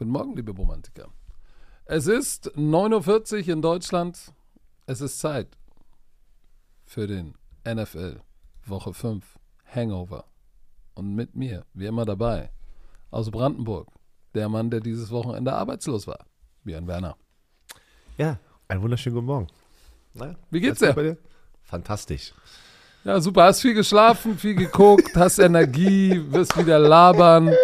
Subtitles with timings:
[0.00, 1.08] Guten Morgen, liebe Romantiker.
[1.84, 4.32] Es ist 9.40 Uhr in Deutschland.
[4.86, 5.58] Es ist Zeit
[6.86, 7.34] für den
[7.68, 8.22] NFL
[8.64, 9.22] Woche 5
[9.66, 10.24] Hangover.
[10.94, 12.48] Und mit mir, wie immer dabei,
[13.10, 13.88] aus Brandenburg,
[14.34, 16.24] der Mann, der dieses Wochenende arbeitslos war,
[16.64, 17.18] Björn Werner.
[18.16, 18.38] Ja,
[18.68, 19.48] einen wunderschönen guten Morgen.
[20.14, 21.18] Na, wie geht's dir?
[21.60, 22.32] Fantastisch.
[23.04, 23.42] Ja, super.
[23.44, 27.54] Hast viel geschlafen, viel geguckt, hast Energie, wirst wieder labern.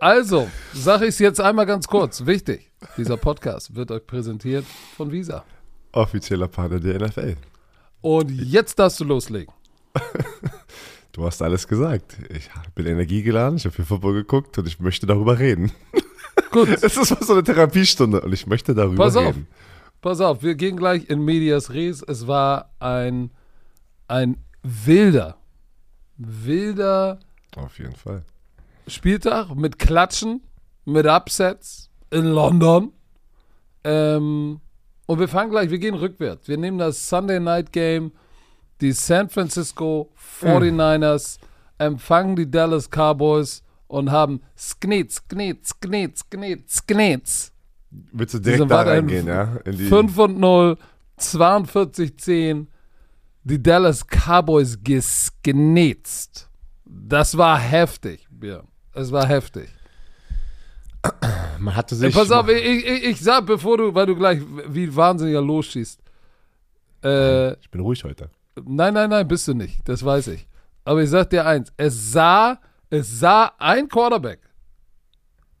[0.00, 2.26] Also, sage ich es jetzt einmal ganz kurz.
[2.26, 4.64] Wichtig: Dieser Podcast wird euch präsentiert
[4.96, 5.44] von Visa.
[5.92, 7.36] Offizieller Partner der NFL.
[8.02, 9.52] Und jetzt darfst du loslegen.
[11.12, 12.18] du hast alles gesagt.
[12.28, 15.72] Ich bin energiegeladen, ich habe viel Football geguckt und ich möchte darüber reden.
[16.50, 16.68] Gut.
[16.82, 19.46] Es ist so eine Therapiestunde und ich möchte darüber Pass reden.
[19.50, 20.00] Auf.
[20.02, 22.02] Pass auf, wir gehen gleich in Medias Res.
[22.02, 23.30] Es war ein,
[24.08, 25.38] ein wilder,
[26.18, 27.18] wilder.
[27.56, 28.22] Auf jeden Fall.
[28.86, 30.42] Spieltag mit Klatschen,
[30.84, 32.92] mit Upsets in London.
[33.84, 34.60] Ähm,
[35.06, 36.48] und wir fangen gleich, wir gehen rückwärts.
[36.48, 38.12] Wir nehmen das Sunday Night Game.
[38.80, 41.46] Die San Francisco 49ers mhm.
[41.78, 47.52] empfangen die Dallas Cowboys und haben Sknitz, Sknitz, Sknitz, Sknitz, Sknitz.
[47.90, 49.56] Willst du direkt da reingehen, ja?
[49.64, 50.76] In die 5 und 0,
[51.16, 52.68] 42 10.
[53.44, 56.50] Die Dallas Cowboys gesknitzt.
[56.84, 58.66] Das war heftig, Björn.
[58.96, 59.68] Es war heftig.
[61.58, 62.12] Man hatte sich.
[62.14, 66.00] Pass auf, ich, ich, ich, sag, bevor du, weil du gleich wie wahnsinniger losschießt.
[67.04, 68.30] Äh, ich bin ruhig heute.
[68.64, 69.88] Nein, nein, nein, bist du nicht.
[69.88, 70.46] Das weiß ich.
[70.84, 72.58] Aber ich sag dir eins: Es sah,
[72.90, 74.40] es sah ein Quarterback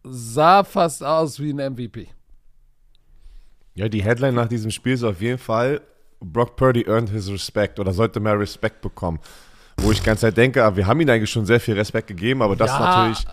[0.06, 2.08] sah fast aus wie ein MVP.
[3.74, 5.80] Ja, die Headline nach diesem Spiel ist auf jeden Fall:
[6.20, 9.18] Brock Purdy earned his respect oder sollte mehr Respekt bekommen.
[9.78, 12.42] Wo ich ganz Zeit denke, ah, wir haben ihm eigentlich schon sehr viel Respekt gegeben,
[12.42, 13.26] aber das ja, natürlich,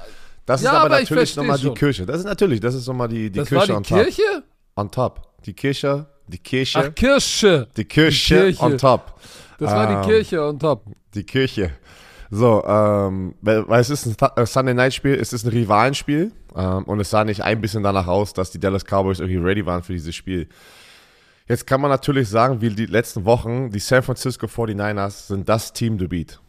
[0.46, 2.06] das ja, ist aber, aber natürlich nochmal die Kirche.
[2.06, 4.22] Das ist natürlich, das ist nochmal die, die das Kirche war die on Kirche?
[4.22, 4.44] top.
[4.76, 5.22] On top.
[5.46, 6.80] Die Kirche, die Kirche.
[6.80, 7.68] Ach, Kirche.
[7.78, 8.64] Die Kirche, die Kirche.
[8.64, 9.20] on top.
[9.60, 10.86] Das war die ähm, Kirche on top.
[11.14, 11.72] Die Kirche.
[12.30, 16.32] So, ähm, weil, weil es ist ein äh, Sunday Night Spiel, es ist ein Rivalenspiel
[16.56, 19.66] ähm, und es sah nicht ein bisschen danach aus, dass die Dallas Cowboys irgendwie ready
[19.66, 20.48] waren für dieses Spiel.
[21.48, 25.74] Jetzt kann man natürlich sagen, wie die letzten Wochen, die San Francisco 49ers sind das
[25.74, 26.40] Team to beat.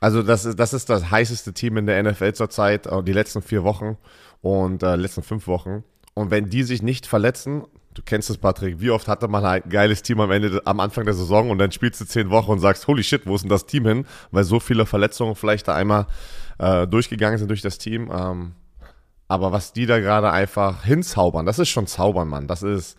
[0.00, 3.40] Also das ist, das ist das heißeste Team in der NFL zurzeit, äh, die letzten
[3.40, 3.96] vier Wochen
[4.42, 5.84] und äh, letzten fünf Wochen.
[6.12, 9.62] Und wenn die sich nicht verletzen, du kennst es, Patrick, wie oft hatte man ein
[9.68, 12.58] geiles Team am Ende, am Anfang der Saison und dann spielst du zehn Wochen und
[12.58, 14.06] sagst, holy shit, wo ist denn das Team hin?
[14.30, 16.06] Weil so viele Verletzungen vielleicht da einmal
[16.58, 18.10] äh, durchgegangen sind durch das Team.
[18.12, 18.52] Ähm,
[19.26, 22.46] aber was die da gerade einfach hinzaubern, das ist schon zaubern, Mann.
[22.46, 22.98] Das ist,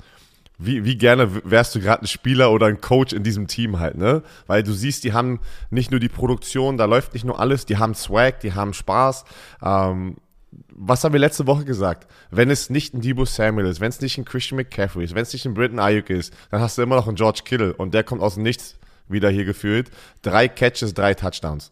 [0.58, 3.98] wie, wie gerne wärst du gerade ein Spieler oder ein Coach in diesem Team halt,
[3.98, 4.24] ne?
[4.48, 5.40] Weil du siehst, die haben
[5.70, 9.26] nicht nur die Produktion, da läuft nicht nur alles, die haben Swag, die haben Spaß.
[9.62, 10.18] Ähm,
[10.70, 12.08] was haben wir letzte Woche gesagt?
[12.32, 15.24] Wenn es nicht ein Debo Samuel ist, wenn es nicht ein Christian McCaffrey ist, wenn
[15.24, 17.94] es nicht ein Britton Ayuk ist, dann hast du immer noch einen George Kittle und
[17.94, 18.78] der kommt aus dem Nichts
[19.08, 19.92] wieder hier gefühlt.
[20.22, 21.72] Drei Catches, drei Touchdowns.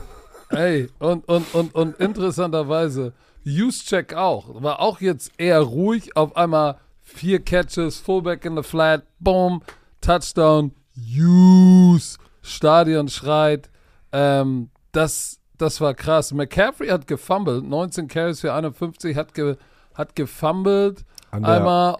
[0.50, 3.12] Ey, und, und, und, und interessanterweise,
[3.46, 4.62] Use-Check auch.
[4.62, 6.76] War auch jetzt eher ruhig, auf einmal
[7.14, 9.62] vier Catches, Fullback in the flat, boom,
[10.00, 13.68] Touchdown, use, Stadion schreit.
[14.12, 16.32] Ähm, das, das war krass.
[16.32, 19.56] McCaffrey hat gefumbled, 19 Carries für 51, hat, ge,
[19.94, 21.04] hat gefumbled.
[21.30, 21.96] Einmal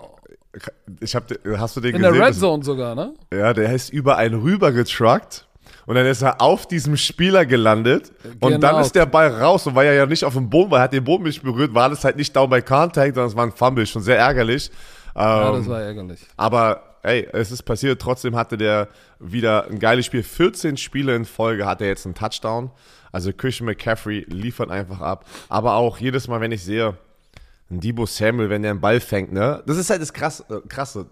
[1.00, 2.14] ich hab, hast du den in gesehen?
[2.14, 3.14] In der Red Zone sogar, ne?
[3.32, 5.46] Ja, der ist über einen rüber getruckt
[5.86, 8.58] und dann ist er auf diesem Spieler gelandet und genau.
[8.58, 10.92] dann ist der Ball raus und weil er ja nicht auf dem Boden war, hat
[10.92, 13.52] den Boden nicht berührt, war das halt nicht down by contact, sondern es war ein
[13.52, 14.70] Fumble, schon sehr ärgerlich.
[15.14, 16.20] Ja, das ähm, war ärgerlich.
[16.36, 18.88] Aber ey, es ist passiert, trotzdem hatte der
[19.18, 20.22] wieder ein geiles Spiel.
[20.22, 22.70] 14 Spiele in Folge hat er jetzt einen Touchdown.
[23.12, 25.24] Also Christian McCaffrey liefert einfach ab.
[25.48, 26.96] Aber auch jedes Mal, wenn ich sehe,
[27.70, 29.62] ein Debo Samuel, wenn der einen Ball fängt, ne?
[29.66, 30.44] Das ist halt das krasse.
[30.50, 31.06] Äh, krasse.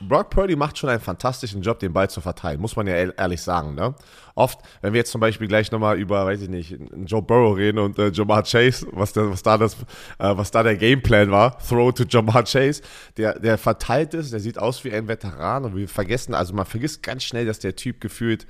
[0.00, 3.42] Brock Purdy macht schon einen fantastischen Job, den Ball zu verteilen, muss man ja ehrlich
[3.42, 3.94] sagen, ne?
[4.36, 7.78] Oft, wenn wir jetzt zum Beispiel gleich nochmal über, weiß ich nicht, Joe Burrow reden
[7.78, 11.58] und äh, Jamar Chase, was, der, was, da das, äh, was da der Gameplan war,
[11.58, 12.82] Throw to Jamar Chase,
[13.16, 16.64] der, der verteilt ist, der sieht aus wie ein Veteran und wir vergessen, also man
[16.64, 18.46] vergisst ganz schnell, dass der Typ gefühlt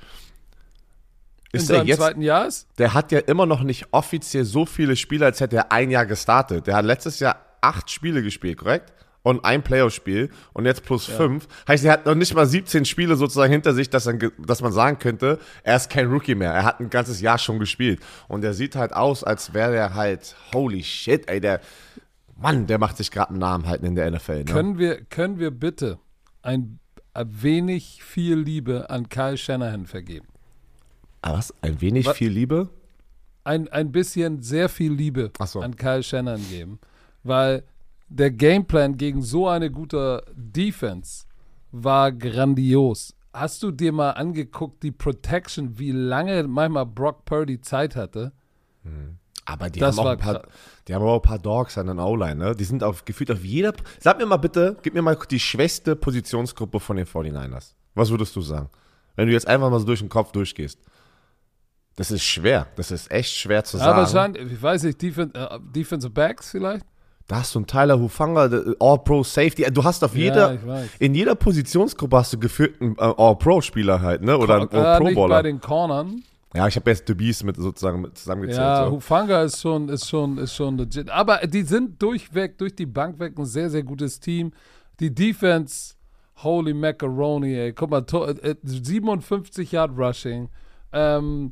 [1.51, 2.67] ist in seinem jetzt, zweiten Jahr ist?
[2.77, 6.05] Der hat ja immer noch nicht offiziell so viele Spiele, als hätte er ein Jahr
[6.05, 6.67] gestartet.
[6.67, 8.93] Der hat letztes Jahr acht Spiele gespielt, korrekt?
[9.21, 11.15] Und ein Playoff-Spiel und jetzt plus ja.
[11.15, 11.47] fünf.
[11.67, 14.71] Heißt, er hat noch nicht mal 17 Spiele sozusagen hinter sich, dass, er, dass man
[14.71, 16.53] sagen könnte, er ist kein Rookie mehr.
[16.53, 17.99] Er hat ein ganzes Jahr schon gespielt.
[18.29, 21.59] Und er sieht halt aus, als wäre er halt, holy shit, ey, der,
[22.41, 24.39] Mann, der macht sich gerade einen Namen halten in der NFL.
[24.39, 24.45] Ne?
[24.45, 25.99] Können, wir, können wir bitte
[26.41, 26.79] ein,
[27.13, 30.27] ein wenig viel Liebe an Kyle Shanahan vergeben?
[31.21, 31.53] Ah, was?
[31.61, 32.17] Ein wenig was?
[32.17, 32.69] viel Liebe?
[33.43, 35.61] Ein, ein bisschen sehr viel Liebe so.
[35.61, 36.79] an Kyle Shannon geben.
[37.23, 37.63] Weil
[38.07, 41.25] der Gameplan gegen so eine gute Defense
[41.71, 43.15] war grandios.
[43.33, 48.31] Hast du dir mal angeguckt, die Protection, wie lange manchmal Brock Purdy Zeit hatte?
[49.45, 50.51] Aber die Das haben, auch war ein paar, krass.
[50.87, 52.55] die haben auch ein paar Dogs an den O-Line, ne?
[52.55, 53.73] Die sind auf, gefühlt auf jeder.
[53.99, 57.73] Sag mir mal bitte, gib mir mal die schwächste Positionsgruppe von den 49ers.
[57.93, 58.69] Was würdest du sagen?
[59.15, 60.79] Wenn du jetzt einfach mal so durch den Kopf durchgehst.
[61.99, 62.65] Das ist schwer.
[62.77, 63.97] Das ist echt schwer zu Ja, sagen.
[63.97, 66.85] wahrscheinlich, ich weiß nicht, Defen äh, Defensive Backs vielleicht?
[67.27, 69.65] Da hast du einen Tyler Hufanga, der All-Pro Safety.
[69.71, 70.89] Du hast auf jeder, weiß.
[70.99, 74.37] in jeder Positionsgruppe hast du gefühlt einen äh, All-Pro-Spieler halt, ne?
[74.37, 75.43] Oder einen äh, nicht bei All-Pro-Baller.
[75.43, 76.23] den Cornern.
[76.55, 78.59] Ja, ich habe jetzt Debis mit sozusagen mit zusammengezählt.
[78.61, 78.91] Ja, so.
[78.93, 81.09] Hufanga ist schon, ist schon, ist schon legit.
[81.11, 84.51] Aber die sind durchweg, durch die Bank weg ein sehr, sehr gutes Team.
[85.01, 85.95] Die Defense,
[86.37, 87.73] holy macaroni, ey.
[87.73, 90.49] Guck mal, to, äh, 57 Yard Rushing.
[90.93, 91.51] Ähm,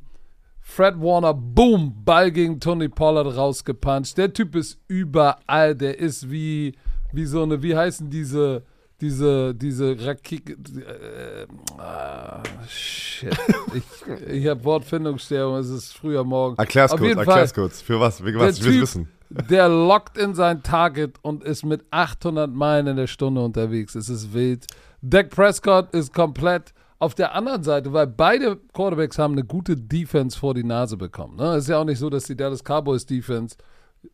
[0.70, 4.16] Fred Warner, boom, Ball gegen Tony Pollard rausgepuncht.
[4.18, 5.74] Der Typ ist überall.
[5.74, 6.74] Der ist wie,
[7.14, 8.62] wie so eine, wie heißen diese,
[9.02, 10.52] diese, diese Rakete.
[10.52, 13.36] Äh, ah, shit.
[13.74, 13.84] ich
[14.28, 16.58] ich habe Wortfindungsstörung, es ist früher morgen.
[16.58, 17.82] Erklär's Auf kurz, erklär's Fall, kurz.
[17.82, 18.20] Für was?
[18.20, 18.60] Für was?
[18.60, 19.08] Ich will wissen.
[19.30, 23.96] Der lockt in sein Target und ist mit 800 Meilen in der Stunde unterwegs.
[23.96, 24.68] Es ist wild.
[25.02, 30.38] Dak Prescott ist komplett auf der anderen Seite, weil beide Quarterbacks haben eine gute Defense
[30.38, 31.36] vor die Nase bekommen.
[31.38, 31.56] Ne?
[31.56, 33.56] Es ist ja auch nicht so, dass die Dallas Cowboys Defense,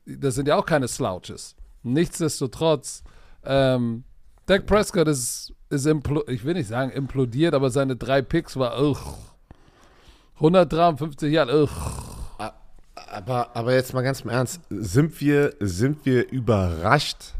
[0.05, 1.55] das sind ja auch keine Slouches.
[1.83, 3.03] Nichtsdestotrotz,
[3.45, 4.03] ähm,
[4.45, 5.87] Dak Prescott ist, ist
[6.27, 9.17] ich will nicht sagen implodiert, aber seine drei Picks war, ugh.
[10.35, 12.13] 153 Jahre, ugh.
[12.95, 17.33] Aber, aber jetzt mal ganz im Ernst, sind wir, sind wir überrascht?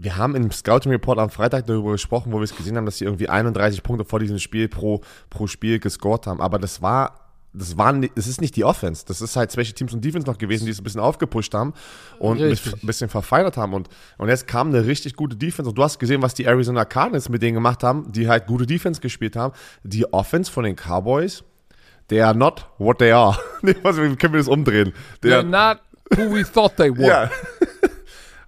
[0.00, 2.98] Wir haben im Scouting Report am Freitag darüber gesprochen, wo wir es gesehen haben, dass
[2.98, 6.40] sie irgendwie 31 Punkte vor diesem Spiel pro, pro Spiel gescored haben.
[6.40, 9.04] Aber das war, das war, ni- das ist nicht die Offense.
[9.08, 11.74] Das ist halt Special Teams und Defense noch gewesen, die es ein bisschen aufgepusht haben
[12.20, 13.74] und ein bisschen verfeinert haben.
[13.74, 15.68] Und, und jetzt kam eine richtig gute Defense.
[15.68, 18.66] Und du hast gesehen, was die Arizona Cardinals mit denen gemacht haben, die halt gute
[18.66, 19.52] Defense gespielt haben.
[19.82, 21.42] Die Offense von den Cowboys,
[22.06, 23.36] they are not what they are.
[23.62, 24.92] Nee, was, wie können wir das umdrehen?
[25.22, 25.78] They're Der, not
[26.16, 27.08] who we thought they were.
[27.08, 27.30] ja.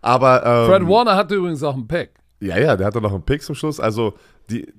[0.03, 2.11] Aber ähm, Fred Warner hatte übrigens auch einen Pick.
[2.41, 3.79] ja, ja, der hatte noch einen Pick zum Schluss.
[3.81, 4.15] Also
[4.51, 4.73] die,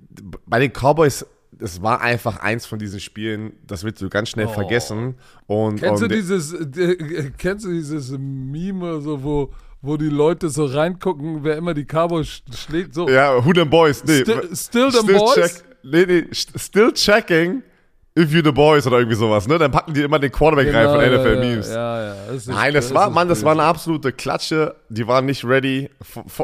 [0.45, 1.25] bei den Cowboys,
[1.59, 5.15] es war einfach eins von diesen Spielen, das willst du ganz schnell vergessen.
[5.47, 9.51] Und, Kennst du und dieses, äh, kennst du dieses Meme, so, wo,
[9.81, 13.69] wo die Leute so reingucken, wer immer die Cowboys sch- schlägt, so ja, who them
[13.69, 14.03] boys?
[14.03, 15.35] Nee, Still- still them boys?
[15.35, 17.61] Check, nee, nee, st- still checking
[18.17, 19.57] if you the boys oder irgendwie sowas, ne?
[19.57, 21.69] Dann packen die immer den Quarterback rein Genau, von ja, NFL ja, Memes.
[21.69, 22.15] Ja, ja.
[22.31, 24.75] Das Nein, das war, ist Mann, das war eine absolute Klatsche.
[24.89, 25.89] Die waren nicht ready.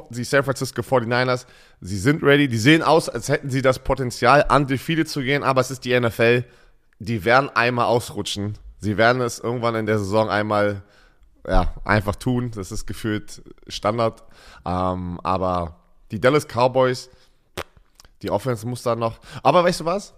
[0.10, 1.46] Die San Francisco 49ers,
[1.82, 2.48] sie sind ready.
[2.48, 6.00] Die sehen aus, als hätten sie das Potenzial, undefeated zu gehen, aber es ist die
[6.00, 6.46] NFL.
[7.00, 8.58] Die werden einmal ausrutschen.
[8.80, 10.84] Sie werden es irgendwann in der Saison einmal,
[11.48, 12.52] ja, einfach tun.
[12.56, 14.24] Das ist gefühlt Standard.
[14.66, 15.80] Ähm, aber
[16.12, 17.10] die Dallas Cowboys,
[18.22, 19.20] die Offense muss da noch.
[19.44, 20.14] Aber weißt du was?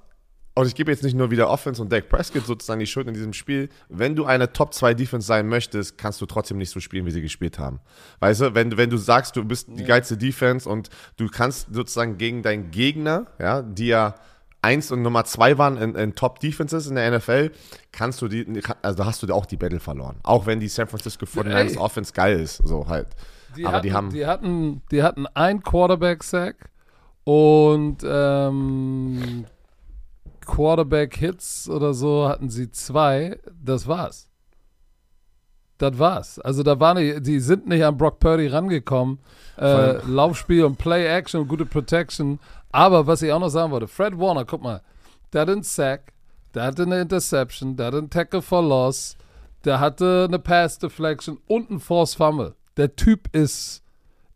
[0.55, 3.13] Und ich gebe jetzt nicht nur wieder Offense und Dak Prescott sozusagen die Schuld in
[3.13, 3.69] diesem Spiel.
[3.87, 7.11] Wenn du eine Top 2 Defense sein möchtest, kannst du trotzdem nicht so spielen, wie
[7.11, 7.79] sie gespielt haben.
[8.19, 12.17] Weißt du, wenn, wenn du sagst, du bist die geilste Defense und du kannst sozusagen
[12.17, 14.15] gegen deinen Gegner, ja, die ja
[14.61, 17.51] eins und Nummer zwei waren in, in Top Defenses in der NFL,
[17.91, 20.17] kannst du die, also hast du auch die Battle verloren.
[20.23, 21.77] Auch wenn die San Francisco 49ers Ey.
[21.77, 23.07] Offense geil ist, so halt.
[23.55, 26.69] Die Aber hatten, die haben, die hatten, die hatten ein Quarterback-Sack
[27.23, 29.45] und ähm,
[30.49, 33.39] Quarterback-Hits oder so hatten sie zwei.
[33.63, 34.29] Das war's.
[35.77, 36.39] Das war's.
[36.39, 39.19] Also da waren die, die sind nicht an Brock Purdy rangekommen.
[39.57, 42.39] Äh, Laufspiel und Play-Action und gute Protection.
[42.71, 44.81] Aber was ich auch noch sagen wollte, Fred Warner, guck mal,
[45.31, 46.13] der hat einen Sack,
[46.53, 49.15] der hatte eine Interception, der hatte einen Tackle for Loss,
[49.65, 52.55] der hatte eine Pass Deflection und einen Force Fumble.
[52.77, 53.83] Der Typ ist,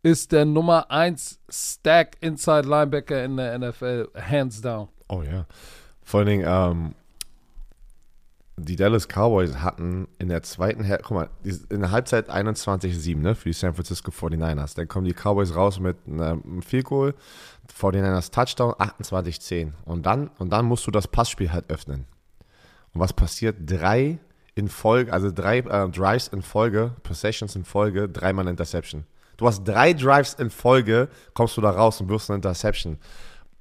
[0.02, 4.88] ist der Nummer 1 Stack Inside Linebacker in der NFL, hands down.
[5.08, 5.46] Oh ja.
[6.04, 6.94] Vor allen Dingen, ähm,
[8.56, 13.34] die Dallas Cowboys hatten in der zweiten Hälfte, guck mal, in der Halbzeit 21-7, ne,
[13.34, 14.76] für die San Francisco 49ers.
[14.76, 17.14] Dann kommen die Cowboys raus mit einem Field Goal,
[17.76, 19.72] 49ers Touchdown, 28-10.
[19.84, 22.06] Und dann, und dann musst du das Passspiel halt öffnen.
[22.92, 23.56] Und was passiert?
[23.66, 24.18] Drei
[24.54, 29.04] in Folge, also drei äh, Drives in Folge, Possessions in Folge, dreimal Interception.
[29.36, 32.98] Du hast drei Drives in Folge, kommst du da raus und wirst eine Interception.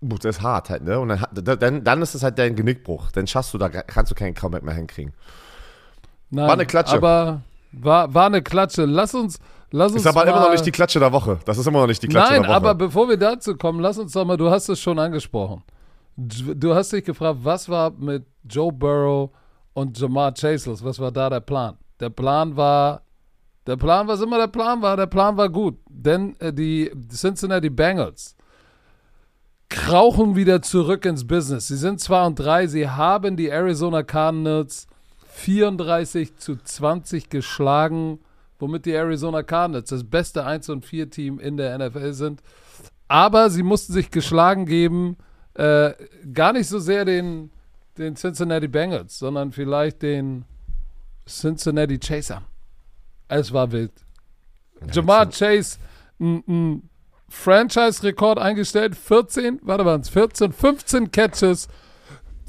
[0.10, 1.00] Das ist hart halt, ne?
[1.00, 3.12] Und dann, dann, dann ist es halt dein Genickbruch.
[3.12, 5.14] Dann schaffst du da, kannst du keinen Comeback mehr hinkriegen.
[6.30, 6.96] Nein, War eine Klatsche.
[6.96, 7.42] Aber
[7.72, 8.86] war, war eine Klatsche.
[8.86, 9.40] Lass uns,
[9.72, 11.40] lass uns Ist aber immer noch nicht die Klatsche der Woche.
[11.46, 12.58] Das ist immer noch nicht die Klatsche Nein, der Woche.
[12.58, 15.64] aber bevor wir dazu kommen, lass uns doch mal, du hast es schon angesprochen.
[16.16, 19.32] Du hast dich gefragt, was war mit Joe Burrow
[19.74, 20.84] und Jamar Chase los?
[20.84, 21.78] Was war da der Plan?
[22.00, 23.02] Der Plan war
[23.66, 25.78] Der Plan, was immer der Plan war, der Plan war gut.
[25.90, 28.36] Denn äh, die Cincinnati Bengals
[29.74, 31.68] krauchen wieder zurück ins Business.
[31.68, 34.88] Sie sind 2 und 3, sie haben die Arizona Cardinals
[35.30, 38.20] 34 zu 20 geschlagen,
[38.60, 42.44] womit die Arizona Cardinals das beste 1 und 4 Team in der NFL sind.
[43.08, 45.18] Aber sie mussten sich geschlagen geben,
[45.56, 45.94] äh,
[46.32, 47.50] gar nicht so sehr den,
[47.98, 50.46] den Cincinnati Bengals, sondern vielleicht den
[51.28, 52.44] Cincinnati Chaser.
[53.28, 53.92] Es war wild.
[54.92, 55.80] Jamar Chase,
[56.20, 56.90] ein
[57.34, 58.96] Franchise-Rekord eingestellt.
[58.96, 61.68] 14, warte mal, 14, 15 Catches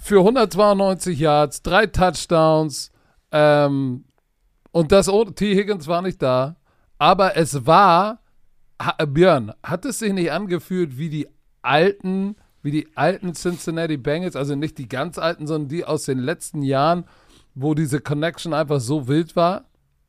[0.00, 2.92] für 192 Yards, drei Touchdowns.
[3.32, 4.04] Ähm,
[4.70, 5.54] und das T.
[5.54, 6.56] Higgins war nicht da.
[6.98, 8.20] Aber es war,
[8.80, 11.28] ha, Björn, hat es sich nicht angefühlt wie die
[11.62, 16.18] alten, wie die alten Cincinnati Bengals, also nicht die ganz alten, sondern die aus den
[16.18, 17.04] letzten Jahren,
[17.54, 19.64] wo diese Connection einfach so wild war?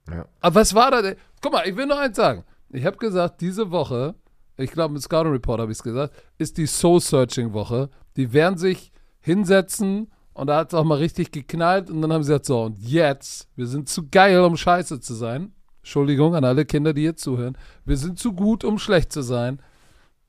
[0.10, 0.25] Ja.
[0.41, 1.13] Aber was war da?
[1.41, 2.44] Guck mal, ich will nur eins sagen.
[2.70, 4.15] Ich habe gesagt, diese Woche
[4.57, 7.89] ich glaube mit Scouting Report habe ich es gesagt, ist die Soul-Searching-Woche.
[8.15, 12.24] Die werden sich hinsetzen und da hat es auch mal richtig geknallt und dann haben
[12.24, 15.51] sie gesagt, so und jetzt, wir sind zu geil, um scheiße zu sein.
[15.79, 17.57] Entschuldigung an alle Kinder, die hier zuhören.
[17.85, 19.62] Wir sind zu gut, um schlecht zu sein.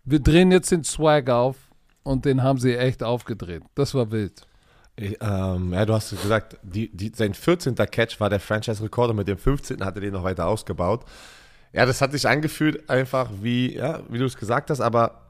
[0.05, 1.57] Wir drehen jetzt den Swag auf
[2.03, 3.63] und den haben sie echt aufgedreht.
[3.75, 4.47] Das war wild.
[4.97, 7.75] Ich, ähm, ja, du hast gesagt, die, die, sein 14.
[7.75, 9.85] Catch war der Franchise-Rekorder, mit dem 15.
[9.85, 11.05] hat er den noch weiter ausgebaut.
[11.77, 15.21] Ja, das hat sich angefühlt einfach wie, ja, wie du es gesagt hast, aber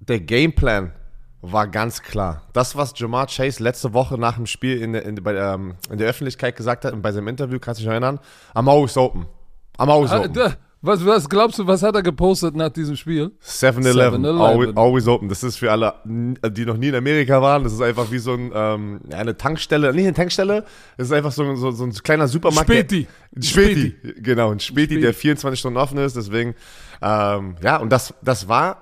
[0.00, 0.94] der Gameplan
[1.42, 2.48] war ganz klar.
[2.54, 5.98] Das, was Jamar Chase letzte Woche nach dem Spiel in der, in, bei, ähm, in
[5.98, 8.18] der Öffentlichkeit gesagt hat und bei seinem Interview, kannst du dich erinnern?
[8.54, 9.26] I'm always open.
[9.78, 10.56] I'm always ah, open.
[10.82, 13.32] Was, was glaubst du, was hat er gepostet nach diesem Spiel?
[13.44, 15.28] 7-Eleven, always, always, open.
[15.28, 18.32] Das ist für alle, die noch nie in Amerika waren, das ist einfach wie so
[18.32, 20.64] ein, ähm, eine Tankstelle, nicht eine Tankstelle,
[20.96, 22.70] das ist einfach so, so, so ein kleiner Supermarkt.
[22.70, 23.06] Späti.
[23.42, 26.54] Späti, genau, ein Späti, Späti, der 24 Stunden offen ist, deswegen,
[27.02, 28.80] ähm, ja, und das, das war,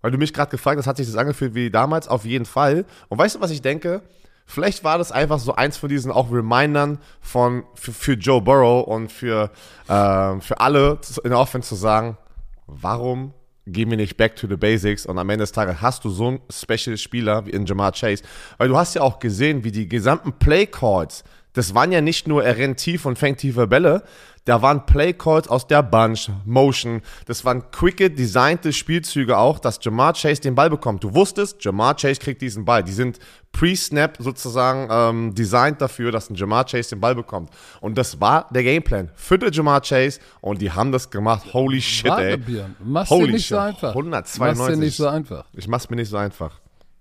[0.00, 2.84] weil du mich gerade gefragt hast, hat sich das angefühlt wie damals, auf jeden Fall.
[3.08, 4.02] Und weißt du, was ich denke?
[4.46, 8.86] Vielleicht war das einfach so eins von diesen auch Remindern von, für, für Joe Burrow
[8.86, 9.50] und für,
[9.88, 12.18] äh, für alle in der Offense zu sagen,
[12.66, 13.32] warum
[13.66, 16.28] gehen wir nicht back to the basics und am Ende des Tages hast du so
[16.28, 18.24] einen Special-Spieler wie in Jamar Chase,
[18.58, 22.42] weil du hast ja auch gesehen, wie die gesamten Play-Calls, das waren ja nicht nur,
[22.44, 24.02] er rennt tief und fängt tiefe Bälle,
[24.44, 27.00] da waren Playcalls aus der Bunch, Motion.
[27.26, 31.04] Das waren quicke, designte Spielzüge auch, dass Jamar Chase den Ball bekommt.
[31.04, 32.82] Du wusstest, Jamar Chase kriegt diesen Ball.
[32.82, 33.20] Die sind
[33.52, 37.50] pre-snap sozusagen ähm, designt dafür, dass ein Jamar Chase den Ball bekommt.
[37.80, 41.52] Und das war der Gameplan für den Jamar Chase und die haben das gemacht.
[41.52, 42.38] Holy shit, ey.
[42.82, 43.56] Mach's Holy dir nicht shit.
[43.56, 43.88] so einfach.
[43.90, 44.58] 192.
[44.58, 45.44] Mach's dir nicht so einfach.
[45.52, 46.60] Ich mach's mir nicht so einfach.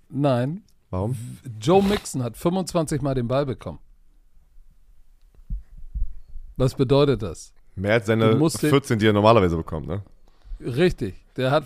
[0.10, 0.62] Nein.
[0.92, 1.16] Warum?
[1.60, 3.80] Joe Mixon hat 25 Mal den Ball bekommen.
[6.62, 7.54] Was bedeutet das?
[7.76, 10.04] Mehr als seine 14, die er normalerweise bekommt, ne?
[10.60, 11.16] Richtig.
[11.36, 11.66] Der hat,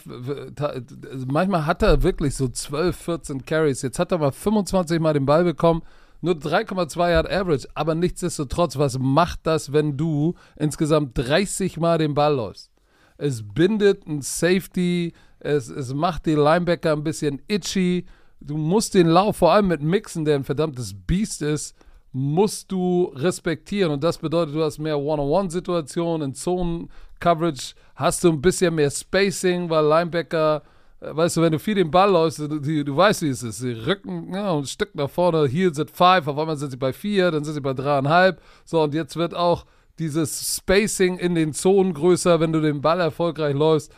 [1.28, 3.82] manchmal hat er wirklich so 12, 14 Carries.
[3.82, 5.82] Jetzt hat er mal 25 Mal den Ball bekommen.
[6.22, 7.68] Nur 3,2 Yard Average.
[7.74, 12.72] Aber nichtsdestotrotz, was macht das, wenn du insgesamt 30 Mal den Ball läufst?
[13.18, 15.12] Es bindet ein Safety.
[15.40, 18.06] Es, es macht die Linebacker ein bisschen itchy.
[18.40, 21.76] Du musst den Lauf, vor allem mit Mixen, der ein verdammtes Biest ist,
[22.18, 23.92] musst du respektieren.
[23.92, 29.70] Und das bedeutet, du hast mehr One-on-One-Situationen, in Zonen-Coverage hast du ein bisschen mehr Spacing,
[29.70, 30.64] weil Linebacker,
[31.02, 33.58] äh, weißt du, wenn du viel den Ball läufst, du, du weißt, wie es ist.
[33.58, 36.94] Sie rücken ja, ein Stück nach vorne, Heels at five, auf einmal sind sie bei
[36.94, 38.42] vier, dann sind sie bei dreieinhalb.
[38.64, 39.66] So, und jetzt wird auch
[40.00, 43.92] dieses Spacing in den Zonen größer, wenn du den Ball erfolgreich läufst.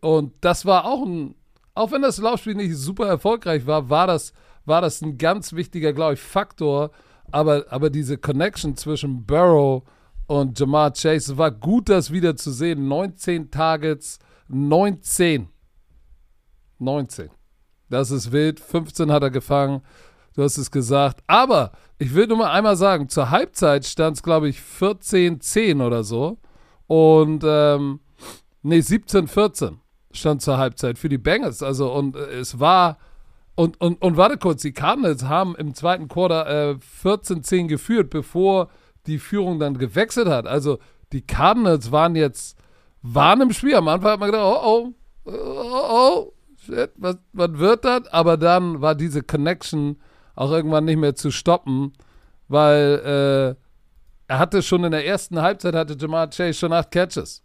[0.00, 1.34] Und das war auch ein,
[1.74, 4.32] auch wenn das Laufspiel nicht super erfolgreich war, war das,
[4.64, 6.92] war das ein ganz wichtiger, glaube ich, Faktor,
[7.34, 9.82] aber, aber diese Connection zwischen Burrow
[10.28, 12.86] und Jamar Chase, war gut, das wieder zu sehen.
[12.86, 15.48] 19 Targets, 19.
[16.78, 17.30] 19.
[17.90, 18.60] Das ist wild.
[18.60, 19.82] 15 hat er gefangen.
[20.34, 21.24] Du hast es gesagt.
[21.26, 26.04] Aber ich will nur mal einmal sagen, zur Halbzeit stand es, glaube ich, 14-10 oder
[26.04, 26.38] so.
[26.86, 27.98] Und, ähm,
[28.62, 29.78] nee, 17-14
[30.12, 31.64] stand zur Halbzeit für die Bengals.
[31.64, 32.98] Also, und äh, es war
[33.56, 38.68] und, und, und warte kurz, die Cardinals haben im zweiten Quarter äh, 14-10 geführt, bevor
[39.06, 40.46] die Führung dann gewechselt hat.
[40.46, 40.78] Also
[41.12, 42.58] die Cardinals waren jetzt,
[43.02, 43.76] waren im Spiel.
[43.76, 44.92] Am Anfang hat man gedacht, oh,
[45.24, 48.08] oh, oh, oh, shit, was, was wird das?
[48.08, 50.00] Aber dann war diese Connection
[50.34, 51.92] auch irgendwann nicht mehr zu stoppen,
[52.48, 53.62] weil äh,
[54.26, 57.43] er hatte schon in der ersten Halbzeit, hatte Jamar Chase schon acht Catches.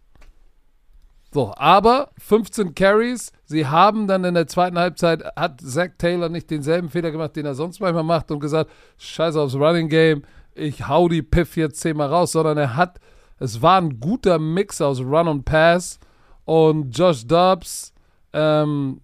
[1.32, 3.32] So, aber 15 Carries.
[3.44, 7.46] Sie haben dann in der zweiten Halbzeit, hat Zach Taylor nicht denselben Fehler gemacht, den
[7.46, 10.22] er sonst manchmal macht und gesagt, scheiße aufs Running Game,
[10.54, 12.98] ich hau die Piff jetzt zehnmal raus, sondern er hat,
[13.38, 16.00] es war ein guter Mix aus Run und Pass
[16.44, 17.94] und Josh Dobbs,
[18.32, 19.00] ähm,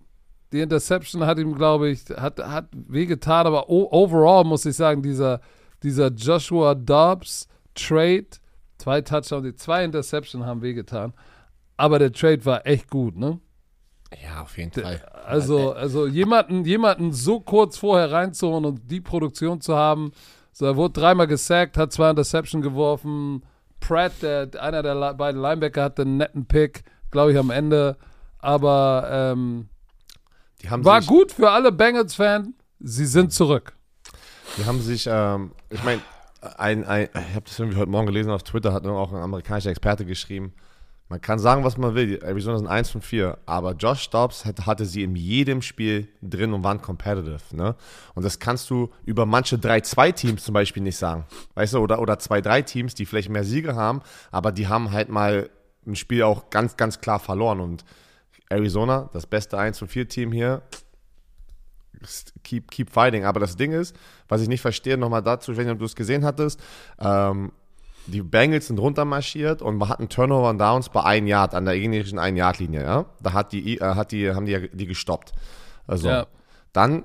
[0.52, 5.40] die Interception hat ihm, glaube ich, hat, hat wehgetan, aber overall muss ich sagen, dieser,
[5.82, 8.26] dieser Joshua Dobbs Trade,
[8.78, 11.12] zwei Touchdowns, die zwei Interception haben wehgetan,
[11.76, 13.40] aber der Trade war echt gut, ne?
[14.22, 15.02] Ja, auf jeden Fall.
[15.24, 20.12] Also, also jemanden, jemanden so kurz vorher reinzuholen und die Produktion zu haben,
[20.52, 23.42] so, er wurde dreimal gesackt, hat zwei Interception geworfen.
[23.80, 27.98] Pratt, der, einer der beiden Linebacker, hatte einen netten Pick, glaube ich, am Ende.
[28.38, 29.68] Aber ähm,
[30.70, 32.48] war gut für alle Bengals-Fans.
[32.78, 33.74] Sie sind zurück.
[34.56, 36.00] Die haben sich, ähm, ich meine,
[36.56, 39.70] ein, ein, ich habe das irgendwie heute Morgen gelesen auf Twitter, hat auch ein amerikanischer
[39.70, 40.54] Experte geschrieben.
[41.08, 42.18] Man kann sagen, was man will.
[42.22, 46.64] Arizona sind 1 von 4, aber Josh Dobbs hatte sie in jedem Spiel drin und
[46.64, 47.38] waren competitive.
[47.52, 47.76] Ne?
[48.14, 51.24] Und das kannst du über manche 3-2-Teams zum Beispiel nicht sagen.
[51.54, 55.48] Weißt du, oder, oder 2-3-Teams, die vielleicht mehr Siege haben, aber die haben halt mal
[55.86, 57.60] ein Spiel auch ganz, ganz klar verloren.
[57.60, 57.84] Und
[58.48, 60.62] Arizona, das beste 1 von 4 Team hier,
[62.42, 63.24] keep, keep fighting.
[63.24, 63.96] Aber das Ding ist,
[64.26, 66.60] was ich nicht verstehe, nochmal dazu, ich weiß nicht, ob du es gesehen hattest,
[66.98, 67.52] ähm,
[68.06, 71.64] die Bengals sind runtermarschiert und man hat einen Turnover und Downs bei 1 Yard, an
[71.64, 73.04] der gegnerischen 1 Yard Linie, ja.
[73.20, 75.32] Da hat die, äh, hat die, haben die, die gestoppt.
[75.86, 76.26] Also, ja.
[76.72, 77.04] dann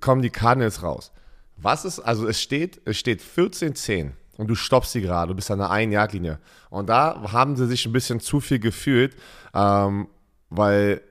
[0.00, 1.12] kommen die Cardinals raus.
[1.56, 5.50] Was ist, also es steht, es steht 14-10 und du stoppst sie gerade, du bist
[5.50, 6.38] an der 1 Yard Linie.
[6.70, 9.16] Und da haben sie sich ein bisschen zu viel gefühlt,
[9.54, 10.08] ähm,
[10.50, 11.02] weil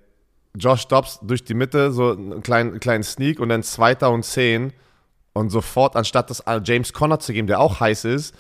[0.56, 4.74] Josh Dobbs durch die Mitte so einen kleinen, kleinen Sneak und dann Zweiter und 10
[5.34, 8.36] und sofort, anstatt das James Conner zu geben, der auch heiß ist,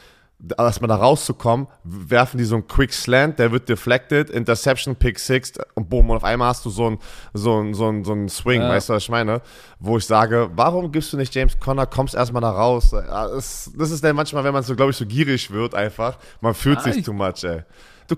[0.57, 5.53] erstmal da rauszukommen, werfen die so einen Quick Slant, der wird deflected, Interception, Pick Six
[5.75, 7.00] und boom, und auf einmal hast du so einen
[7.33, 8.69] so ein, so ein, so ein Swing, ja.
[8.69, 9.41] weißt du, was ich meine?
[9.79, 12.89] Wo ich sage, warum gibst du nicht James Conner, kommst erstmal da raus?
[12.92, 16.53] Das, das ist dann manchmal, wenn man so, glaube ich, so gierig wird einfach, man
[16.53, 17.63] fühlt ah, sich ich, too much, ey.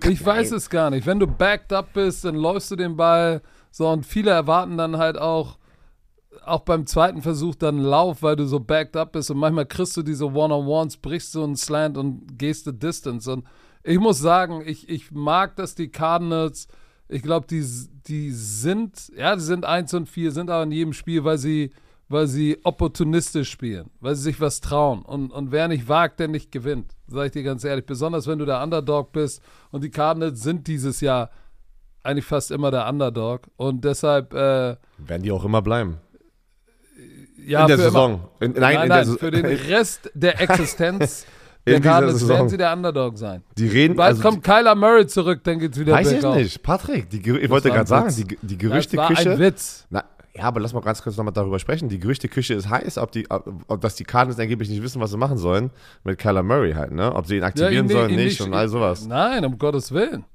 [0.10, 1.06] Ich weiß es gar nicht.
[1.06, 4.98] Wenn du backed up bist, dann läufst du den Ball so und viele erwarten dann
[4.98, 5.58] halt auch,
[6.46, 9.96] auch beim zweiten Versuch dann Lauf, weil du so backed up bist und manchmal kriegst
[9.98, 13.32] du diese One-on-Ones, brichst so einen Slant und gehst the Distance.
[13.32, 13.46] Und
[13.84, 16.68] ich muss sagen, ich, ich mag, dass die Cardinals,
[17.08, 17.66] ich glaube, die,
[18.08, 21.72] die sind, ja, die sind 1 und 4, sind aber in jedem Spiel, weil sie,
[22.08, 25.04] weil sie opportunistisch spielen, weil sie sich was trauen.
[25.04, 27.86] Und, und wer nicht wagt, der nicht gewinnt, sage ich dir ganz ehrlich.
[27.86, 29.42] Besonders wenn du der Underdog bist.
[29.72, 31.30] Und die Cardinals sind dieses Jahr
[32.04, 33.50] eigentlich fast immer der Underdog.
[33.56, 34.34] Und deshalb.
[34.34, 36.00] Äh, Werden die auch immer bleiben
[37.46, 38.30] ja, in der Saison.
[38.40, 41.26] In, nein, nein, nein für den Rest der Existenz
[41.68, 43.44] der Cardinals werden sie der Underdog sein.
[43.58, 46.64] Die reden, Bald also kommt Kyler Murray zurück, dann geht's wieder Weiß ich nicht.
[46.64, 49.14] Patrick, die, ich wollte gerade sagen, die, die Gerüchteküche.
[49.16, 49.86] Das war ein Witz.
[49.90, 50.04] Na,
[50.36, 51.90] ja, aber lass mal ganz kurz nochmal darüber sprechen.
[51.90, 55.18] Die Gerüchteküche ist heiß, ob, die, ob, dass die Cardinals angeblich nicht wissen, was sie
[55.18, 55.70] machen sollen
[56.04, 57.14] mit Kyler Murray halt, ne?
[57.14, 59.06] Ob sie ihn aktivieren ja, ihn, sollen, ihn nicht, nicht und all sowas.
[59.08, 60.26] Nein, um Gottes Willen.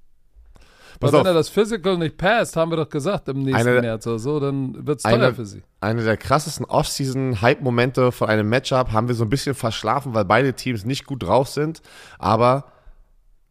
[1.01, 4.07] Pass wenn er das Physical nicht passt, haben wir doch gesagt im nächsten eine, März
[4.07, 5.63] oder so, dann wird es teuer für sie.
[5.81, 10.55] Eine der krassesten Off-Season-Hype-Momente von einem Matchup haben wir so ein bisschen verschlafen, weil beide
[10.55, 11.83] Teams nicht gut drauf sind.
[12.19, 12.65] Aber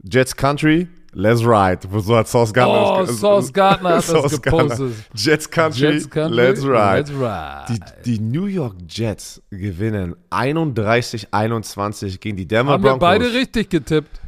[0.04, 1.80] Jets Country, let's ride.
[2.00, 4.94] So hat Sauce Gardner oh, das Sauce Gardner hat das gepostet.
[5.14, 6.98] Jets Country, Jets Country, let's ride.
[6.98, 7.66] Let's ride.
[7.70, 13.08] Die, die, New York Jets gewinnen 31-21 gegen die Denver haben Broncos.
[13.08, 14.20] Haben wir beide richtig getippt.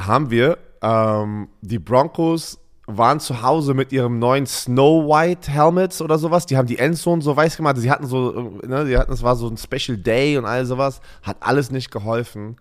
[0.00, 0.58] Haben wir.
[0.84, 6.44] Ähm, die Broncos waren zu Hause mit ihrem neuen Snow White Helmets oder sowas.
[6.44, 7.78] Die haben die Endzone so weiß gemacht.
[7.78, 11.00] Sie hatten so, ne, die hatten, es war so ein Special Day und all sowas.
[11.22, 12.56] Hat alles nicht geholfen.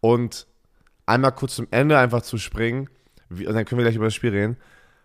[0.00, 0.46] Und
[1.06, 2.90] einmal kurz zum Ende einfach zu springen,
[3.30, 4.58] wie, und dann können wir gleich über das Spiel reden.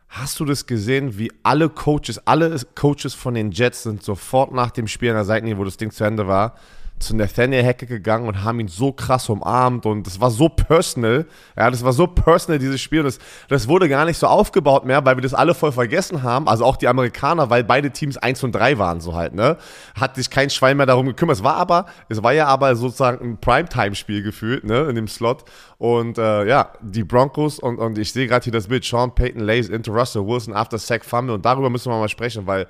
[0.09, 4.71] Hast du das gesehen, wie alle Coaches, alle Coaches von den Jets sind sofort nach
[4.71, 6.55] dem Spiel an der Seitenlinie, wo das Ding zu Ende war,
[6.99, 11.25] zu Nathaniel Hecke gegangen und haben ihn so krass umarmt und das war so personal.
[11.55, 13.03] Ja, das war so personal, dieses Spiel.
[13.03, 16.47] Das, das wurde gar nicht so aufgebaut mehr, weil wir das alle voll vergessen haben.
[16.47, 19.57] Also auch die Amerikaner, weil beide Teams 1 und 3 waren, so halt, ne?
[19.99, 21.37] Hat sich kein Schwein mehr darum gekümmert.
[21.37, 24.83] Es war aber, es war ja aber sozusagen ein Primetime-Spiel gefühlt, ne?
[24.83, 25.43] In dem Slot.
[25.77, 29.41] Und äh, ja, die Broncos und, und ich sehe gerade hier das Bild, Sean Payton
[29.41, 32.67] Lays into Russell Wilson after sack fumble und darüber müssen wir mal sprechen, weil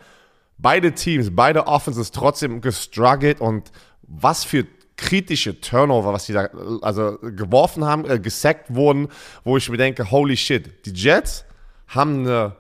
[0.57, 3.71] beide Teams, beide Offenses trotzdem gestruggelt und
[4.07, 4.65] was für
[4.97, 6.49] kritische Turnover, was die da
[6.81, 9.07] also geworfen haben, äh, gesackt wurden,
[9.43, 11.45] wo ich mir denke, holy shit, die Jets
[11.87, 12.55] haben eine,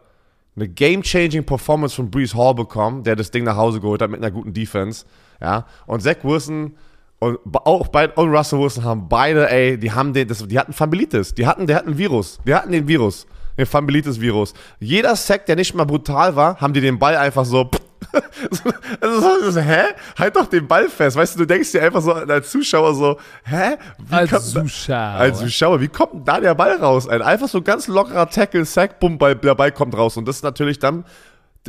[0.55, 4.21] eine game-changing Performance von Brees Hall bekommen, der das Ding nach Hause geholt hat mit
[4.21, 5.05] einer guten Defense,
[5.41, 6.75] ja, und Zach Wilson
[7.19, 10.73] und auch beide und Russell Wilson haben beide, ey, die haben den, das, die hatten
[10.73, 13.25] Familitis, die hatten, die hatten Virus, die hatten den Virus,
[13.57, 14.53] den Familitis-Virus.
[14.79, 17.81] Jeder Sack, der nicht mal brutal war, haben die den Ball einfach so pff,
[19.01, 19.83] also, so, hä?
[20.17, 21.17] Halt doch den Ball fest.
[21.17, 23.77] Weißt du, du denkst dir einfach so als Zuschauer so, hä?
[23.97, 24.97] Wie als kommt, Zuschauer.
[24.97, 27.07] Als Zuschauer, wie kommt denn da der Ball raus?
[27.07, 30.17] Ein einfach so ganz lockerer Tackle, Sack, bumm, Ball, der Ball kommt raus.
[30.17, 31.05] Und das ist natürlich dann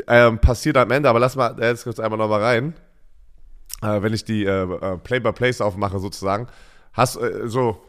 [0.07, 1.09] ähm, passiert am Ende.
[1.09, 2.75] Aber lass mal jetzt kurz einmal nochmal rein.
[3.83, 6.49] Äh, wenn ich die äh, äh, Play-by-Plays aufmache sozusagen.
[6.93, 7.83] Hast äh, so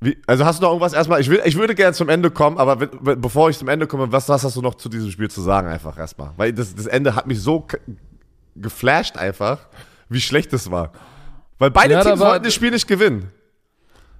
[0.00, 1.20] wie, also hast du noch irgendwas erstmal?
[1.20, 4.12] Ich, will, ich würde gerne zum Ende kommen, aber wenn, bevor ich zum Ende komme,
[4.12, 6.32] was, was, hast du noch zu diesem Spiel zu sagen einfach erstmal?
[6.36, 7.66] Weil das, das Ende hat mich so
[8.54, 9.66] geflasht einfach,
[10.08, 10.92] wie schlecht es war.
[11.58, 13.30] Weil beide ja, Teams wollten das Spiel nicht gewinnen.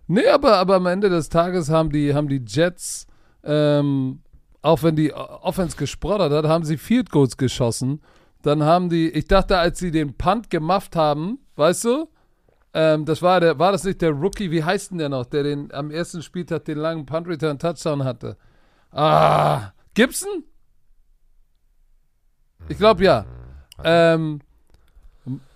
[0.07, 3.07] Nee, aber, aber am Ende des Tages haben die, haben die Jets,
[3.45, 4.21] ähm,
[4.62, 8.01] auch wenn die Offense gesprottert hat, haben sie Field Goals geschossen.
[8.43, 12.09] Dann haben die, ich dachte, als sie den Punt gemacht haben, weißt du,
[12.79, 15.45] ähm, das war der, war das nicht der Rookie, wie heißt denn der noch, der
[15.45, 18.37] den am ersten Spieltag den langen Punt Return Touchdown hatte?
[18.93, 20.45] Ah, Gibson?
[22.69, 23.25] Ich glaube ja.
[23.83, 24.41] Ähm,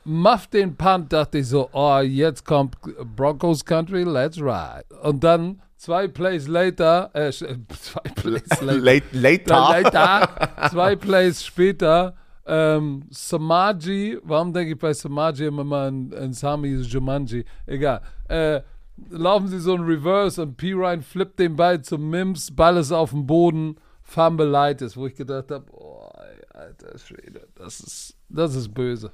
[0.05, 2.79] Muff den Punt, dachte ich so, oh, jetzt kommt
[3.15, 4.87] Broncos Country, let's ride.
[5.03, 9.69] Und dann zwei Plays later, äh, zwei Plays later, late, later.
[9.69, 12.15] later zwei Plays später
[12.53, 17.45] ähm, Samaji, warum denke ich bei Samaji immer an, an Sami Jumanji?
[17.65, 18.03] Egal.
[18.29, 18.63] Äh,
[19.09, 20.73] laufen sie so ein Reverse und P.
[20.73, 25.53] Ryan flippt den Ball zum Mims, Ball ist auf dem Boden, Fumble-Leites, wo ich gedacht
[25.53, 26.09] habe, oh,
[26.53, 29.13] alter Schwede, das ist, das ist böse.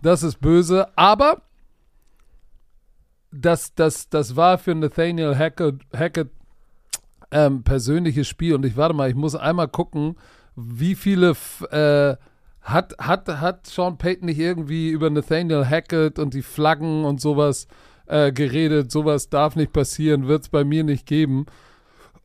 [0.00, 1.42] Das ist böse, aber
[3.30, 6.30] das, das, das war für Nathaniel Hackett, Hackett
[7.30, 10.16] ähm, persönliches Spiel und ich warte mal, ich muss einmal gucken,
[10.56, 11.34] wie viele
[11.70, 12.16] äh,
[12.62, 17.66] hat, hat, hat Sean Payton nicht irgendwie über Nathaniel Hackett und die Flaggen und sowas
[18.06, 18.90] äh, geredet?
[18.92, 21.46] Sowas darf nicht passieren, wird es bei mir nicht geben.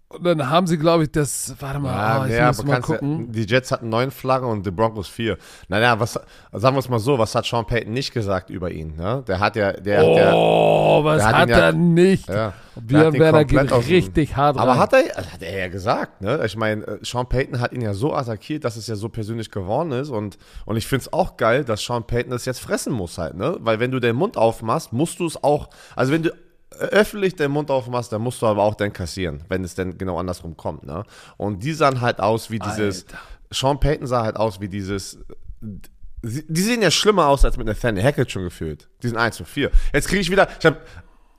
[0.10, 2.80] Und dann haben sie, glaube ich, das, warte mal, ja, oh, ich ja, muss mal
[2.80, 3.26] gucken.
[3.26, 5.38] Ja, die Jets hatten neun Flaggen und die Broncos vier.
[5.68, 6.18] Naja, was,
[6.54, 8.96] sagen wir es mal so, was hat Sean Payton nicht gesagt über ihn?
[8.96, 9.26] Ne?
[9.28, 12.30] Der hat ja, der, oh, der, was der hat, hat er nicht?
[12.30, 14.80] Ja, Björn Werner geht richtig hart Aber rein.
[14.80, 16.42] hat er, hat er ja gesagt, ne?
[16.46, 19.52] Ich meine, äh, Sean Payton hat ihn ja so attackiert, dass es ja so persönlich
[19.52, 22.94] geworden ist und, und ich finde es auch geil, dass Sean Payton das jetzt fressen
[22.94, 23.58] muss halt, ne?
[23.60, 25.68] Weil wenn du den Mund aufmachst, musst du es auch,
[25.98, 26.32] also wenn du
[26.80, 30.20] öffentlich den Mund aufmachst, dann musst du aber auch dann kassieren, wenn es denn genau
[30.20, 30.86] andersrum kommt.
[30.86, 31.04] Ne?
[31.38, 33.06] Und die sahen halt aus wie dieses.
[33.06, 33.20] Alter.
[33.50, 35.20] Sean Payton sah halt aus wie dieses.
[36.22, 38.90] Die sehen ja schlimmer aus als mit Nathaniel Hackett schon gefühlt.
[39.04, 39.72] Die sind 1 zu 4.
[39.94, 40.48] Jetzt kriege ich wieder.
[40.60, 40.78] Ich habe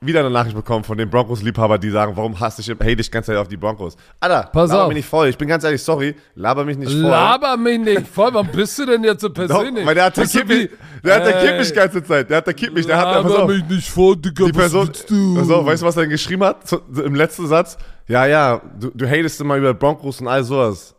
[0.01, 3.25] wieder eine Nachricht bekommen von den Broncos-Liebhabern, die sagen, warum hast du hey dich ganz
[3.25, 3.97] Zeit auf die Broncos?
[4.19, 4.87] Alter, Pass laber auf.
[4.87, 5.27] mich nicht voll.
[5.27, 7.01] Ich bin ganz ehrlich, sorry, laber mich nicht voll.
[7.01, 8.33] Laber mich nicht voll.
[8.33, 9.75] Warum bist du denn jetzt so persönlich?
[9.83, 10.69] Doch, weil der attackiert mich,
[11.03, 12.29] der attackiert mich die ganze Zeit.
[12.29, 12.85] Der attackiert mich.
[12.85, 15.39] Der hat, laber pass auf, mich nicht voll, Digga, die Person, du?
[15.53, 16.67] Auf, weißt du, was er geschrieben hat?
[16.67, 17.77] So, im letzten Satz?
[18.07, 20.95] Ja, ja, du, du hatest immer über Broncos und all sowas.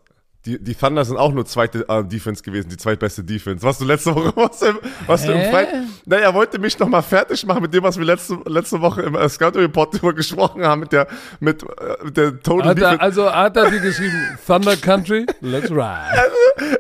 [0.47, 3.63] Die, die Thunder sind auch nur zweite äh, Defense gewesen, die zweitbeste Defense.
[3.63, 5.75] Was du letzte Woche, was, im, was du im Freitag.
[6.07, 9.29] Naja, wollte mich nochmal fertig machen mit dem, was wir letzte, letzte Woche im äh,
[9.29, 11.09] Scout Report drüber gesprochen haben, mit der,
[11.41, 11.67] mit, äh,
[12.05, 16.09] mit der Total hat er, Also hat er dir geschrieben, Thunder Country, let's ride.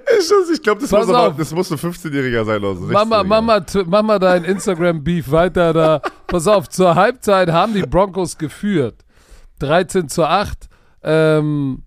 [0.06, 2.86] Also, ich, ich glaube, das, muss aber, das muss ein 15-Jähriger sein oder so.
[2.86, 6.02] Mama, Mama, Mama dein Instagram-Beef weiter da.
[6.26, 9.04] Pass auf, zur Halbzeit haben die Broncos geführt.
[9.58, 10.68] 13 zu 8.
[11.02, 11.82] Ähm,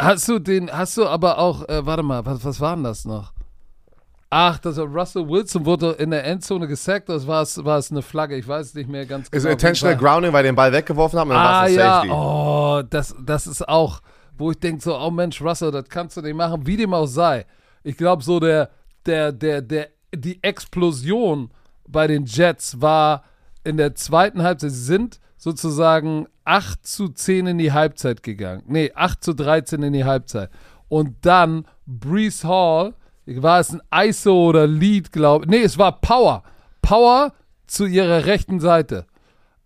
[0.00, 3.04] Hast du den, hast du aber auch, äh, warte mal, was, was war denn das
[3.04, 3.32] noch?
[4.30, 7.90] Ach, das war Russell Wilson wurde in der Endzone gesackt, das war es, war es
[7.90, 9.38] eine Flagge, ich weiß nicht mehr ganz genau.
[9.38, 11.94] Ist intentional grounding, weil den Ball weggeworfen haben und dann ah, war es ja.
[11.94, 12.12] Safety.
[12.12, 14.00] Oh, das, das ist auch,
[14.36, 17.06] wo ich denke so, oh Mensch, Russell, das kannst du nicht machen, wie dem auch
[17.06, 17.46] sei.
[17.82, 18.70] Ich glaube so der,
[19.06, 21.50] der, der, der, die Explosion
[21.88, 23.24] bei den Jets war
[23.64, 28.64] in der zweiten Halbzeit, sie sind sozusagen 8 zu 10 in die Halbzeit gegangen.
[28.66, 30.50] Nee, 8 zu 13 in die Halbzeit.
[30.88, 32.94] Und dann Brees Hall,
[33.26, 35.50] war es ein ISO oder Lead, glaube ich.
[35.50, 36.42] Nee, es war Power.
[36.82, 37.32] Power
[37.66, 39.06] zu ihrer rechten Seite.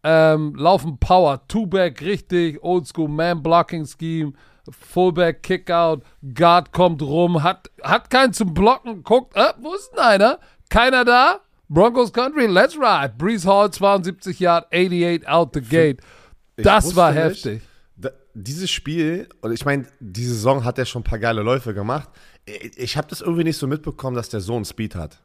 [0.05, 4.33] Ähm, laufen Power, Two-Back richtig, Oldschool Man-Blocking-Scheme,
[4.69, 6.03] Fullback, Kickout,
[6.35, 10.39] Guard kommt rum, hat, hat keinen zum Blocken, guckt, äh, wo ist denn einer?
[10.69, 11.41] Keiner da?
[11.73, 13.15] Broncos Country, let's ride.
[13.17, 16.01] Breeze Hall, 72 Yard, 88 out the gate.
[16.57, 17.63] Das war heftig.
[17.97, 21.75] Nicht, dieses Spiel, und ich meine, die Saison hat er schon ein paar geile Läufe
[21.75, 22.09] gemacht.
[22.77, 25.23] Ich habe das irgendwie nicht so mitbekommen, dass der so einen Speed hat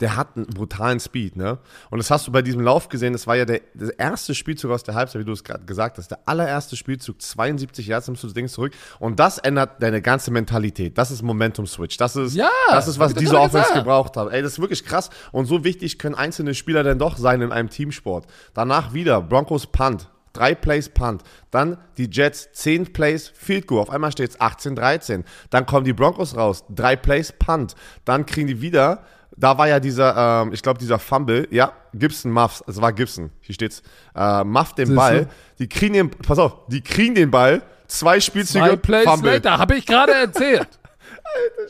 [0.00, 1.58] der hat einen brutalen Speed, ne?
[1.90, 4.70] Und das hast du bei diesem Lauf gesehen, das war ja der, der erste Spielzug
[4.70, 6.10] aus der Halbzeit, wie du es gerade gesagt hast.
[6.10, 8.72] Der allererste Spielzug, 72 Yards, nimmst du das Ding zurück.
[9.00, 10.96] Und das ändert deine ganze Mentalität.
[10.96, 11.96] Das ist Momentum-Switch.
[11.96, 14.32] Das ist, ja, das ist, was diese Offense gebraucht hat.
[14.32, 15.10] Ey, das ist wirklich krass.
[15.32, 18.26] Und so wichtig können einzelne Spieler denn doch sein in einem Teamsport.
[18.54, 20.08] Danach wieder, Broncos Punt.
[20.32, 21.22] drei Plays Punt.
[21.50, 23.80] Dann die Jets, zehn Plays Field Goal.
[23.80, 25.24] Auf einmal steht es 18-13.
[25.50, 27.74] Dann kommen die Broncos raus, drei Plays Punt.
[28.04, 29.04] Dann kriegen die wieder,
[29.38, 33.30] da war ja dieser, ähm, ich glaube, dieser Fumble, ja, Gibson Muffs, es war Gibson,
[33.40, 33.82] hier steht's,
[34.14, 34.94] äh, Muff den?
[34.94, 39.32] Ball, die kriegen den, pass auf, die kriegen den Ball, zwei Spielzüge, Zwei Plays Fumble.
[39.34, 40.68] later, habe ich gerade erzählt.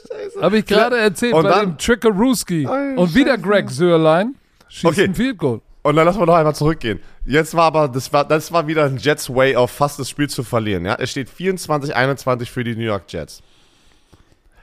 [0.09, 0.41] Scheiße.
[0.43, 2.67] Habe ich gerade erzählt Und bei dann- dem Trickeruski.
[2.67, 3.43] Alter, Und wieder Scheiße.
[3.43, 4.35] Greg Sörlein
[4.69, 5.05] schießt Okay.
[5.05, 5.61] ein Field Goal.
[5.83, 7.01] Und dann lassen wir noch einmal zurückgehen.
[7.25, 10.29] Jetzt war aber, das war, das war wieder ein Jets Way auf fast das Spiel
[10.29, 10.85] zu verlieren.
[10.85, 10.97] Ja?
[10.97, 13.43] Es steht 24-21 für die New York Jets.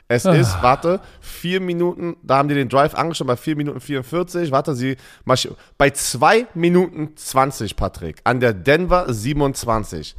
[0.08, 0.34] Es Ah.
[0.36, 4.76] ist, warte, vier Minuten, da haben die den Drive angeschaut, bei 4 Minuten 44, warte,
[4.76, 4.98] sie,
[5.78, 10.16] bei 2 Minuten 20, Patrick, an der Denver 27.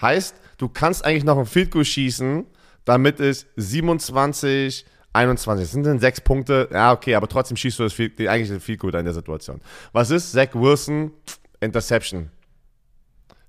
[0.00, 2.44] Heißt, du kannst eigentlich noch ein Field Goal schießen,
[2.84, 5.64] damit es 27, 21.
[5.64, 6.68] Das sind dann sechs Punkte.
[6.72, 9.60] Ja, okay, aber trotzdem schießt du das Field, die eigentliche Field Goal in der Situation.
[9.92, 10.32] Was ist?
[10.32, 11.12] Zach Wilson,
[11.60, 12.30] Interception.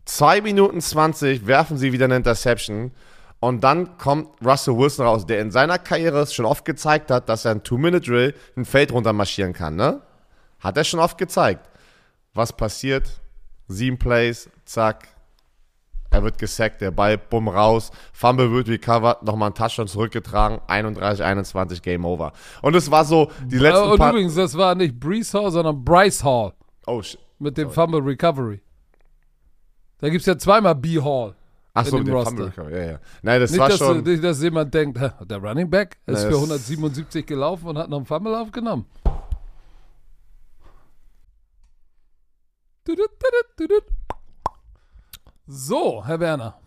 [0.05, 2.91] 2 Minuten 20 werfen sie wieder eine Interception.
[3.41, 7.43] Und dann kommt Russell Wilson raus, der in seiner Karriere schon oft gezeigt hat, dass
[7.43, 10.01] er ein Two-Minute-Drill ein Feld runter marschieren kann, ne?
[10.59, 11.67] Hat er schon oft gezeigt.
[12.35, 13.19] Was passiert?
[13.67, 15.07] Sieben Plays, zack.
[16.11, 17.89] Er wird gesackt, der Ball, bumm, raus.
[18.13, 20.59] Fumble wird recovered, nochmal ein Touchdown zurückgetragen.
[20.67, 22.33] 31, 21, Game Over.
[22.61, 24.11] Und es war so, die Äh, letzten und paar...
[24.11, 26.53] übrigens, das war nicht Brees Hall, sondern Bryce Hall
[26.85, 27.19] Oh, shit.
[27.39, 28.61] mit dem Fumble Recovery.
[29.99, 31.33] Da gibt es ja zweimal B Hall.
[31.73, 32.51] Ach so, dem Roster.
[32.69, 32.99] Ja, ja.
[33.21, 34.03] Nein, das Nicht war dass, schon...
[34.03, 37.89] nicht, dass jemand denkt, "Hä, der Running Back ist für das- 177 gelaufen und hat
[37.89, 38.85] noch einen Fumble aufgenommen.
[45.47, 46.59] So, Herr Werner,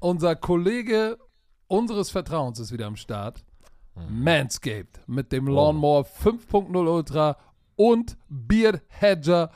[0.00, 1.18] unser Kollege
[1.68, 3.44] unseres Vertrauens ist wieder am Start.
[3.94, 4.24] Mhm.
[4.24, 5.30] Manscaped mit Oh.
[5.30, 7.36] dem Lawnmower 5.0 Ultra
[7.76, 9.50] und Beard Hedger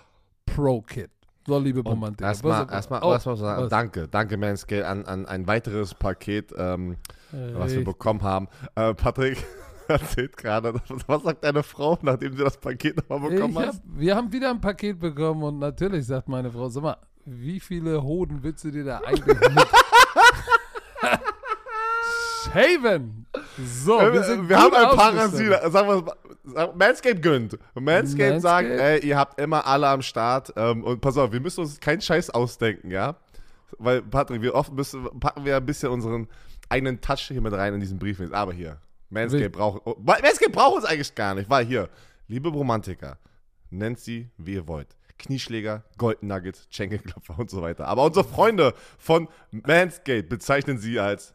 [0.46, 1.10] Pro Kit.
[1.50, 2.28] So, liebe Romantiker.
[2.28, 3.70] Erstmal, erstmal, oh, erstmal sagen, was?
[3.70, 6.96] danke, danke Manscaped an, an ein weiteres Paket, ähm,
[7.32, 8.46] was wir bekommen haben.
[8.76, 9.44] Äh, Patrick
[9.88, 10.74] erzählt gerade,
[11.08, 14.50] was- sagt deine Frau, nachdem sie das Paket nochmal bekommen Ich hab, wir haben wieder
[14.50, 18.70] ein Paket bekommen und natürlich sagt meine Frau, sag mal, wie viele Hoden willst du
[18.70, 19.66] dir da eigentlich mit
[22.52, 23.26] shaven?
[23.58, 25.50] So, wir, Wir, sind wir haben ein ausgestattet.
[25.52, 26.14] Parasit, sagen wir
[26.52, 27.58] sagen- Manscaped gönnt.
[27.74, 29.02] Manscaped sagt, Manscaped?
[29.02, 32.00] ey, ihr habt immer alle am Start ähm, und pass auf, wir müssen uns keinen
[32.00, 33.16] Scheiß ausdenken, ja?
[33.78, 36.26] Weil, Patrick, wir oft müssen, packen wir ein bisschen unseren
[36.68, 38.20] eigenen Touch hier mit rein in diesen Brief.
[38.32, 38.78] Aber hier,
[39.10, 41.88] Manscaped braucht, oh, Manscaped braucht uns eigentlich gar nicht, weil hier,
[42.28, 43.18] liebe Romantiker,
[43.70, 44.88] nennt sie, wie ihr wollt.
[45.18, 47.86] Knieschläger, Golden Nuggets, Schenkelklopfer und so weiter.
[47.86, 51.34] Aber unsere Freunde von Manscaped bezeichnen sie als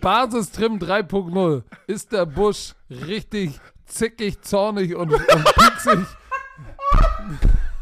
[0.00, 6.06] Basistrim 3.0 ist der Busch richtig zickig, zornig und, und pieksig.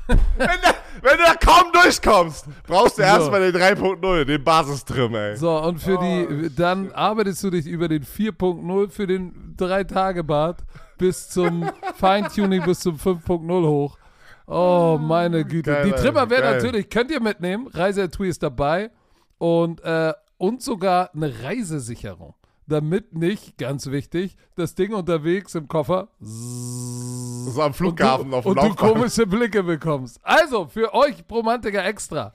[0.09, 0.69] wenn, du,
[1.03, 3.09] wenn du da kaum durchkommst, brauchst du So.
[3.09, 5.37] erstmal den 3.0, den Basistrim, ey.
[5.37, 10.59] So, und für Oh, die, dann arbeitest du dich über den 4.0 für den 3-Tage-Bad
[10.99, 13.99] bis zum Feintuning bis zum 5.0 hoch.
[14.47, 15.71] Oh, meine Güte.
[15.73, 16.57] Geil, die Trimmer werden geil.
[16.57, 17.69] natürlich, könnt ihr mitnehmen.
[17.69, 18.91] Reisetui ist dabei.
[19.39, 22.35] Und, äh, und sogar eine Reisesicherung.
[22.67, 28.45] Damit nicht, ganz wichtig, das Ding unterwegs im Koffer So am Flughafen und du, auf
[28.45, 30.19] dem und du komische Blicke bekommst.
[30.25, 32.35] Also, für euch Romantiker extra.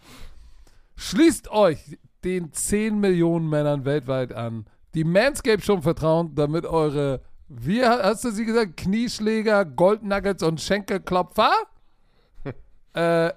[0.95, 7.83] Schließt euch den 10 Millionen Männern weltweit an, die Manscape schon vertrauen, damit eure, wie
[7.83, 11.51] hast du sie gesagt, Knieschläger, Goldnuggets und Schenkelklopfer
[12.93, 13.33] äh,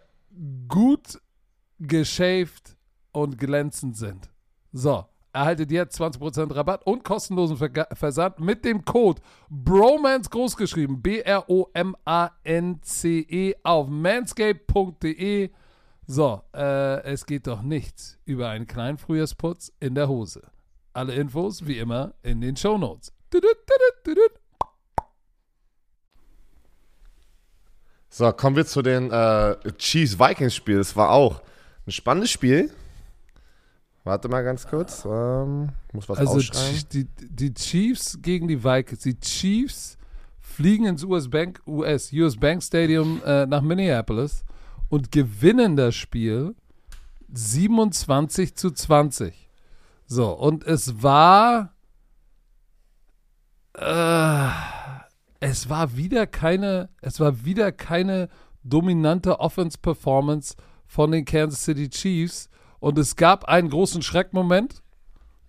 [0.69, 1.21] gut
[1.81, 2.77] geschäft
[3.11, 4.30] und glänzend sind.
[4.73, 11.55] So, erhaltet jetzt 20% Rabatt und kostenlosen Ver Versand mit dem Code BROMANCE großgeschrieben, B-R-O-M-A-N-C-E
[13.63, 15.51] auf manscape.de.
[16.07, 20.43] So, äh, es geht doch nichts über einen kleinen Frühjahrsputz in der Hose.
[20.93, 23.13] Alle Infos wie immer in den Shownotes.
[28.09, 30.79] So, kommen wir zu den äh, Chiefs-Vikings-Spiel.
[30.79, 31.43] Das war auch
[31.87, 32.73] ein spannendes Spiel.
[34.05, 35.05] Warte mal ganz kurz.
[35.05, 36.89] Ähm, muss was also ausschreiben.
[36.93, 39.01] die, die Chiefs gegen die Vikings.
[39.03, 39.99] Die Chiefs
[40.39, 44.45] fliegen ins US Bank, US, US Bank Stadium äh, nach Minneapolis
[44.89, 46.55] und gewinnen das Spiel
[47.33, 49.49] 27 zu 20.
[50.07, 51.75] So, und es war.
[53.75, 54.49] Äh,
[55.41, 58.29] es war wieder keine, es war wieder keine
[58.63, 60.55] dominante Offense-Performance
[60.87, 62.50] von den Kansas City Chiefs.
[62.81, 64.83] Und es gab einen großen Schreckmoment.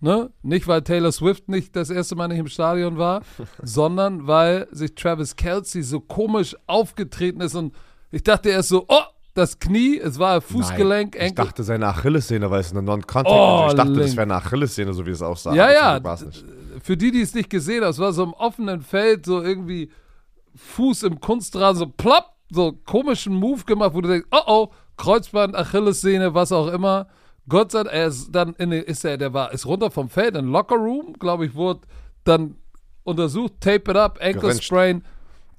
[0.00, 0.30] Ne?
[0.42, 3.22] Nicht, weil Taylor Swift nicht das erste Mal nicht im Stadion war,
[3.62, 7.54] sondern weil sich Travis Kelsey so komisch aufgetreten ist.
[7.54, 7.74] Und
[8.10, 9.02] ich dachte erst so, oh,
[9.34, 11.44] das Knie, es war Fußgelenk, Nein, ich Enkel.
[11.46, 13.72] dachte seine Achillessehne, weil es eine Non-Contact Oh, ist.
[13.72, 14.12] Ich dachte, das Link.
[14.16, 15.54] wäre eine Achillessehne, so wie es aussah.
[15.54, 16.00] Ja, ja.
[16.82, 19.90] Für die, die es nicht gesehen haben, es war so im offenen Feld, so irgendwie
[20.56, 24.68] Fuß im Kunstrasen, so plopp, so komischen Move gemacht, wo du denkst, oh oh,
[24.98, 27.06] Kreuzband, Achillessehne, was auch immer.
[27.48, 30.36] Gott sei Dank, er ist dann in, ist er, der war, ist runter vom Feld
[30.36, 31.80] in den Locker Room, glaube ich, wurde
[32.24, 32.56] dann
[33.04, 34.64] untersucht, tape it up, Ankle Geröntgt.
[34.64, 35.04] Sprain,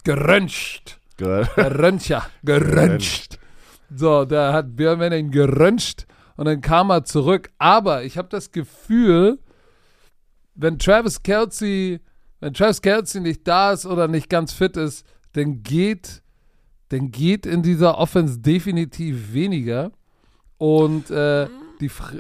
[0.04, 1.00] geröntgt.
[1.18, 3.38] Ge- Geröntcher, geröntgt.
[3.96, 7.52] So, da hat Björn ihn geröntgt und dann kam er zurück.
[7.60, 9.40] Aber ich habe das Gefühl,
[10.56, 12.00] wenn Travis Kelsey,
[12.40, 16.24] wenn Travis Kelsey nicht da ist oder nicht ganz fit ist, dann geht,
[16.90, 19.92] dann geht in dieser Offense definitiv weniger.
[20.58, 21.48] Und äh,
[21.84, 22.14] die Fr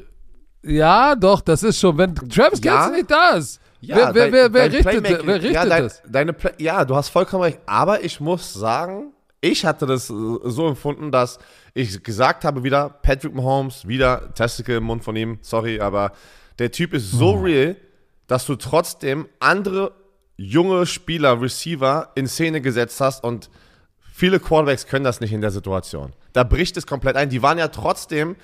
[0.65, 2.77] ja, doch, das ist schon, wenn Travis Ja.
[2.85, 3.59] Kelsey nicht da ist.
[3.81, 6.01] Ja, wer, wer, dein- wer, richtet, wer richtet ja, dein, das?
[6.07, 7.59] Deine Play ja, du hast vollkommen recht.
[7.65, 11.37] Aber ich muss sagen, ich hatte das so empfunden, dass
[11.73, 16.13] ich gesagt habe wieder, Patrick Mahomes, wieder Testicle im Mund von ihm, sorry, aber
[16.59, 17.43] der Typ ist so Hm.
[17.43, 17.75] real,
[18.27, 19.91] dass du trotzdem andere
[20.37, 23.49] junge Spieler, Receiver in Szene gesetzt hast und
[24.13, 26.13] viele Quarterbacks können das nicht in der Situation.
[26.31, 27.29] Da bricht es komplett ein.
[27.29, 28.37] Die waren ja trotzdem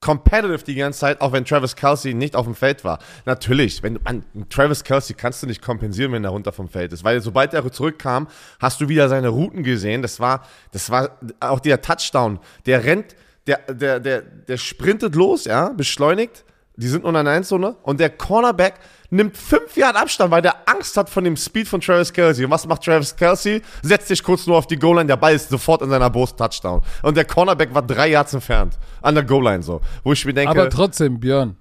[0.00, 2.98] competitive die ganze Zeit, auch wenn Travis Kelsey nicht auf dem Feld war.
[3.24, 7.02] Natürlich, wenn an Travis Kelsey kannst du nicht kompensieren, wenn er runter vom Feld ist,
[7.02, 8.28] weil sobald er zurückkam,
[8.60, 10.02] hast du wieder seine Routen gesehen.
[10.02, 12.38] Das war, das war auch der Touchdown.
[12.66, 16.44] Der rennt, der, der, der, der sprintet los, ja, beschleunigt.
[16.76, 18.74] Die sind unter einer Endzone und der Cornerback
[19.10, 22.44] nimmt fünf Jahre Abstand, weil der Angst hat von dem Speed von Travis Kelsey.
[22.44, 23.62] Und was macht Travis Kelsey?
[23.82, 26.82] Setzt sich kurz nur auf die Goal-Line, der Ball ist sofort in seiner Brust, Touchdown.
[27.02, 29.80] Und der Cornerback war drei Yards entfernt, an der Goal-Line so.
[30.02, 31.56] Wo ich mir denke, Aber trotzdem, Björn.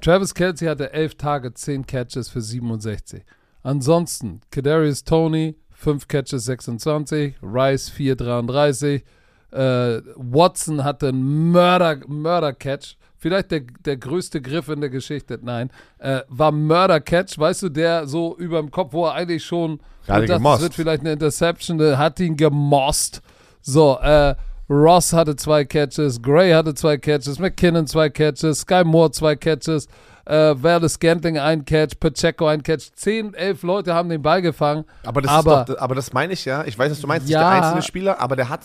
[0.00, 3.22] Travis Kelsey hatte 11 Tage, 10 Catches für 67.
[3.62, 7.34] Ansonsten, Kadarius Tony, 5 Catches, 26.
[7.42, 9.04] Rice, 4, 33.
[9.52, 12.96] Äh, Watson hatte einen Mörder, Mörder-Catch.
[13.22, 15.38] Vielleicht der, der größte Griff in der Geschichte.
[15.40, 17.38] Nein, äh, war Mörder-Catch.
[17.38, 21.02] Weißt du, der so über dem Kopf, wo er eigentlich schon hat es wird vielleicht
[21.02, 23.22] eine Interception, der hat ihn gemost.
[23.60, 24.34] So, äh,
[24.68, 29.86] Ross hatte zwei Catches, Gray hatte zwei Catches, McKinnon zwei Catches, Sky Moore zwei Catches,
[30.24, 32.90] äh, Verde Scantling ein Catch, Pacheco ein Catch.
[32.94, 34.84] Zehn, elf Leute haben den Ball gefangen.
[35.04, 36.64] aber das, aber doch, aber das meine ich ja.
[36.64, 37.38] Ich weiß, was du meinst, Ja.
[37.40, 38.60] nicht der einzelne Spieler, aber der hat,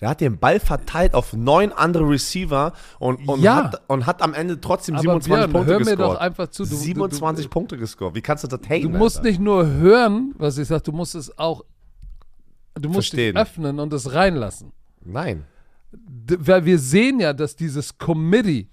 [0.00, 3.64] der hat den Ball verteilt auf neun andere Receiver und, und, Ja.
[3.64, 6.00] hat, und hat am Ende trotzdem Aber 27 Björn, Punkte hör mir gescored.
[6.16, 6.64] doch einfach zu.
[6.64, 8.14] Du, 27 Punkte gescored.
[8.14, 8.82] Wie kannst du das Du, haten?
[8.92, 9.28] du musst Alter?
[9.28, 11.62] nicht nur hören, was ich sage, du musst es auch,
[12.74, 13.34] du musst Verstehen.
[13.34, 14.72] dich öffnen und es reinlassen.
[15.04, 15.44] Nein.
[16.38, 18.68] Weil wir sehen ja, dass dieses Committee,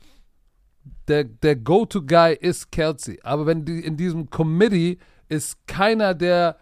[1.10, 3.20] der, der Go-To-Guy ist Kelsey.
[3.24, 6.58] Aber wenn die, in diesem Committee ist keiner der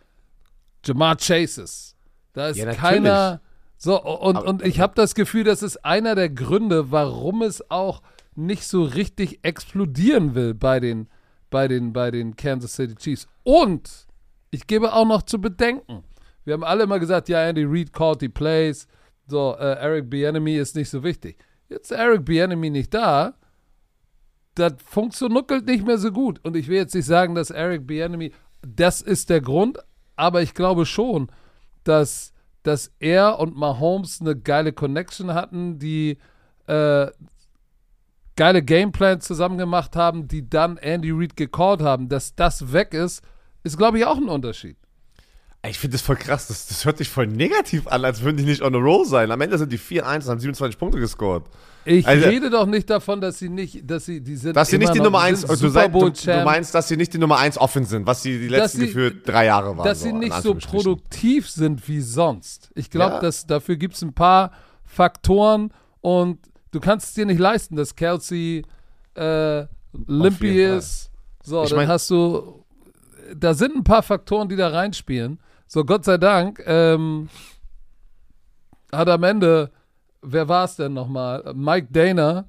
[0.86, 1.96] Jamar Chases.
[2.34, 3.42] Da ist Ja, keiner.
[3.78, 7.70] So, und, Aber- und ich habe das Gefühl, das ist einer der Gründe, warum es
[7.70, 8.02] auch
[8.36, 11.08] nicht so richtig explodieren will bei den,
[11.50, 13.28] bei den, bei den Kansas City Chiefs.
[13.44, 14.08] Und
[14.52, 16.04] ich gebe auch noch zu bedenken,
[16.46, 18.88] wir haben alle immer gesagt, ja, Andy Reid called the plays,
[19.28, 21.38] so, äh, Eric Bieniemy ist nicht so wichtig.
[21.68, 23.34] Jetzt ist Eric Bieniemy nicht da,
[24.58, 26.40] das funktioniert nicht mehr so gut.
[26.44, 28.32] Und ich will jetzt nicht sagen, dass Eric Bieniemy,
[28.62, 29.80] das ist der Grund,
[30.16, 31.30] aber ich glaube schon,
[31.84, 32.34] dass,
[32.64, 36.18] dass er und Mahomes eine geile Connection hatten, die,
[36.68, 37.08] äh,
[38.36, 43.24] geile Gameplans zusammen gemacht haben, die dann Andy Reid gecallt haben, dass das weg ist,
[43.64, 44.78] ist, glaube ich, auch ein Unterschied.
[45.70, 46.48] Ich finde das voll krass.
[46.48, 49.32] Das, das hört sich voll negativ an, als würden die nicht on a roll sein.
[49.32, 51.44] Am Ende sind die 4-1 und haben 27 Punkte gescored.
[51.86, 54.58] Ich also, rede doch nicht davon, dass sie nicht, dass sie, die sind.
[54.58, 57.38] Dass sie nicht die Nummer 1, du, du, du, meinst, dass sie nicht die Nummer
[57.38, 59.86] 1 offen sind, was sie die letzten sie, gefühlt drei Jahre waren.
[59.86, 62.72] Dass so, sie nicht so produktiv sind wie sonst.
[62.76, 63.20] Ich glaube, ja.
[63.22, 64.52] dass dafür gibt es ein paar
[64.84, 66.40] Faktoren und
[66.72, 68.64] du kannst es dir nicht leisten, dass Kelsey
[69.16, 69.66] äh,
[70.08, 71.10] limpy ist.
[71.42, 72.66] So, ich dann mein, hast du.
[73.34, 75.40] Da sind ein paar Faktoren, die da reinspielen.
[75.68, 77.28] So, Gott sei Dank ähm,
[78.92, 79.70] hat am Ende,
[80.22, 81.54] wer war es denn nochmal?
[81.54, 82.46] Mike Dana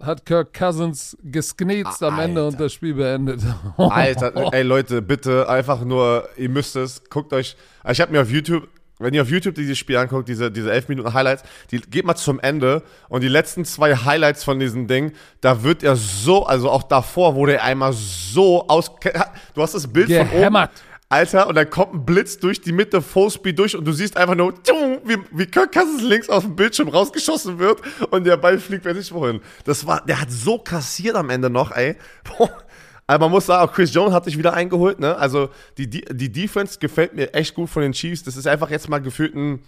[0.00, 3.42] hat Kirk Cousins gesknetzt am Ende und das Spiel beendet.
[3.76, 7.56] Alter, ey Leute, bitte einfach nur, ihr müsst es, guckt euch,
[7.88, 8.66] ich habe mir auf YouTube,
[8.98, 12.16] wenn ihr auf YouTube dieses Spiel anguckt, diese, diese 11 Minuten Highlights, die geht mal
[12.16, 16.70] zum Ende und die letzten zwei Highlights von diesem Ding, da wird er so, also
[16.70, 18.90] auch davor wurde er einmal so aus,
[19.54, 20.70] du hast das Bild Gehämmert.
[20.70, 20.93] von oben.
[21.14, 24.34] Alter, und dann kommt ein Blitz durch die Mitte, Fullspeed durch und du siehst einfach
[24.34, 24.52] nur,
[25.04, 28.94] wie, wie Kirk Cousins links aus dem Bildschirm rausgeschossen wird und der Ball fliegt wer
[28.94, 29.40] nicht wohin.
[29.64, 31.94] Das war, der hat so kassiert am Ende noch, ey.
[33.06, 35.16] Aber man muss sagen, auch Chris Jones hat sich wieder eingeholt, ne?
[35.16, 38.24] Also die, die, die Defense gefällt mir echt gut von den Chiefs.
[38.24, 39.60] Das ist einfach jetzt mal gefühlt ein,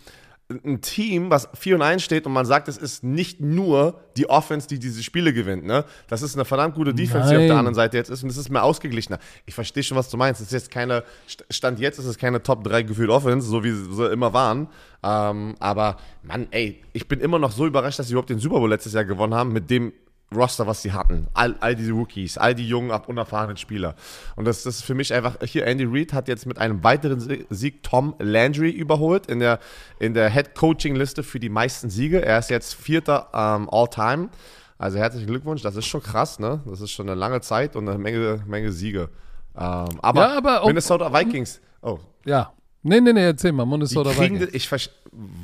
[0.49, 4.31] ein Team, was 4 und 1 steht und man sagt, es ist nicht nur die
[4.31, 5.65] Offense, die diese Spiele gewinnt.
[5.65, 5.85] Ne?
[6.07, 7.31] Das ist eine verdammt gute Defense, Nein.
[7.31, 9.19] die auf der anderen Seite jetzt ist und es ist mehr ausgeglichener.
[9.45, 10.41] Ich verstehe schon, was du meinst.
[10.41, 11.03] Es ist jetzt keine,
[11.51, 14.69] Stand jetzt ist es keine Top 3 gefühlt Offense, so wie sie immer waren.
[15.03, 18.61] Ähm, aber, Mann, ey, ich bin immer noch so überrascht, dass sie überhaupt den Super
[18.61, 19.93] Bowl letztes Jahr gewonnen haben, mit dem
[20.35, 21.29] Roster, was sie hatten.
[21.35, 23.95] All, all diese Rookies, all die jungen, unerfahrenen Spieler.
[24.35, 27.47] Und das, das ist für mich einfach, hier Andy Reid hat jetzt mit einem weiteren
[27.51, 29.61] Sieg Tom Landry überholt in der,
[30.01, 32.25] in der Head-Coaching-Liste für die meisten Siege.
[32.25, 34.31] Er ist jetzt Vierter ähm, All-Time.
[34.79, 36.61] Also herzlichen Glückwunsch, das ist schon krass, ne?
[36.67, 39.09] Das ist schon eine lange Zeit und eine Menge, Menge Siege.
[39.57, 41.99] Ähm, aber, ja, aber Minnesota Vikings, oh.
[42.27, 42.53] Ja.
[42.83, 44.53] Nee, nee, nee, erzähl mal, Minnesota Vikings.
[44.53, 44.71] Ich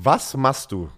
[0.02, 0.90] was machst du?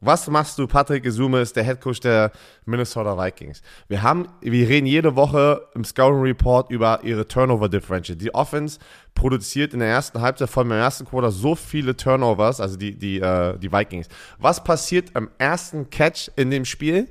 [0.00, 2.30] Was machst du, Patrick Gesume ist der Headcoach der
[2.64, 3.62] Minnesota Vikings.
[3.88, 8.16] Wir haben, wir reden jede Woche im Scouting Report über ihre Turnover Differential.
[8.16, 8.78] Die Offense
[9.14, 12.96] produziert in der ersten Halbzeit, vor allem im ersten Quarter, so viele Turnovers, also die,
[12.96, 14.06] die, äh, die Vikings.
[14.38, 17.08] Was passiert am ersten Catch in dem Spiel?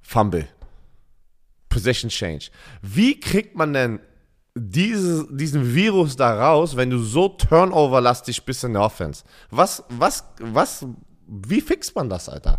[0.00, 0.48] Fumble.
[1.68, 2.50] Possession Change.
[2.82, 4.00] Wie kriegt man denn
[4.56, 9.22] dieses, diesen Virus da raus, wenn du so turnoverlastig bist in der Offense?
[9.50, 10.84] Was, was, was
[11.26, 12.58] wie fixt man das, Alter?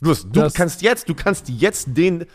[0.00, 2.26] Du, du das kannst jetzt, du kannst jetzt den,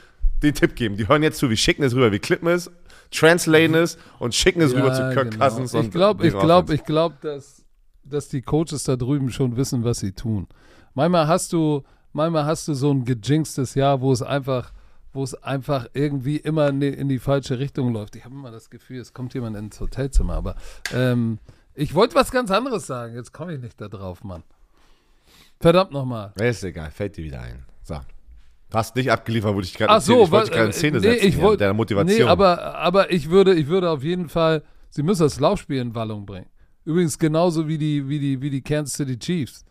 [0.42, 0.98] den Tipp geben.
[0.98, 2.72] Die hören jetzt zu, wir schicken es rüber, wir klippen es,
[3.12, 5.46] translaten es und schicken es ja, rüber zu Kirk genau.
[5.46, 5.74] Cousins.
[5.74, 7.64] Ich glaube, ich glaube, ich glaube, dass,
[8.04, 10.48] dass die Coaches da drüben schon wissen, was sie tun.
[10.94, 14.72] Manchmal hast du, manchmal hast du so ein gejinxtes Jahr, wo es einfach,
[15.14, 18.16] wo es einfach irgendwie immer in die, in die falsche Richtung läuft.
[18.16, 20.56] Ich habe immer das Gefühl, es kommt jemand ins Hotelzimmer, aber
[20.94, 21.40] ähm,
[21.76, 23.16] ich wollte was ganz anderes sagen.
[23.16, 24.44] Jetzt komme ich nicht da drauf, Mann.
[25.60, 26.34] Verdammt nochmal.
[26.40, 27.66] Ist egal, fällt dir wieder ein.
[27.84, 28.00] So.
[28.72, 31.28] Hast nicht abgeliefert, wo ich gerade Ach so, ich wollte gerade eine Szene nee, setzen,
[31.28, 32.18] ich wollt, der Motivation.
[32.18, 35.96] Nee, aber, aber ich würde, ich würde auf jeden Fall, sie müssen das Laufspiel in
[35.96, 36.50] Wallung bringen.
[36.86, 39.66] Übrigens genauso wie die, wie die, wie die Kansas City Chiefs.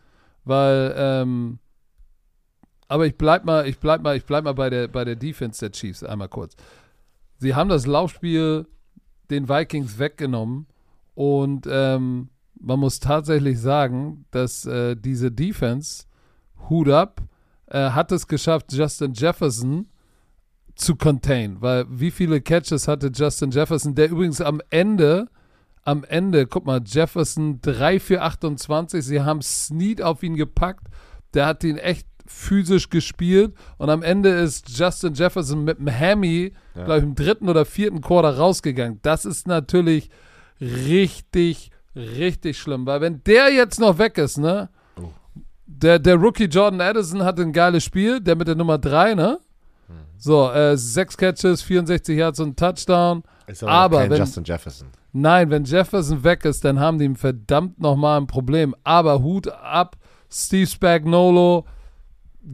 [0.45, 1.59] Weil, ähm,
[2.89, 5.61] aber ich bleib mal, ich bleib mal, ich bleib mal bei der, bei der Defense
[5.61, 6.57] der Chiefs einmal kurz.
[7.39, 8.67] Sie haben das Laufspiel
[9.31, 10.67] den Vikings weggenommen
[11.15, 12.31] und ähm,
[12.61, 16.05] man muss tatsächlich sagen, dass äh, diese Defense,
[16.69, 17.23] Hut up,
[17.67, 19.89] äh, hat es geschafft, Justin Jefferson
[20.75, 21.61] zu contain.
[21.61, 25.29] Weil wie viele Catches hatte Justin Jefferson, der übrigens am Ende,
[25.85, 30.87] am Ende, guck mal, Jefferson 3 für 28, sie haben Snead auf ihn gepackt,
[31.35, 36.53] der hat ihn echt physisch gespielt und am Ende ist Justin Jefferson mit dem Hammy,
[36.75, 36.85] ja.
[36.85, 38.99] glaube ich, im dritten oder vierten Quarter rausgegangen.
[39.03, 40.11] Das ist natürlich
[40.61, 44.69] richtig Richtig schlimm, weil wenn der jetzt noch weg ist, ne?
[45.01, 45.11] Oh.
[45.67, 49.39] Der, der Rookie Jordan Addison hatte ein geiles Spiel, der mit der Nummer 3, ne?
[49.89, 49.93] Mhm.
[50.17, 53.23] So, äh, sechs Catches, 64 Yards und Touchdown.
[53.47, 54.89] Ist aber, aber kein wenn, Justin Jefferson.
[55.13, 58.75] Nein, wenn Jefferson weg ist, dann haben die verdammt nochmal ein Problem.
[58.85, 59.97] Aber Hut ab,
[60.31, 61.65] Steve Spagnolo,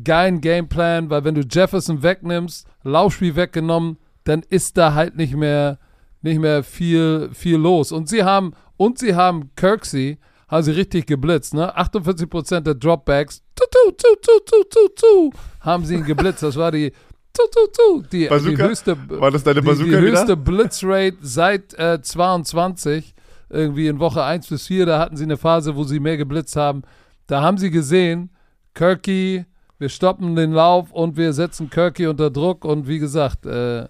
[0.05, 5.79] geilen Gameplan, weil wenn du Jefferson wegnimmst, Laufspiel weggenommen, dann ist da halt nicht mehr,
[6.25, 7.93] nicht mehr viel, viel los.
[7.93, 10.19] Und sie haben und sie haben Kirksey,
[10.49, 11.77] haben sie richtig geblitzt, ne?
[11.77, 16.43] 48% der Dropbacks, tu, tu, tu, tu, tu, tu, tu, haben sie ihn geblitzt.
[16.43, 16.91] Das war die,
[17.33, 21.75] tu, tu, tu, die, die höchste, war das deine Bazooka die, die höchste Blitzrate seit
[21.75, 23.15] äh, 22,
[23.51, 26.57] irgendwie in Woche 1 bis 4, da hatten sie eine Phase, wo sie mehr geblitzt
[26.57, 26.83] haben.
[27.27, 28.31] Da haben sie gesehen,
[28.73, 29.45] Kirky,
[29.79, 33.89] wir stoppen den Lauf und wir setzen Kirky unter Druck und wie gesagt, äh,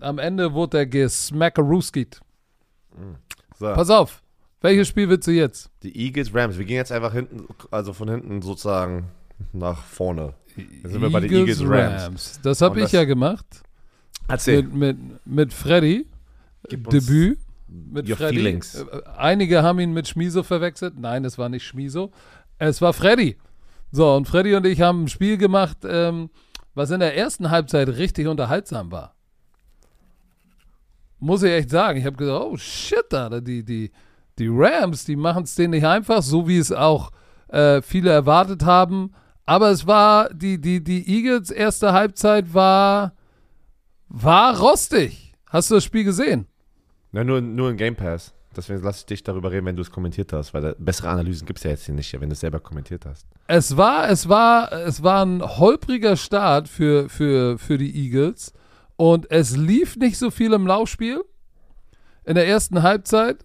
[0.00, 2.20] am Ende wurde er gesmackeruskit.
[3.58, 4.22] So, Pass auf,
[4.60, 5.70] welches Spiel willst du jetzt?
[5.82, 6.58] die Eagles Rams.
[6.58, 9.08] Wir gehen jetzt einfach hinten, also von hinten sozusagen
[9.52, 10.34] nach vorne.
[10.56, 12.40] Jetzt sind wir bei den Eagles Rams.
[12.42, 13.46] Das habe ich ja gemacht.
[14.28, 14.62] Erzähl.
[14.62, 16.06] Mit, mit, mit Freddy.
[16.68, 17.38] Gib Debüt.
[17.68, 18.36] Mit your Freddy.
[18.36, 18.74] feelings.
[18.74, 18.84] Äh,
[19.16, 20.98] Einige haben ihn mit Schmiso verwechselt.
[20.98, 22.12] Nein, es war nicht Schmiso.
[22.58, 23.36] Es war Freddy.
[23.92, 26.30] So, und Freddy und ich haben ein Spiel gemacht, ähm,
[26.74, 29.14] was in der ersten Halbzeit richtig unterhaltsam war.
[31.18, 31.98] Muss ich echt sagen.
[31.98, 33.90] Ich habe gesagt, oh shit, Alter, die, die,
[34.38, 37.10] die Rams, die machen es denen nicht einfach, so wie es auch
[37.48, 39.12] äh, viele erwartet haben.
[39.46, 43.14] Aber es war, die, die, die Eagles erste Halbzeit war,
[44.08, 45.34] war rostig.
[45.48, 46.46] Hast du das Spiel gesehen?
[47.12, 48.34] Na, nur, nur in Game Pass.
[48.56, 51.58] Deswegen lasse ich dich darüber reden, wenn du es kommentiert hast, weil bessere Analysen gibt
[51.58, 53.26] es ja jetzt hier nicht, wenn du es selber kommentiert hast.
[53.46, 58.52] Es war, es war, es war ein holpriger Start für, für, für die Eagles
[58.96, 61.22] und es lief nicht so viel im Laufspiel
[62.24, 63.44] in der ersten Halbzeit.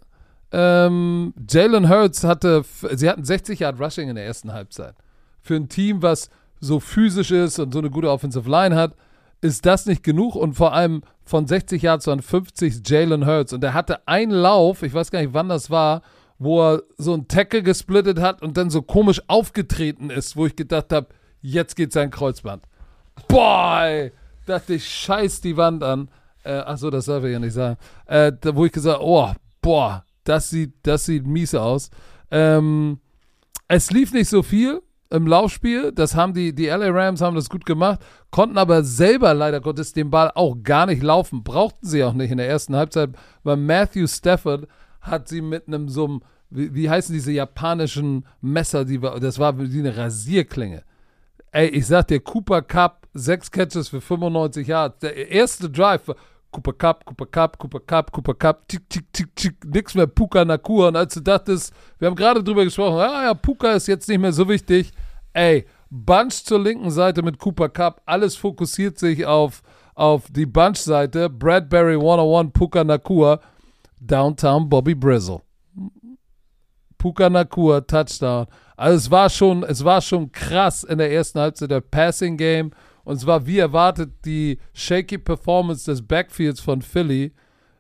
[0.52, 4.96] Ähm, Jalen Hurts hatte, sie hatten 60 Yard Rushing in der ersten Halbzeit.
[5.42, 6.30] Für ein Team, was
[6.60, 8.96] so physisch ist und so eine gute Offensive Line hat,
[9.42, 13.64] ist das nicht genug und vor allem von 60 Yards waren 50 Jalen Hurts und
[13.64, 16.02] er hatte einen Lauf, ich weiß gar nicht, wann das war,
[16.38, 20.56] wo er so einen Tackle gesplittet hat und dann so komisch aufgetreten ist, wo ich
[20.56, 21.08] gedacht habe,
[21.42, 22.64] jetzt geht sein Kreuzband.
[23.28, 24.12] Boah, ey,
[24.46, 26.10] dachte ich, scheiß die Wand an.
[26.44, 27.78] Äh, achso, das darf ich ja nicht sagen.
[28.06, 29.32] Äh, da, wo ich gesagt, oh,
[29.62, 31.90] boah, das sieht, das sieht mies aus.
[32.32, 33.00] Ähm,
[33.68, 35.92] es lief nicht so viel im Laufspiel.
[35.92, 38.00] Das haben die, die LA Rams haben das gut gemacht,
[38.32, 41.44] konnten aber selber leider Gottes den Ball auch gar nicht laufen.
[41.44, 43.12] Brauchten sie auch nicht in der ersten Halbzeit,
[43.44, 44.68] weil Matthew Stafford
[45.02, 49.60] hat sie mit einem so einem, wie, wie heißen diese japanischen Messer, die das war
[49.60, 50.84] wie eine Rasierklinge.
[51.52, 55.00] Ey, ich sag dir, Cooper Cup, sechs Catches für 95 Yards.
[55.00, 56.16] Der erste Drive, war
[56.52, 60.44] Cooper Cup, Cooper Cup, Cooper Cup, Cooper Cup, tick, tick, tick, tick, nix mehr Puka
[60.44, 60.90] Nakua.
[60.90, 64.20] Und als du dachtest, wir haben gerade drüber gesprochen, ja, ja, Puka ist jetzt nicht
[64.20, 64.92] mehr so wichtig.
[65.34, 69.62] Ey, Bunch zur linken Seite mit Cooper Cup, alles fokussiert sich auf,
[69.96, 71.30] auf die Bunch-Seite.
[71.30, 73.40] Bradbury 101, Puka Nakua,
[74.00, 75.42] Downtown Bobby Brizzle.
[76.98, 78.48] Puka Nakua, Touchdown.
[78.76, 82.72] Also es war schon, es war schon krass in der ersten Halbzeit der Passing Game
[83.04, 87.34] und es war wie erwartet die shaky Performance des Backfields von Philly.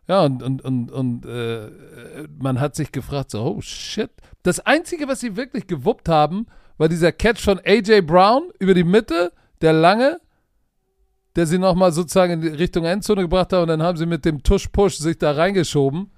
[0.07, 1.69] Ja, und, und, und, und äh,
[2.39, 4.09] man hat sich gefragt, so, oh shit.
[4.43, 6.47] Das Einzige, was sie wirklich gewuppt haben,
[6.77, 10.19] war dieser Catch von AJ Brown über die Mitte, der lange,
[11.35, 14.43] der sie nochmal sozusagen in Richtung Endzone gebracht hat und dann haben sie mit dem
[14.43, 16.11] Tush-Push sich da reingeschoben.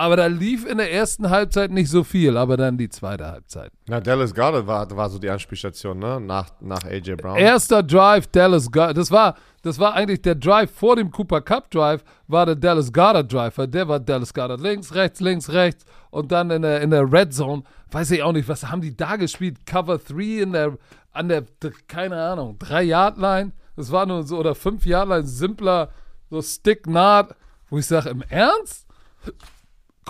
[0.00, 3.70] Aber da lief in der ersten Halbzeit nicht so viel, aber dann die zweite Halbzeit.
[3.86, 6.18] Na, Dallas Goddard war, war so die Anspielstation, ne?
[6.18, 7.36] Nach, nach AJ Brown.
[7.36, 8.96] Erster Drive, Dallas Goddard.
[8.96, 12.90] Das war, das war eigentlich der Drive vor dem Cooper Cup Drive, war der Dallas
[12.90, 13.58] Goddard Drive.
[13.58, 15.84] weil Der war Dallas Goddard links, rechts, links, rechts.
[16.08, 18.96] Und dann in der, in der Red Zone, weiß ich auch nicht, was haben die
[18.96, 19.66] da gespielt?
[19.66, 20.78] Cover 3 in der,
[21.12, 21.44] an der,
[21.88, 23.52] keine Ahnung, 3-Yard-Line.
[23.76, 25.90] Das war nur so, oder 5-Yard-Line, simpler,
[26.30, 27.36] so Stick-Naht,
[27.68, 28.86] wo ich sage, im Ernst?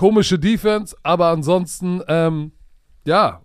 [0.01, 2.53] Komische Defense, aber ansonsten, ähm,
[3.05, 3.43] ja,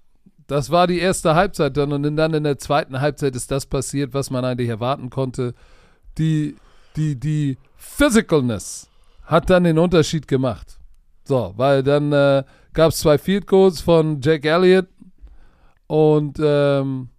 [0.47, 4.13] das war die erste Halbzeit dann und dann in der zweiten Halbzeit ist das passiert,
[4.13, 5.53] was man eigentlich erwarten konnte.
[6.17, 6.55] Die,
[6.95, 8.89] die, die Physicalness
[9.23, 10.79] hat dann den Unterschied gemacht.
[11.25, 14.87] So, weil dann äh, gab es zwei Field Goals von Jake Elliott
[15.87, 17.09] und ähm,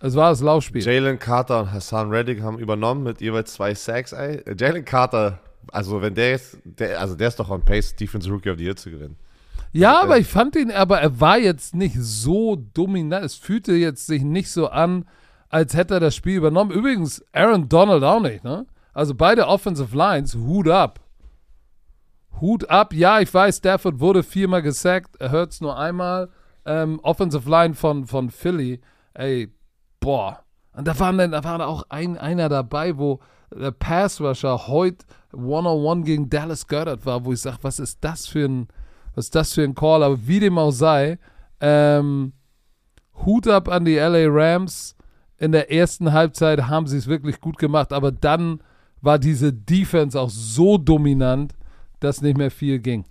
[0.00, 0.82] es war das Laufspiel.
[0.82, 4.14] Jalen Carter und Hassan Reddick haben übernommen mit jeweils zwei Sacks.
[4.58, 5.38] Jalen Carter,
[5.72, 8.64] also wenn der jetzt, der, also der ist doch on pace, Defense Rookie of the
[8.64, 9.16] Year zu gewinnen.
[9.72, 13.24] Ja, aber ich fand ihn, aber er war jetzt nicht so dominant.
[13.24, 15.04] Es fühlte jetzt sich nicht so an,
[15.48, 16.70] als hätte er das Spiel übernommen.
[16.70, 18.66] Übrigens, Aaron Donald auch nicht, ne?
[18.92, 21.00] Also beide Offensive Lines, Hut ab.
[22.40, 22.92] Hut ab.
[22.92, 26.28] Ja, ich weiß, Stafford wurde viermal gesackt, er hört es nur einmal.
[26.64, 28.80] Ähm, Offensive Line von, von Philly,
[29.12, 29.52] ey,
[30.00, 30.44] boah.
[30.72, 33.20] Und da, waren dann, da war auch ein, einer dabei, wo
[33.52, 35.04] der Pass Rusher heute
[35.34, 38.68] One-on-One gegen Dallas Goddard war, wo ich sage, was ist das für ein,
[39.14, 40.02] was ist das für ein Call?
[40.02, 41.18] Aber wie dem auch sei,
[41.60, 42.32] ähm,
[43.24, 44.96] Hut ab an die LA Rams.
[45.38, 48.60] In der ersten Halbzeit haben sie es wirklich gut gemacht, aber dann
[49.00, 51.54] war diese Defense auch so dominant,
[52.00, 53.04] dass nicht mehr viel ging.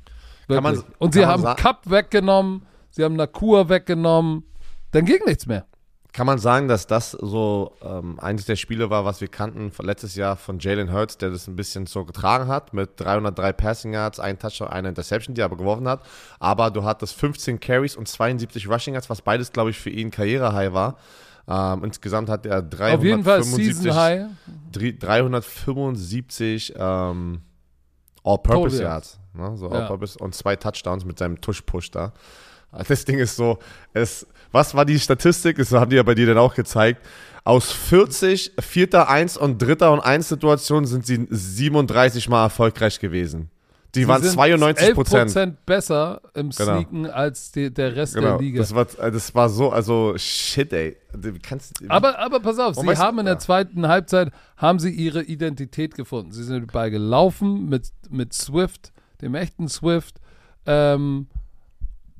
[0.47, 0.83] Man-.
[0.99, 4.43] Und sie haben Cup weggenommen, sie haben Nakua weggenommen,
[4.91, 5.65] dann ging nichts mehr.
[6.13, 10.13] Kann man sagen, dass das so ähm, eines der Spiele war, was wir kannten letztes
[10.15, 14.19] Jahr von Jalen Hurts, der das ein bisschen so getragen hat mit 303 Passing Yards,
[14.19, 16.03] ein Touchdown, eine Interception, die er aber geworfen hat.
[16.39, 20.11] Aber du hattest 15 Carries und 72 Rushing Yards, was beides, glaube ich, für ihn
[20.11, 20.97] Karriere-High war.
[21.47, 24.21] Ähm, insgesamt hat er Auf jeden Fall Season 375, High.
[24.71, 27.41] dri- 375 ähm,
[28.23, 29.19] All-Purpose Yards.
[29.33, 29.57] Ne?
[29.57, 29.79] So Ja.
[29.79, 32.13] All-Purpose und zwei Touchdowns mit seinem Tush-Push da.
[32.87, 33.59] Das Ding ist so,
[33.93, 35.57] es, was war die Statistik?
[35.57, 37.01] Das haben die ja bei dir dann auch gezeigt.
[37.43, 43.49] Aus 40 Vierter, Eins und Dritter und Eins Situationen sind sie 37 Mal erfolgreich gewesen.
[43.95, 45.29] Die Sie waren sind 92 Prozent.
[45.31, 46.71] 11% besser im Genau.
[46.77, 48.59] Sneaken als die, der Rest Genau, der Liga.
[48.59, 50.97] das war, das war so, also shit, ey.
[51.43, 55.93] Kannst, Aber, aber pass auf, sie haben in der zweiten Halbzeit haben sie ihre Identität
[55.93, 56.31] gefunden.
[56.31, 60.15] Sie sind bei gelaufen mit, mit Swift, dem echten Swift.
[60.65, 61.27] Ähm,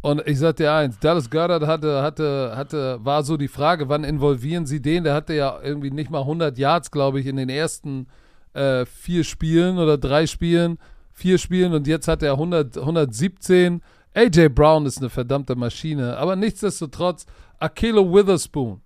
[0.03, 4.03] und ich sag dir eins, Dallas Goddard hatte, hatte, hatte, war so die Frage, wann
[4.03, 5.05] involvieren sie den?
[5.05, 8.07] Der hatte ja irgendwie nicht mal 100 Yards, glaube ich, in den ersten
[8.51, 10.77] äh, vier Spielen oder drei Spielen,
[11.13, 13.81] vier Spielen und jetzt hat er 100, 117.
[14.13, 17.25] AJ Brown ist eine verdammte Maschine, aber nichtsdestotrotz,
[17.59, 18.81] Akelo Witherspoon,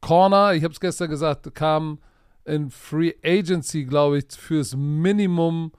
[0.00, 1.98] Corner, ich habe es gestern gesagt, kam
[2.44, 5.72] in Free Agency, glaube ich, fürs Minimum,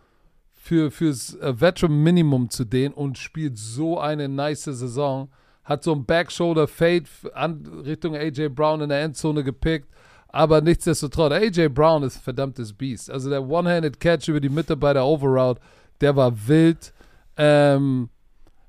[0.64, 5.30] für, fürs äh, Veteran Minimum zu denen und spielt so eine nice Saison.
[5.64, 9.88] Hat so ein Backshoulder Fade an Richtung AJ Brown in der Endzone gepickt.
[10.28, 13.10] Aber nichtsdestotrotz, AJ Brown ist ein verdammtes Biest.
[13.10, 15.60] Also der One-Handed Catch über die Mitte bei der Overroute,
[16.00, 16.94] der war wild.
[17.38, 18.10] Ähm,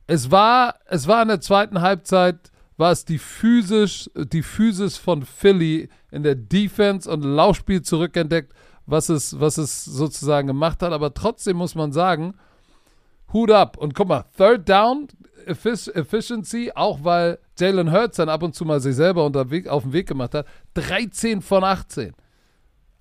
[0.06, 5.24] es war, es war in der zweiten Halbzeit, war es die physisch, die Physis von
[5.24, 8.52] Philly in der Defense und Laufspiel zurückentdeckt,
[8.86, 10.92] was es, was es sozusagen gemacht hat.
[10.92, 12.34] Aber trotzdem muss man sagen,
[13.32, 13.76] Hut ab.
[13.76, 15.08] Und guck mal, Third Down
[15.46, 19.82] Effic Efficiency, auch weil Jalen Hurts dann ab und zu mal sich selber unterwegs, auf
[19.82, 22.12] den Weg gemacht hat, 13 von 18.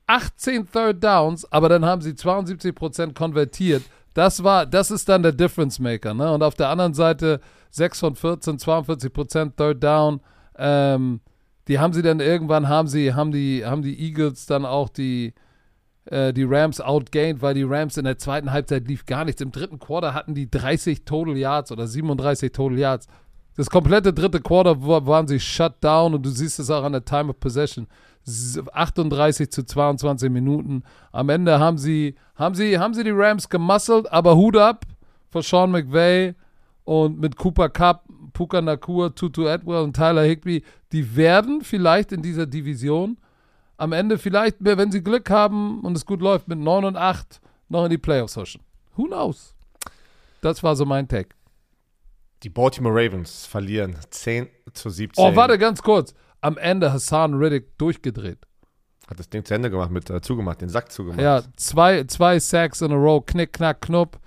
[0.08, 3.84] 18 Third Downs, aber dann haben sie 72% konvertiert.
[4.14, 6.32] Das war, das ist dann der Difference Maker, ne?
[6.34, 10.20] Und auf der anderen Seite 6 von 14, 42% Third Down.
[10.58, 11.22] Ähm,
[11.68, 15.34] die haben sie dann irgendwann, haben sie, haben die, haben die Eagles dann auch die,
[16.06, 19.42] äh, die Rams outgained, weil die Rams in der zweiten Halbzeit lief gar nichts.
[19.42, 23.08] Im dritten Quarter hatten die 30 Total Yards oder 37 Total Yards.
[23.58, 26.94] Das komplette dritte Quarter wa- waren sie shut down und du siehst es auch an
[26.94, 27.88] der Time of Possession.
[28.26, 30.84] S- 38 zu 22 Minuten.
[31.12, 34.86] Am Ende haben sie, haben sie, haben sie die Rams gemuscelt, aber Hut ab
[35.30, 36.34] für Sean McVay
[36.84, 42.22] und mit Cooper Cup, Puka Nakua, Tutu Atwell und Tyler Higby, die werden vielleicht in
[42.22, 43.18] dieser Division
[43.82, 47.42] am Ende vielleicht, wenn sie Glück haben und es gut läuft, mit 9 und 8
[47.68, 48.62] noch in die Playoffs huschen.
[48.96, 49.56] Who knows?
[50.42, 51.34] Das war so mein Tag.
[52.44, 55.24] Die Baltimore Ravens verlieren 10 zu 17.
[55.24, 56.14] Oh, warte ganz kurz.
[56.42, 58.40] Am Ende Hassan Riddick durchgedreht.
[59.08, 61.22] Hat das Ding zu Ende gemacht, mit äh, zugemacht, den Sack zugemacht.
[61.22, 64.20] Ja, zwei, zwei Sacks in a row, knick, knack, knupp.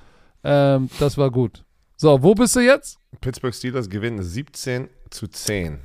[0.43, 1.65] Ähm, das war gut.
[1.97, 2.99] So, wo bist du jetzt?
[3.21, 5.79] Pittsburgh Steelers gewinnen 17 zu 10.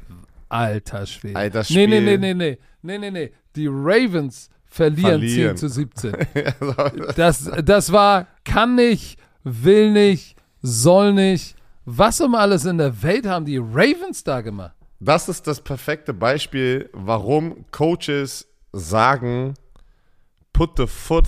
[0.49, 1.35] Alter Schwede.
[1.35, 2.57] Alter, das nee, nee, nee, nee, nee.
[2.81, 3.31] Nee, nee, nee.
[3.55, 5.57] Die Ravens verlieren, Verlieren.
[5.57, 6.13] 10 zu 17.
[7.15, 11.55] Das, das war, kann nicht, will nicht, soll nicht.
[11.85, 14.75] Was um alles in der Welt haben die Ravens da gemacht?
[14.99, 19.53] Das ist das perfekte Beispiel, warum Coaches sagen,
[20.53, 21.25] put the foot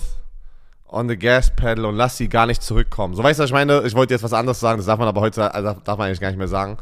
[0.86, 3.14] on the gas pedal und lass sie gar nicht zurückkommen.
[3.14, 3.82] So weißt du, was ich meine?
[3.82, 6.20] Ich wollte jetzt was anderes sagen, das darf man aber heute, also darf man eigentlich
[6.20, 6.76] gar nicht mehr sagen.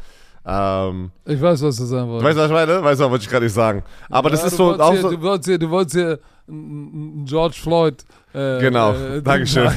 [0.47, 2.25] Ähm, Ich weiß, was du sagen du wolltest.
[2.27, 2.83] weißt, was ich meine?
[2.85, 3.83] Weißt du, wollte ich gerade nicht sagen.
[4.09, 5.11] Aber das Ja, ist du so wolltest auch hier, so.
[5.11, 6.19] Du wolltest hier, du wolltest hier
[7.27, 8.05] George Floyd.
[8.33, 9.71] Äh, Genau, äh, Dankeschön.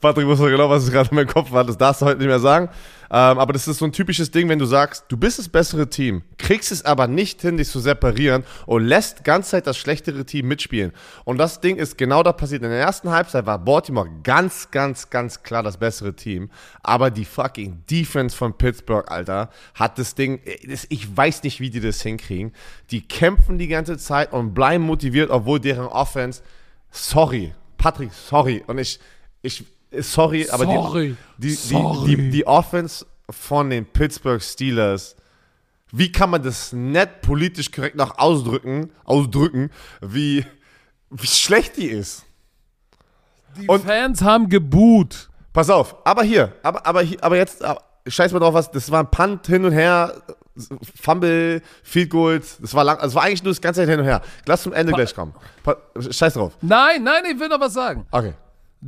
[0.00, 1.64] Patrick wusste genau, was es gerade in meinem Kopf war.
[1.64, 2.68] Das darfst du heute nicht mehr sagen.
[3.08, 5.88] Ähm, aber das ist so ein typisches Ding, wenn du sagst, du bist das bessere
[5.88, 10.24] Team, kriegst es aber nicht hin, dich zu separieren und lässt ganz Zeit das schlechtere
[10.24, 10.92] Team mitspielen.
[11.24, 12.62] Und das Ding ist genau da passiert.
[12.64, 16.50] In der ersten Halbzeit war Baltimore ganz, ganz, ganz klar das bessere Team.
[16.82, 21.70] Aber die fucking Defense von Pittsburgh, Alter, hat das Ding, äh, ich weiß nicht, wie
[21.70, 22.52] die das hinkriegen.
[22.90, 26.42] Die kämpfen die ganze Zeit und bleiben motiviert, obwohl deren Offense
[26.90, 28.64] sorry, Patrick, sorry.
[28.66, 28.98] Und ich,
[29.42, 29.64] ich,
[30.02, 31.16] sorry, aber Sorry.
[31.38, 32.16] die, die, Sorry.
[32.16, 35.16] die, die, Offense von den Pittsburgh Steelers,
[35.92, 39.70] wie kann man das nett politisch korrekt noch ausdrücken, ausdrücken,
[40.00, 40.44] wie,
[41.10, 42.24] wie schlecht die ist?
[43.56, 45.28] Die Und- Fans haben geboot.
[45.52, 48.90] Pass auf, aber hier, aber, aber, hier, aber jetzt, aber, scheiß mal drauf, was, das
[48.90, 50.12] war ein Punt hin und her,
[51.00, 54.06] Fumble, Field Goal, das war lang, das war eigentlich nur das ganze Zeit hin und
[54.06, 54.22] her.
[54.46, 55.34] Lass zum Ende gleich kommen.
[55.62, 56.56] Pa scheiß drauf.
[56.62, 58.06] Nein, nein, ich will noch was sagen.
[58.10, 58.34] Okay.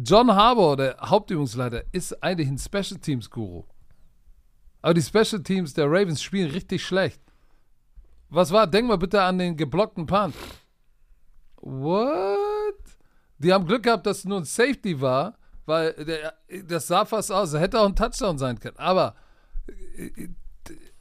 [0.01, 3.65] John Harbour, der Hauptübungsleiter, ist eigentlich ein Special Teams Guru.
[4.81, 7.21] Aber die Special Teams der Ravens spielen richtig schlecht.
[8.29, 8.67] Was war?
[8.67, 10.35] Denk mal bitte an den geblockten Punt.
[11.57, 12.77] What?
[13.39, 15.37] Die haben Glück gehabt, dass nur ein Safety war,
[15.67, 16.35] weil der,
[16.65, 18.77] das sah fast aus, hätte auch ein Touchdown sein können.
[18.79, 19.15] Aber
[19.97, 20.29] äh, wa-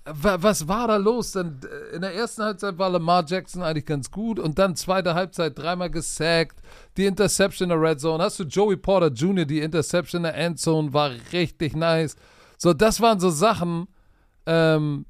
[0.10, 1.34] was war da los?
[1.34, 5.14] Denn äh, in der ersten Halbzeit war Lamar Jackson eigentlich ganz gut und dann zweite
[5.14, 6.60] Halbzeit dreimal gesackt.
[6.98, 8.24] Die Interception in der Red Zone.
[8.24, 12.16] Hast du Joey Porter Jr., die Interception in der Endzone war richtig nice.
[12.58, 13.88] So, das waren so Sachen,
[14.46, 15.06] ähm,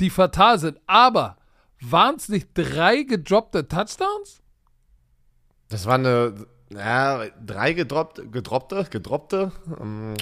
[0.00, 0.78] die fatal sind.
[0.86, 1.36] Aber
[1.80, 4.40] waren es nicht drei gedroppte Touchdowns?
[5.68, 6.34] Das war eine,
[6.70, 9.52] ja, drei gedroppt, gedroppte, gedroppte.
[9.80, 10.14] Ähm,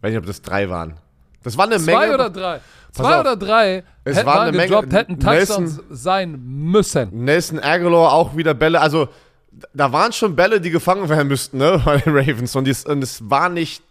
[0.00, 1.00] weiß nicht, ob das drei waren.
[1.44, 2.14] Das war eine Zwei Menge.
[2.14, 2.60] oder drei?
[2.92, 3.20] Zwei auf.
[3.20, 7.24] oder drei Es hätten war eine Menge- gedroppt, hätten Touchdowns Nelson- sein müssen.
[7.24, 8.80] Nelson Aguilar auch wieder Bälle.
[8.80, 9.08] Also,
[9.72, 12.54] da waren schon Bälle, die gefangen werden müssten, ne, bei den Ravens.
[12.56, 13.82] Und, dies, und es war nicht.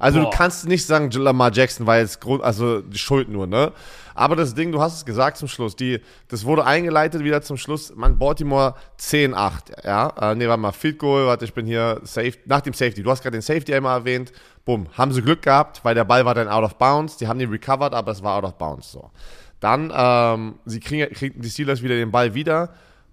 [0.00, 0.30] Also, Boah.
[0.30, 3.72] du kannst nicht sagen, Lamar Jackson war jetzt Grund, also die Schuld nur, ne?
[4.18, 7.56] Aber das Ding, du hast es gesagt zum Schluss, die, das wurde eingeleitet wieder zum
[7.56, 7.94] Schluss.
[7.94, 10.08] Man, Baltimore 10-8, ja?
[10.20, 13.04] Äh, nee, warte mal, Field Goal, warte, ich bin hier, safe, nach dem Safety.
[13.04, 14.32] Du hast gerade den Safety einmal erwähnt.
[14.64, 17.16] Bumm, haben sie Glück gehabt, weil der Ball war dann out of bounds.
[17.16, 19.08] Die haben den recovered, aber es war out of bounds, so.
[19.60, 22.70] Dann, ähm, sie kriegen, kriegen die Steelers wieder den Ball wieder.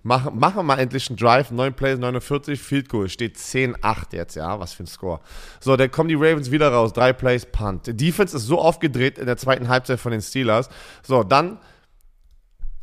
[0.08, 1.50] Machen, machen wir mal endlich einen Drive.
[1.50, 3.10] 9 Plays, 49, Field Goal.
[3.10, 4.60] Steht 10-8 jetzt, ja.
[4.60, 5.20] Was für ein Score.
[5.60, 6.94] So, dann kommen die Ravens wieder raus.
[6.94, 7.88] 3 Plays, Punt.
[7.88, 10.70] Die Defense ist so aufgedreht in der zweiten Halbzeit von den Steelers.
[11.02, 11.58] So, dann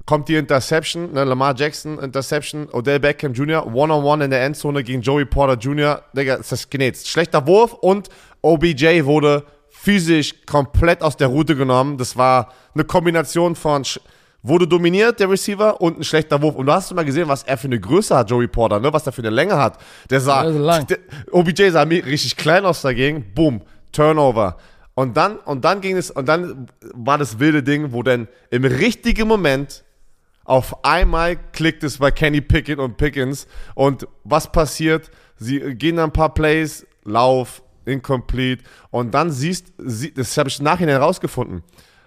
[0.04, 3.64] kommt die Interception, ne, Lamar Jackson Interception, Odell Beckham Jr.
[3.72, 6.02] One-on-one in der Endzone gegen Joey Porter Jr.
[6.16, 7.08] Digga, ist das genetzt.
[7.08, 8.08] Schlechter Wurf und
[8.40, 11.98] OBJ wurde physisch komplett aus der Route genommen.
[11.98, 14.00] Das war eine Kombination von sch-
[14.42, 16.56] wurde dominiert, der Receiver, und ein schlechter Wurf.
[16.56, 18.92] Und du hast mal gesehen, was er für eine Größe hat, Joey Porter, ne?
[18.92, 19.78] was er für eine Länge hat.
[20.10, 20.98] Der sah, Ja, der,
[21.30, 23.32] OBJ sah richtig klein aus dagegen.
[23.34, 23.62] Boom,
[23.92, 24.56] Turnover.
[24.94, 28.64] Und dann, und dann ging es, und dann war das wilde Ding, wo dann im
[28.64, 29.84] richtigen Moment
[30.44, 33.46] auf einmal klickt es bei Kenny Pickett und Pickens.
[33.74, 35.10] Und was passiert?
[35.36, 38.64] Sie gehen dann ein paar Plays, Lauf, incomplete.
[38.90, 41.62] Und dann siehst, sie, das habe ich im Nachhinein rausgefunden.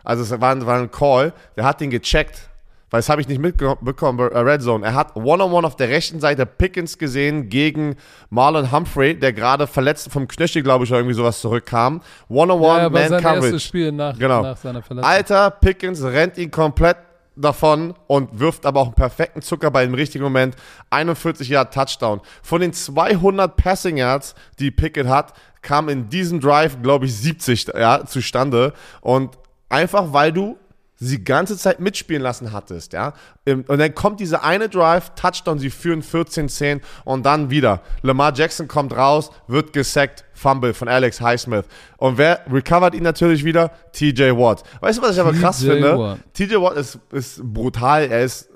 [0.05, 2.49] Also es war, ein- war ein Call, der hat den gecheckt.
[2.91, 4.85] Weil das habe ich nicht mitbekommen Red Zone.
[4.85, 7.95] Er hat One-on-One auf der rechten Seite Pickens gesehen gegen
[8.29, 12.01] Marlon Humphrey, der gerade verletzt vom Knöchel, glaube ich, oder irgendwie sowas zurückkam.
[12.29, 13.63] One-on-one, Ja, Man sein erstes.
[13.63, 14.43] Spiel nach, Genau.
[14.43, 15.09] nach seiner Verletzung.
[15.11, 16.97] Alter, Pickens rennt ihn komplett
[17.35, 20.55] davon und wirft aber auch einen perfekten Zucker bei dem richtigen Moment.
[20.91, 22.21] 41 Yard Touchdown.
[22.43, 27.67] Von den 200 Passing Yards, die Pickett hat, kam in diesem Drive, glaube ich, 70
[27.77, 28.73] ja, zustande.
[29.01, 29.37] Und
[29.69, 30.57] einfach, weil du
[30.97, 33.13] sie ganze Zeit mitspielen lassen hattest, ja.
[33.45, 37.81] Und dann kommt dieser eine Drive, Touchdown, sie führen 14-10 und dann wieder.
[38.01, 41.65] Lamar Jackson kommt raus, wird gesackt, Fumble von Alex Highsmith.
[41.97, 43.71] Und wer recovert ihn natürlich wieder?
[43.91, 44.63] TJ Watt.
[44.79, 45.97] Weißt du, was ich aber krass finde?
[45.97, 46.19] Watt.
[46.33, 48.49] TJ Watt ist, ist brutal, er ist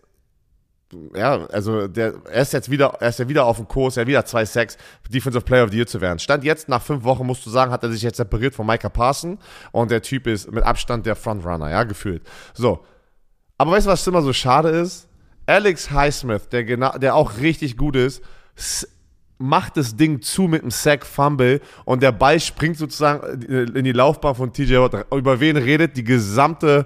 [1.14, 4.02] ja, also der, er ist jetzt wieder, er ist ja wieder auf dem Kurs, er
[4.02, 4.78] hat wieder zwei Sacks,
[5.08, 6.20] Defensive Player of the Year zu werden.
[6.20, 8.90] Stand jetzt nach fünf Wochen, musst du sagen, hat er sich jetzt separiert von Micah
[8.90, 9.38] Parson
[9.72, 12.24] und der Typ ist mit Abstand der Frontrunner, ja, gefühlt.
[12.54, 12.84] So.
[13.58, 15.08] Aber weißt du, was immer so schade ist?
[15.46, 18.22] Alex Highsmith, der genau, der auch richtig gut ist,
[19.38, 23.92] macht das Ding zu mit einem Sack Fumble und der Ball springt sozusagen in die
[23.92, 25.06] Laufbahn von TJ Watt.
[25.14, 26.86] Über wen redet die gesamte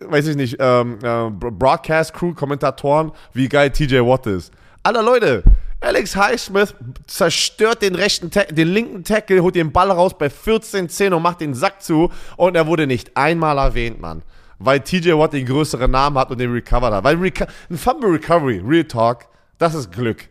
[0.00, 4.52] weiß ich nicht, ähm, äh, Broadcast-Crew, Kommentatoren, wie geil TJ Watt ist.
[4.82, 5.42] Alter Leute,
[5.80, 6.74] Alex Highsmith
[7.06, 11.40] zerstört den rechten Ta den linken Tackle, holt den Ball raus bei 14-10 und macht
[11.40, 14.22] den Sack zu und er wurde nicht einmal erwähnt, Mann.
[14.58, 17.04] Weil TJ Watt den größeren Namen hat und den recovered hat.
[17.04, 19.26] Weil Reco ein Fumble Recovery, Real Talk,
[19.58, 20.28] das ist Glück.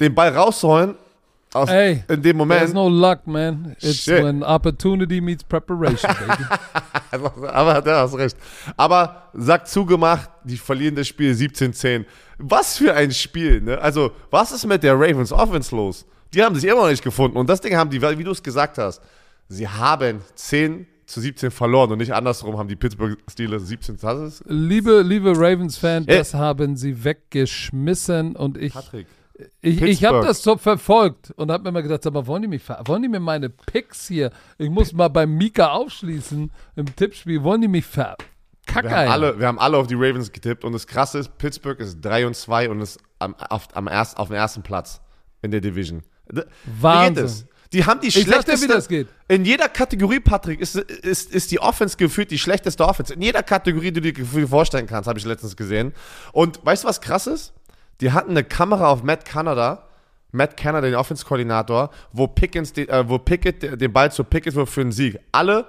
[0.00, 0.94] Den Ball rausholen,
[1.54, 2.60] aus, Ey, in dem Moment.
[2.60, 3.74] There's no luck, man.
[3.80, 4.22] It's Shit.
[4.22, 6.44] when opportunity meets preparation, baby.
[7.52, 8.36] Aber da hast recht.
[8.76, 12.04] Aber Sack zugemacht, die verlieren das Spiel 17-10.
[12.38, 13.78] Was für ein Spiel, ne?
[13.78, 16.06] Also, was ist mit der Ravens Offense los?
[16.34, 17.36] Die haben sich immer noch nicht gefunden.
[17.36, 19.00] Und das Ding haben die, wie du es gesagt hast,
[19.48, 24.20] sie haben 10 zu 17 verloren und nicht andersrum haben die Pittsburgh Steelers 17 das
[24.20, 26.18] ist liebe, liebe Ravens-Fan, Ey.
[26.18, 29.06] das haben sie weggeschmissen und ich, Patrick.
[29.60, 32.62] Ich, ich habe das so verfolgt und habe mir immer gedacht, aber wollen die mich,
[32.84, 37.60] wollen die mir meine Picks hier, ich muss mal bei Mika aufschließen im Tippspiel, wollen
[37.60, 38.16] die mich ver...
[38.70, 41.80] Wir haben, alle, wir haben alle auf die Ravens getippt und das Krasse ist, Pittsburgh
[41.80, 45.00] ist 3 und 2 und ist am, auf, am erst, auf dem ersten Platz
[45.40, 46.02] in der Division.
[46.30, 47.14] D- Wie Wahnsinn.
[47.14, 47.46] geht es?
[47.72, 48.66] Die haben die Ich dir, schlechteste.
[48.66, 49.08] wie das geht.
[49.28, 53.12] In jeder Kategorie, Patrick, ist, ist, ist die Offense gefühlt die schlechteste Offense.
[53.14, 55.94] In jeder Kategorie, die du dir vorstellen kannst, habe ich letztens gesehen.
[56.32, 57.54] Und weißt du, was krass ist?
[58.00, 59.84] Die hatten eine Kamera auf Matt Canada,
[60.30, 64.72] Matt Canada, den Offense-Koordinator, wo, Pickens den- äh, wo Pickett den Ball zu Pickett wirft
[64.72, 65.18] für einen Sieg.
[65.32, 65.66] Alle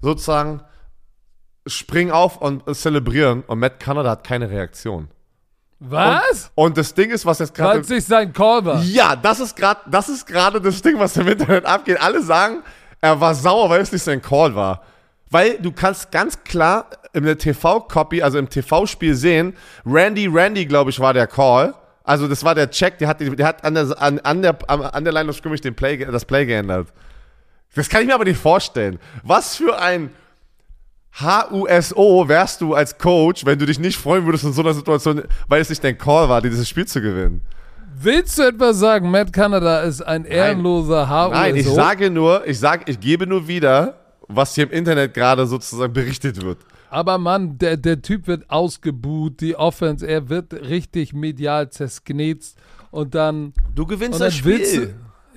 [0.00, 0.62] sozusagen
[1.66, 5.08] springen auf und zelebrieren und Matt Canada hat keine Reaktion.
[5.80, 6.50] Was?
[6.56, 8.82] Und das Ding ist, was jetzt gerade Weil es nicht sein Call war.
[8.82, 12.00] ja, das ist gerade, das ist gerade das Ding, was im Internet abgeht.
[12.00, 12.62] Alle sagen,
[13.00, 14.82] er war sauer, weil es nicht sein Call war.
[15.30, 19.54] Weil du kannst ganz klar in der TV-Copy, also im TV-Spiel sehen,
[19.84, 21.74] Randy, Randy, glaube ich, war der Call.
[22.04, 25.04] Also das war der Check, der hat, der hat an, der, an, an, der, an
[25.04, 26.88] der Line of Scrimmage den Play, das Play geändert.
[27.74, 28.98] Das kann ich mir aber nicht vorstellen.
[29.22, 30.10] Was für ein
[31.20, 35.22] HUSO wärst du als Coach, wenn du dich nicht freuen würdest in so einer Situation,
[35.48, 37.42] weil es nicht dein Call war, dieses Spiel zu gewinnen?
[38.00, 41.30] Willst du etwa sagen, Matt Canada ist ein ehrenloser HUSO?
[41.32, 43.96] Nein, ich sage nur, ich sage, ich gebe nur wieder,
[44.28, 46.58] was hier im Internet gerade sozusagen berichtet wird.
[46.90, 52.56] Aber Mann, der, der Typ wird ausgebuht, die Offense, er wird richtig medial zersknetzt
[52.90, 53.52] und dann.
[53.74, 54.58] Du gewinnst das Spiel.
[54.58, 54.94] willst du-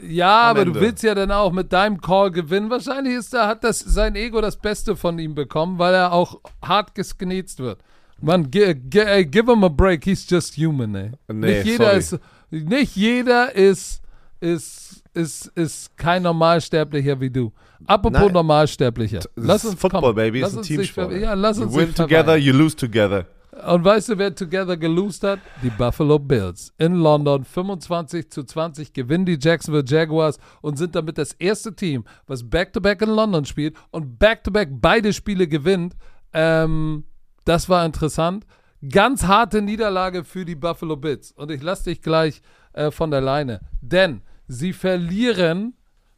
[0.08, 0.74] ja, aber Ende.
[0.74, 2.72] du willst ja dann auch mit deinem Call gewinnen.
[2.72, 6.40] Wahrscheinlich ist da, hat das sein Ego das Beste von ihm bekommen, weil er auch
[6.64, 7.80] hart gesknetzt wird.
[8.20, 11.12] Mann, gi- gi- ey, give him a break, he's just human, ey.
[11.28, 11.98] Nee, nicht jeder sorry.
[12.00, 12.20] ist,
[12.50, 14.02] nicht jeder ist,
[14.40, 17.52] ist, ist, ist kein Normalsterblicher wie du.
[17.88, 18.34] Apropos Nein.
[18.34, 19.20] Normalsterblicher.
[19.20, 21.12] Das Lass uns Football, komm, baby, lass ist ein Teamsport.
[21.14, 23.26] Ja, lass You uns win nicht together, you lose together.
[23.68, 25.40] Und weißt du, wer together gelost hat?
[25.62, 27.44] Die Buffalo Bills in London.
[27.44, 33.02] 25 zu 20 gewinnen die Jacksonville Jaguars und sind damit das erste Team, was Back-to-Back
[33.02, 35.96] in London spielt und Back-to-Back beide Spiele gewinnt.
[36.34, 37.04] Ähm,
[37.44, 38.46] das war interessant.
[38.90, 41.34] Ganz harte Niederlage für die Buffalo Bills.
[41.34, 42.42] Und ich lasse dich gleich
[42.74, 43.60] äh, von der Leine.
[43.82, 45.74] Denn sie verlieren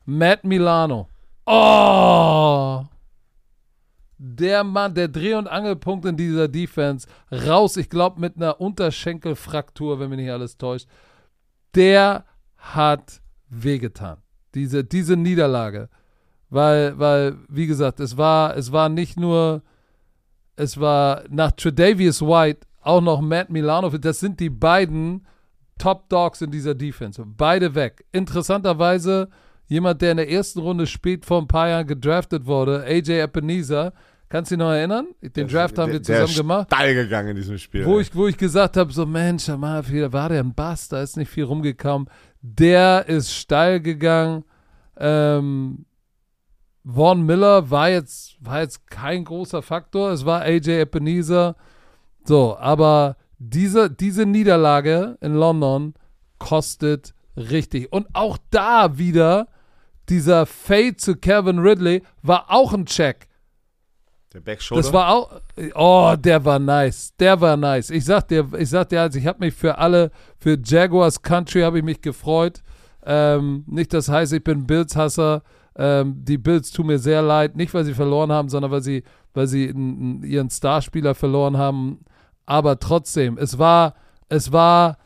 [0.05, 1.09] Matt Milano.
[1.45, 2.85] Oh!
[4.25, 9.99] der Mann, der Dreh- und Angelpunkt in dieser Defense, raus, ich glaube, mit einer Unterschenkelfraktur,
[9.99, 10.87] wenn mich nicht alles täuscht,
[11.75, 12.23] der
[12.57, 14.17] hat wehgetan.
[14.55, 15.89] Diese, diese Niederlage.
[16.49, 19.61] Weil, weil, wie gesagt, es war, es war nicht nur,
[20.55, 23.89] es war nach Tredavious White auch noch Matt Milano.
[23.89, 25.27] Das sind die beiden
[25.77, 27.21] Top Dogs in dieser Defense.
[27.25, 28.05] Beide weg.
[28.11, 29.29] Interessanterweise
[29.73, 33.93] jemand, der in der ersten Runde spät vor ein paar Jahren gedraftet wurde, AJ Ebenezer.
[34.29, 35.07] Kannst du dich noch erinnern?
[35.21, 36.67] Den Draft haben wir Der- der zusammen gemacht.
[36.73, 37.85] steil gegangen in diesem Spiel.
[37.85, 41.17] Wo ich, wo ich gesagt habe, so Mensch, mal, war der ein Bass, da ist
[41.17, 42.07] nicht viel rumgekommen.
[42.41, 44.43] Der ist steil gegangen.
[44.97, 45.85] Ähm,
[46.85, 50.11] Vaughn Miller war jetzt, war jetzt kein großer Faktor.
[50.11, 51.55] Es war AJ Ebenezer.
[52.25, 55.93] So, aber diese, diese Niederlage in London
[56.39, 57.91] kostet richtig.
[57.93, 59.47] Und auch da wieder
[60.13, 63.27] dieser Fade zu Kevin Ridley war auch ein Check.
[64.33, 64.81] der Backshoulder.
[64.81, 65.31] Das war auch,
[65.75, 67.89] oh, der war nice, der war nice.
[67.89, 71.61] Ich sag dir, ich sag dir, also ich habe mich für alle, für Jaguars Country
[71.61, 72.61] habe ich mich gefreut.
[73.05, 75.41] Ähm, nicht das heißt, ich bin Bills-Hasser.
[75.75, 79.03] Ähm, die Bills tun mir sehr leid, nicht weil sie verloren haben, sondern weil sie,
[79.33, 82.05] weil sie n- n- ihren Starspieler verloren haben.
[82.45, 83.95] Aber trotzdem, es war,
[84.29, 84.97] es war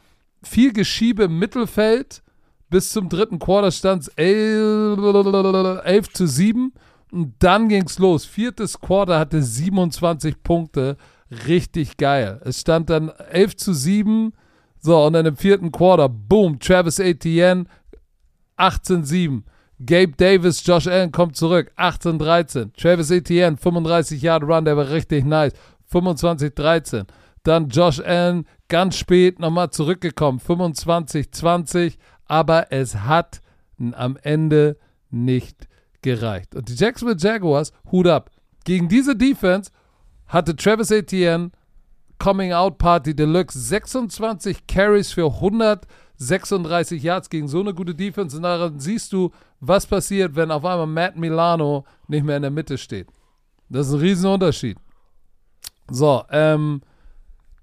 [0.44, 2.22] viel Geschiebe im Mittelfeld.
[2.70, 6.74] Bis zum dritten Quarter stand es 11, 11 zu 7.
[7.12, 8.26] Und dann ging's los.
[8.26, 10.98] Viertes Quarter hatte 27 Punkte.
[11.48, 12.42] Richtig geil.
[12.44, 14.34] Es stand dann 11 zu 7.
[14.80, 17.66] So, und dann im vierten Quarter, boom, Travis Etienne,
[18.58, 19.44] 18-7.
[19.86, 22.74] Gabe Davis, Josh Allen kommt zurück, 18-13.
[22.76, 25.54] Travis Etienne, 35 Yard Run, der war richtig nice,
[25.92, 27.06] 25-13.
[27.44, 31.98] Dann Josh Allen, ganz spät nochmal zurückgekommen, 25-20.
[32.28, 33.42] Aber es hat
[33.94, 34.78] am Ende
[35.10, 35.68] nicht
[36.02, 36.56] gereicht.
[36.56, 38.32] Und die Jacksonville Jaguars, Hut ab.
[38.64, 39.72] Gegen diese Defense
[40.28, 41.52] hatte Travis Etienne
[42.20, 48.36] Coming Out Party Deluxe 26 Carries für 136 Yards gegen so eine gute Defense.
[48.36, 52.52] Und daran siehst du, was passiert, wenn auf einmal Matt Milano nicht mehr in der
[52.52, 53.08] Mitte steht.
[53.70, 54.78] Das ist ein Riesenunterschied.
[55.90, 56.82] So, ähm,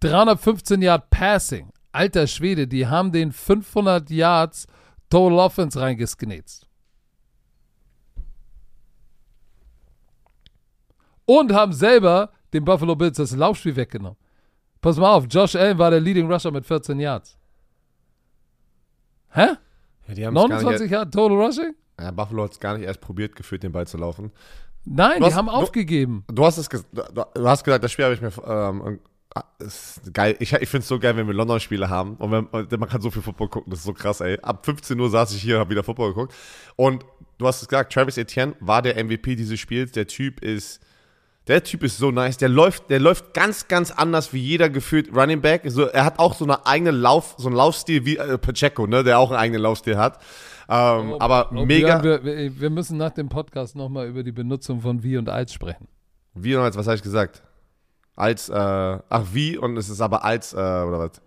[0.01, 1.71] 315 Yard Passing.
[1.95, 4.67] Alter Schwede, die haben den 500 Yards
[5.11, 6.67] Total Offense reingesknetzt.
[11.27, 14.19] Und haben selber den Buffalo Bills das Laufspiel weggenommen.
[14.81, 17.39] Pass mal auf, Josh Allen war der Leading Rusher mit 14 Yards.
[19.31, 19.47] Hä?
[20.09, 21.75] ja, die haben es gar nicht, 29 Yard Total Rushing?
[21.99, 24.31] ja, Buffalo hat es gar nicht erst probiert, gefühlt den Ball zu laufen.
[24.85, 26.25] Nein, Du die hast- haben aufgegeben.
[26.31, 29.01] Du hast es du, du hast gesagt, das Spiel habe ich mir ähm,
[30.13, 30.37] geil.
[30.39, 33.01] Ich, ich finde es so geil, wenn wir London-Spiele haben und, wenn, und man kann
[33.01, 33.71] so viel Football gucken.
[33.71, 34.39] Das ist so krass, ey.
[34.41, 36.35] Ab 15 Uhr saß ich hier, habe wieder Football geguckt.
[36.77, 37.05] Und
[37.39, 39.93] du hast es gesagt, Travis Etienne war der MVP dieses Spiels.
[39.93, 40.81] Der Typ ist
[41.47, 42.39] der Typ ist so nice.
[42.39, 45.63] Der läuft, der läuft ganz, ganz anders wie jeder gefühlt Running Back.
[45.67, 49.05] So, er hat auch so eine eigene Lauf, so einen Laufstil wie äh, Pacheco, ne,
[49.05, 50.21] der auch einen eigenen Laufstil hat.
[50.69, 52.03] Ähm, aber Oh, mega.
[52.03, 55.53] Wir, wir, wir müssen nach dem Podcast nochmal über die Benutzung von wie und als
[55.53, 55.87] sprechen.
[56.33, 57.43] Wie und als, was habe ich gesagt?
[58.17, 61.21] Als, äh, ach, wie und es ist aber als, äh, oder was?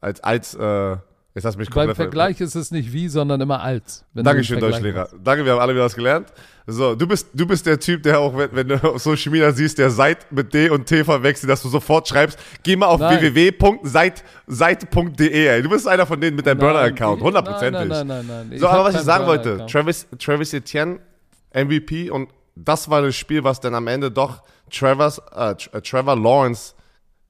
[0.00, 0.96] Als, als, äh,
[1.34, 4.04] Jetzt hast du mich Beim komplett Vergleich ist es nicht wie, sondern immer als.
[4.14, 5.00] Dankeschön, Deutschlehrer.
[5.00, 5.16] machst.
[5.24, 6.32] Danke, wir haben alle wieder was gelernt.
[6.64, 9.50] So, du bist, du bist der Typ, der auch, wenn, wenn du auf Social Media
[9.50, 13.00] siehst, der Seit mit D und T verwechselt, dass du sofort schreibst, geh mal auf
[13.00, 13.62] www.seit.de.
[15.62, 17.88] Du bist einer von denen mit deinem Burner-Account, hundertprozentig.
[17.88, 18.58] Nein, nein, nein, nein.
[18.60, 19.66] So, aber was ich sagen wollte.
[19.66, 21.00] Travis, Travis Etienne,
[21.52, 26.16] MVP und das war das Spiel, was dann am Ende doch Travers, äh, äh, Trevor
[26.16, 26.74] Lawrence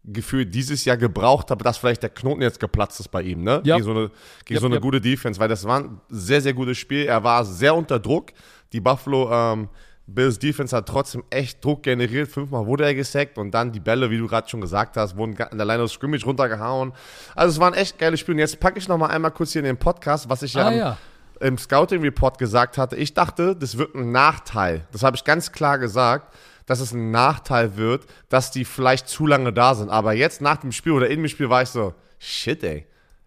[0.06, 3.62] gefühlt dieses Jahr gebraucht hat, dass vielleicht der Knoten jetzt geplatzt ist bei ihm, ne?
[3.64, 3.76] Ja.
[3.76, 4.10] Gegen so eine,
[4.44, 4.80] gegen Ja, so eine ja.
[4.80, 7.06] gute Defense, weil das war ein sehr, sehr gutes Spiel.
[7.06, 8.32] Er war sehr unter Druck.
[8.72, 9.68] Die Buffalo ähm,
[10.06, 12.28] Bills Defense hat trotzdem echt Druck generiert.
[12.28, 15.40] Fünfmal wurde er gesackt und dann die Bälle, wie du gerade schon gesagt hast, wurden
[15.40, 16.92] an der Line of Scrimmage runtergehauen.
[17.34, 18.34] Also es war ein echt geiles Spiel.
[18.34, 20.68] Und jetzt packe ich noch mal einmal kurz hier in den Podcast, was ich Ah,
[20.68, 20.98] am- ja.
[21.40, 24.86] im Scouting Report gesagt hatte, ich dachte, das wird ein Nachteil.
[24.92, 26.34] Das habe ich ganz klar gesagt,
[26.66, 29.90] dass es ein Nachteil wird, dass die vielleicht zu lange da sind.
[29.90, 32.86] Aber jetzt nach dem Spiel oder in dem Spiel war ich so, shit, ey.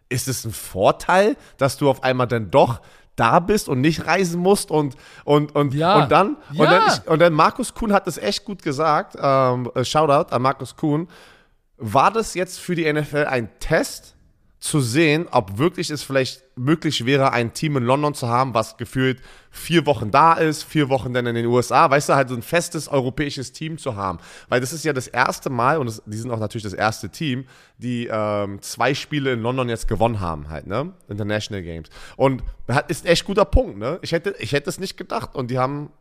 [0.10, 2.82] Ist es ein Vorteil, dass du auf einmal dann doch
[3.18, 6.04] da bist und nicht reisen musst und und und Ja.
[6.04, 6.64] und dann Ja.
[6.64, 9.16] und dann ich, und dann Markus Kuhn hat das echt gut gesagt.
[9.20, 11.08] Ähm, äh, Shoutout an Markus Kuhn.
[11.78, 14.16] War das jetzt für die NFL ein Test,
[14.60, 18.76] zu sehen, ob wirklich es vielleicht möglich wäre, ein Team in London zu haben, was
[18.78, 22.36] gefühlt vier Wochen da ist, vier Wochen dann in den USA, weißt du, halt so
[22.36, 24.18] ein festes europäisches Team zu haben.
[24.50, 27.10] Weil das ist ja das erste Mal, und das, die sind auch natürlich das erste
[27.10, 27.46] Team,
[27.78, 30.92] die ähm, zwei Spiele in London jetzt gewonnen haben, halt, ne?
[31.08, 31.90] International Games.
[32.16, 34.00] Und hat, ist echt guter Punkt, ne?
[34.02, 35.92] Ich hätte, ich hätte es nicht gedacht und die haben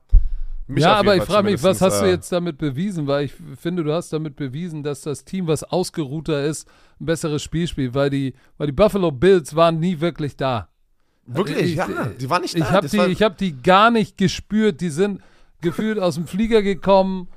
[0.66, 3.06] mich ja, aber ich frage mich, was hast du äh, jetzt damit bewiesen?
[3.06, 6.68] Weil ich finde, du hast damit bewiesen, dass das Team, was ausgeruhter ist,
[7.00, 10.68] ein besseres Spiel spielt, weil die, weil die Buffalo Bills waren nie wirklich da.
[11.26, 11.86] Wirklich, Ich- ja,
[12.20, 12.58] die waren nicht da.
[12.60, 14.80] Ich habe die, war- ich hab die gar nicht gespürt.
[14.80, 15.20] Die sind
[15.60, 17.28] gefühlt aus dem Flieger gekommen,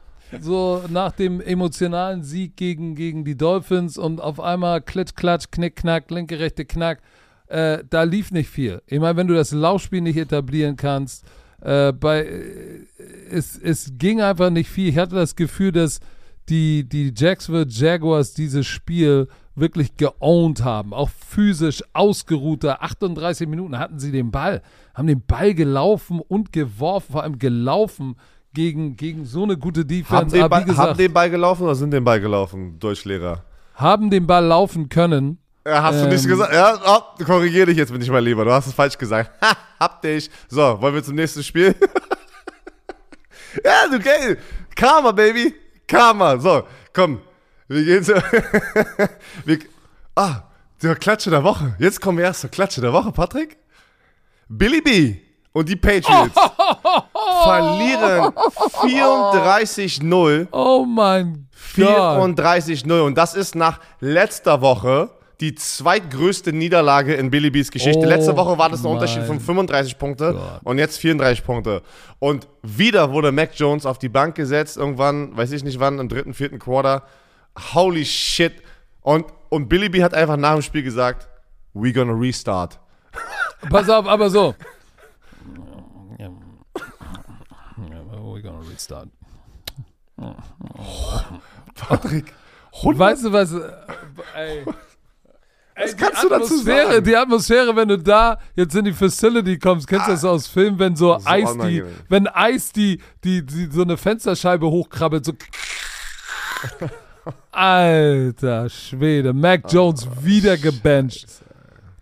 [0.41, 5.75] so nach dem emotionalen Sieg gegen, gegen die Dolphins und auf einmal klitsch, klatsch, knick,
[5.77, 7.01] knack, linke, rechte, knack.
[7.47, 8.81] Äh, da lief nicht viel.
[8.85, 11.25] Ich meine, wenn du das Laufspiel nicht etablieren kannst,
[11.61, 12.85] äh, bei, äh,
[13.31, 14.89] es, es ging einfach nicht viel.
[14.89, 15.99] Ich hatte das Gefühl, dass
[16.49, 22.81] die, die Jacksonville Jaguars dieses Spiel wirklich geowned haben, auch physisch ausgeruhter.
[22.81, 24.61] 38 Minuten hatten sie den Ball,
[24.93, 28.15] haben den Ball gelaufen und geworfen, vor allem gelaufen
[28.53, 30.15] gegen, gegen so eine gute Defense.
[30.15, 33.43] haben, den Ball, gesagt, haben den Ball gelaufen oder sind den Ball gelaufen, Deutschlehrer?
[33.79, 35.39] haben den Ball laufen können.
[35.65, 36.53] Ja, hast du nicht Ähm, gesagt?
[36.53, 38.45] Ja, oh, korrigiere dich jetzt, bin ich mal lieber.
[38.45, 39.31] Du hast es falsch gesagt.
[39.41, 40.29] Ha, hab dich.
[40.47, 41.75] So, wollen wir zum nächsten Spiel?
[43.63, 44.37] ja, du geil.
[44.75, 45.53] Karma, Baby.
[45.87, 46.37] Karma.
[46.37, 47.21] So, komm.
[47.67, 48.13] Wir gehen zu.
[49.45, 49.59] wir,
[50.15, 50.43] ah,
[50.81, 51.75] der Klatsche der Woche.
[51.77, 53.57] Jetzt kommen wir erst zur Klatsche der Woche, Patrick.
[54.47, 55.17] Billy B
[55.51, 56.33] und die Patriots
[57.43, 60.47] verlieren 34-0.
[60.51, 62.39] Oh mein Gott.
[62.39, 63.01] 34-0.
[63.01, 68.01] Und das ist nach letzter Woche die zweitgrößte Niederlage in Billy B's Geschichte.
[68.05, 70.59] Oh Letzte Woche war das ein Unterschied von 35 Punkte Gott.
[70.63, 71.81] und jetzt 34 Punkte.
[72.19, 76.09] Und wieder wurde Mac Jones auf die Bank gesetzt, irgendwann, weiß ich nicht wann, im
[76.09, 77.03] dritten, vierten Quarter.
[77.73, 78.61] Holy shit.
[79.01, 81.29] Und, und Billy B hat einfach nach dem Spiel gesagt,
[81.73, 82.79] we gonna restart.
[83.69, 84.55] Pass auf, aber so.
[87.77, 89.09] We're gonna restart.
[91.75, 92.33] Patrick,
[92.83, 93.53] Weißt du was?
[93.53, 93.71] äh,
[94.35, 94.65] Ey.
[95.79, 97.03] Was die kannst du dazu Atmosphäre, sagen?
[97.05, 100.77] Die Atmosphäre, wenn du da jetzt in die Facility kommst, kennst du das aus Filmen,
[100.79, 105.33] wenn so, So Eis die, wenn Eis die, die, die so eine Fensterscheibe hochkrabbelt, so.
[107.51, 111.27] Alter Schwede, Mac Jones wieder gebencht.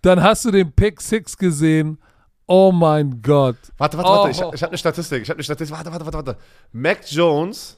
[0.01, 1.97] Dann hast du den Pick Six gesehen.
[2.45, 3.57] Oh mein Gott.
[3.77, 4.31] Warte, warte, warte.
[4.31, 4.51] Ich, Oh.
[4.53, 5.21] ich habe eine Statistik.
[5.23, 5.75] Ich habe eine Statistik.
[5.75, 6.37] Warte, warte, warte, warte.
[6.71, 7.77] Mac Jones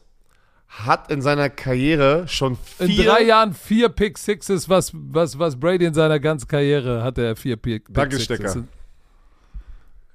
[0.69, 3.05] hat in seiner Karriere schon In vier.
[3.05, 7.35] drei Jahren vier Pick Sixes, was, was, was Brady in seiner ganzen Karriere hatte er
[7.35, 8.51] vier Pick, Pick Danke, Sixes.
[8.51, 8.63] Stecker.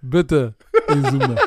[0.00, 0.54] Bitte,
[0.88, 1.34] Izuma.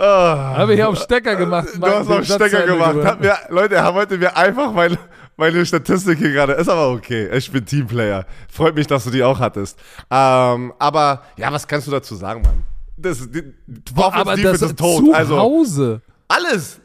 [0.00, 1.68] Oh, Habe ich auf Stecker gemacht.
[1.74, 3.04] du hast auf Stecker gemacht.
[3.04, 4.96] Hat mir, Leute, er wollte mir einfach meine,
[5.36, 6.52] meine Statistik hier gerade.
[6.52, 7.28] Ist aber okay.
[7.36, 8.24] Ich bin Teamplayer.
[8.48, 9.76] Freut mich, dass du die auch hattest.
[10.10, 12.62] Ähm, aber ja, was kannst du dazu sagen, Mann?
[12.98, 15.04] Das, die, die Boah, aber das ist tot.
[15.04, 16.02] zu Also Hause.
[16.28, 16.80] alles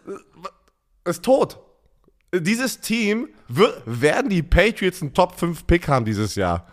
[1.05, 1.59] ist tot.
[2.33, 6.67] Dieses Team wird, werden die Patriots einen Top 5 Pick haben dieses Jahr.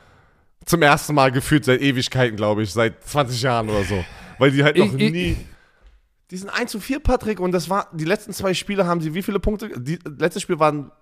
[0.65, 4.05] Zum ersten Mal gefühlt seit Ewigkeiten, glaube ich, seit 20 Jahren oder so.
[4.39, 5.37] Weil die halt noch Ich- ich- nie.
[6.31, 9.15] Die sind 1 zu 4, Patrick, und das war, die letzten zwei Spiele haben sie,
[9.15, 9.69] wie viele Punkte?
[9.81, 10.93] Die, letztes Spiel waren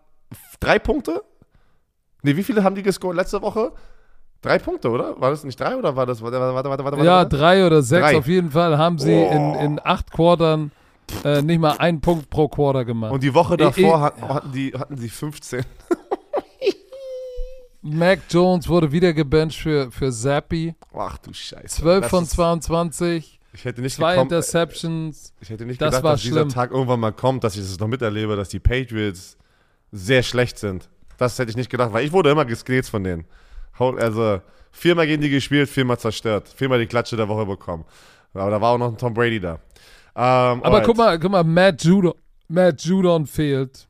[0.58, 1.22] drei Punkte?
[2.22, 3.72] Ne, wie viele haben die gescored letzte Woche?
[4.40, 5.20] Drei Punkte, oder?
[5.20, 7.04] War das nicht drei oder war das, warte, warte, warte, warte.
[7.04, 8.18] Ja, drei oder sechs Drei.
[8.18, 10.70] auf jeden Fall haben sie in, in acht Quartern
[11.24, 13.12] äh, nicht mal einen Punkt pro Quarter gemacht.
[13.12, 15.64] Und die Woche davor eh, hat, hatten, die, hatten sie 15.
[17.82, 20.74] Mac Jones wurde wieder gebencht für, für Zappi.
[20.94, 21.82] Ach du Scheiße.
[21.82, 25.32] 12 Das von ist- 22, Ich hätte nicht zwei gekommen, Interceptions.
[25.40, 26.48] Ich hätte nicht Das gedacht, dass dieser schlimm.
[26.50, 29.36] Tag irgendwann mal kommt, dass ich das noch miterlebe, dass die Patriots
[29.92, 30.88] sehr schlecht sind.
[31.16, 33.24] Das hätte ich nicht gedacht, weil ich wurde immer gescrezt von denen.
[33.80, 37.84] Also viermal gegen die gespielt, viermal zerstört, viermal die Klatsche der Woche bekommen.
[38.34, 39.54] Aber da war auch noch ein Tom Brady da.
[40.14, 42.14] Ähm, Aber guck mal, guck mal, Matt Judon,
[42.48, 43.88] Matt Judon fehlt.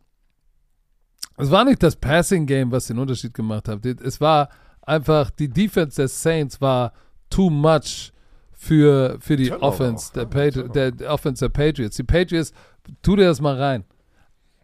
[1.36, 3.84] Es war nicht das Passing Game, was den Unterschied gemacht hat.
[3.84, 4.48] Es war
[4.82, 6.92] einfach, die Defense der Saints war
[7.30, 8.12] too much
[8.52, 11.96] für, für die Offense der, Patri der Offense der Patriots.
[11.96, 12.52] Die Patriots,
[13.02, 13.84] tu dir das mal rein.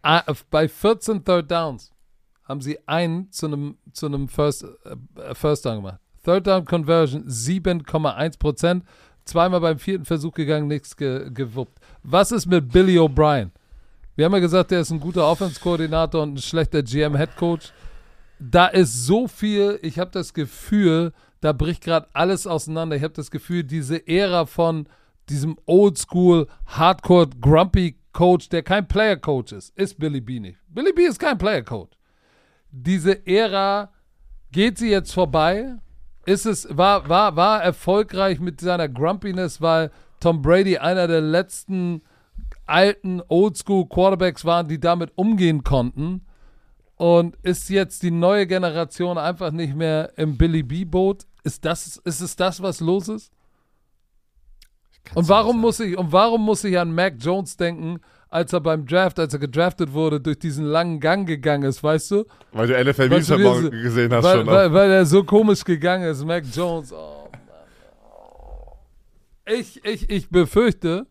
[0.02, 1.93] Ah, Bei 14 Third Downs
[2.44, 5.98] haben sie einen zu einem, zu einem First, äh, First Down gemacht.
[6.24, 8.84] Third Down Conversion 7,1 Prozent.
[9.24, 11.78] Zweimal beim vierten Versuch gegangen, nichts ge gewuppt.
[12.02, 13.50] Was ist mit Billy O'Brien?
[14.16, 17.72] Wir haben ja gesagt, der ist ein guter Offense-Koordinator und ein schlechter GM-Headcoach.
[18.38, 22.96] Da ist so viel, ich habe das Gefühl, da bricht gerade alles auseinander.
[22.96, 24.86] Ich habe das Gefühl, diese Ära von
[25.28, 30.58] diesem Oldschool, Hardcore, Grumpy Coach, der kein Player-Coach ist, ist Billy B nicht.
[30.68, 31.96] Billy B ist kein Player-Coach.
[32.76, 33.90] Diese Ära
[34.50, 35.76] geht sie jetzt vorbei.
[36.26, 42.02] Ist es, war, war, war erfolgreich mit seiner Grumpiness, weil Tom Brady einer der letzten
[42.66, 46.26] alten Oldschool Quarterbacks waren, die damit umgehen konnten.
[46.96, 51.26] Und ist jetzt die neue Generation einfach nicht mehr im Billy B-Boot?
[51.44, 53.32] Ist, das, ist es das, was los ist?
[55.14, 58.00] Und warum muss ich, und warum muss ich an Mac Jones denken,
[58.34, 62.10] als er beim Draft, als er gedraftet wurde, durch diesen langen Gang gegangen ist, weißt
[62.10, 62.24] du?
[62.52, 64.46] Weil du NFL Memes du, wie Morgen es- gesehen hast weil, schon.
[64.48, 66.92] weil, weil er so komisch gegangen ist, Mac Jones.
[66.92, 67.40] Oh, Mann.
[69.56, 71.06] Ich, ich, ich befürchte,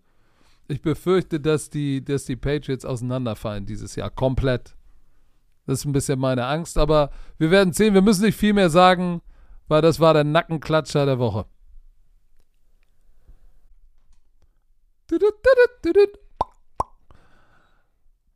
[0.68, 4.10] ich befürchte, dass die, dass die Patriots auseinanderfallen dieses Jahr.
[4.10, 4.76] Komplett.
[5.66, 7.94] Das ist ein bisschen meine Angst, aber wir werden sehen.
[7.94, 9.22] Wir müssen nicht viel mehr sagen,
[9.70, 11.46] weil das war der Nackenklatscher der Woche.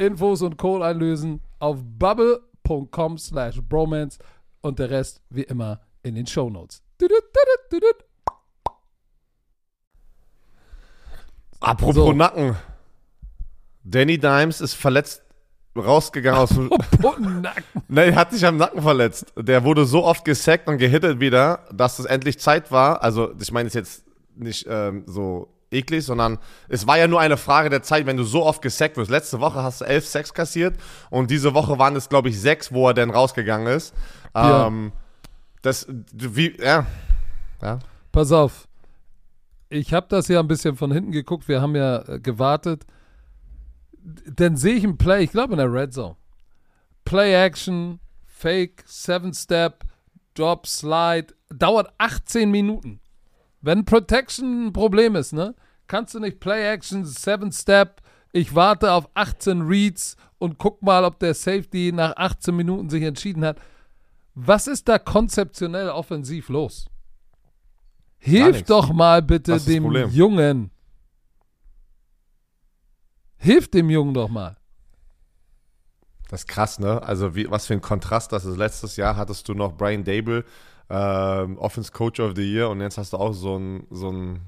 [0.00, 4.18] Infos und Code einlösen auf bubble.com slash bromance
[4.62, 6.82] und der Rest wie immer in den Shownotes.
[11.60, 12.12] Apropos So.
[12.12, 12.56] Nacken.
[13.84, 15.22] Danny Dimes ist verletzt
[15.76, 16.70] rausgegangen aus dem.
[16.70, 17.64] Puttennacken.
[17.88, 19.32] Nee, hat sich am Nacken verletzt.
[19.36, 23.02] Der wurde so oft gesackt und gehittet wieder, dass es endlich Zeit war.
[23.02, 24.04] Also, ich meine, es jetzt
[24.36, 26.38] nicht ähm, so eklig, sondern
[26.68, 29.10] es war ja nur eine Frage der Zeit, wenn du so oft gesackt wirst.
[29.10, 30.76] Letzte Woche hast du elf Sacks kassiert
[31.10, 33.94] und diese Woche waren es, glaube ich, sechs, wo er dann rausgegangen ist.
[34.34, 34.66] Ja.
[34.66, 34.92] Ähm,
[35.62, 36.86] das, wie, ja.
[37.62, 37.78] Ja.
[38.12, 38.66] Pass auf.
[39.68, 41.46] Ich habe das ja ein bisschen von hinten geguckt.
[41.46, 42.86] Wir haben ja äh, gewartet.
[44.02, 46.16] Dann sehe ich ein Play, ich glaube in der Red Zone.
[47.04, 49.84] Play Action, Fake, Seven Step,
[50.34, 51.28] Drop, Slide.
[51.50, 52.99] Dauert 18 Minuten.
[53.60, 55.54] Wenn Protection ein Problem ist, ne?
[55.86, 58.00] Kannst du nicht Play Action, Seven Step.
[58.32, 63.02] Ich warte auf 18 Reads und guck mal, ob der Safety nach 18 Minuten sich
[63.02, 63.60] entschieden hat.
[64.34, 66.86] Was ist da konzeptionell offensiv los?
[68.18, 70.10] Hilf doch mal bitte dem Problem.
[70.10, 70.70] Jungen.
[73.36, 74.56] Hilf dem Jungen doch mal.
[76.28, 77.02] Das ist krass, ne?
[77.02, 78.56] Also wie, was für ein Kontrast das ist.
[78.56, 80.44] Letztes Jahr hattest du noch Brian Dable,
[80.90, 84.40] ähm, Offense Coach of the Year und jetzt hast du auch so, ein, so ein,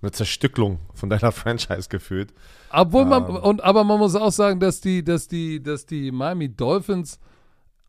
[0.00, 2.32] eine Zerstückelung von deiner Franchise gefühlt.
[2.72, 3.36] Obwohl man, Ähm.
[3.36, 7.20] und, aber man muss auch sagen, dass die, dass die, dass die Miami Dolphins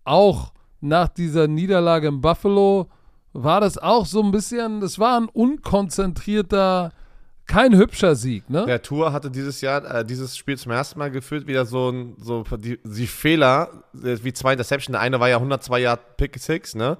[0.04, 0.52] auch
[0.82, 2.90] nach dieser Niederlage in Buffalo
[3.34, 6.92] war das auch so ein bisschen, das war ein unkonzentrierter,
[7.46, 8.66] kein hübscher Sieg, ne?
[8.66, 12.16] Der Tour hatte dieses Jahr, äh, dieses Spiel zum ersten Mal gefühlt wieder so ein,
[12.20, 14.94] so die, die Fehler, äh, wie zwei Interception.
[14.94, 16.98] Der eine war ja 102 Yard Pick Six, ne?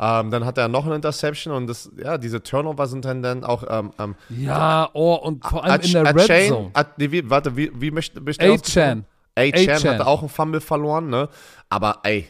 [0.00, 3.44] Ähm, dann hat er noch eine Interception und das, ja, diese Turnover sind dann, dann
[3.44, 6.70] auch ähm, ähm, Ja, oh, und vor allem in der Red Achane- Zone.
[6.96, 8.60] Nee, wie, warte, wie, wie möchte ausgesprochen?
[8.60, 9.04] A-Chan.
[9.36, 11.28] A-Chan hatte auch einen Fumble verloren, ne?
[11.68, 12.26] Aber ey,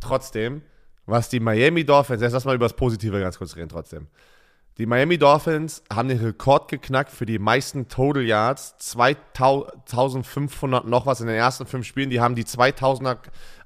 [0.00, 0.62] trotzdem,
[1.06, 4.06] was die Miami Dolphins, jetzt lass mal über das Positive ganz kurz reden trotzdem.
[4.78, 11.22] Die Miami Dolphins haben den Rekord geknackt für die meisten Total Yards, 2500 noch was
[11.22, 12.10] in den ersten fünf Spielen.
[12.10, 13.16] Die haben die 2000er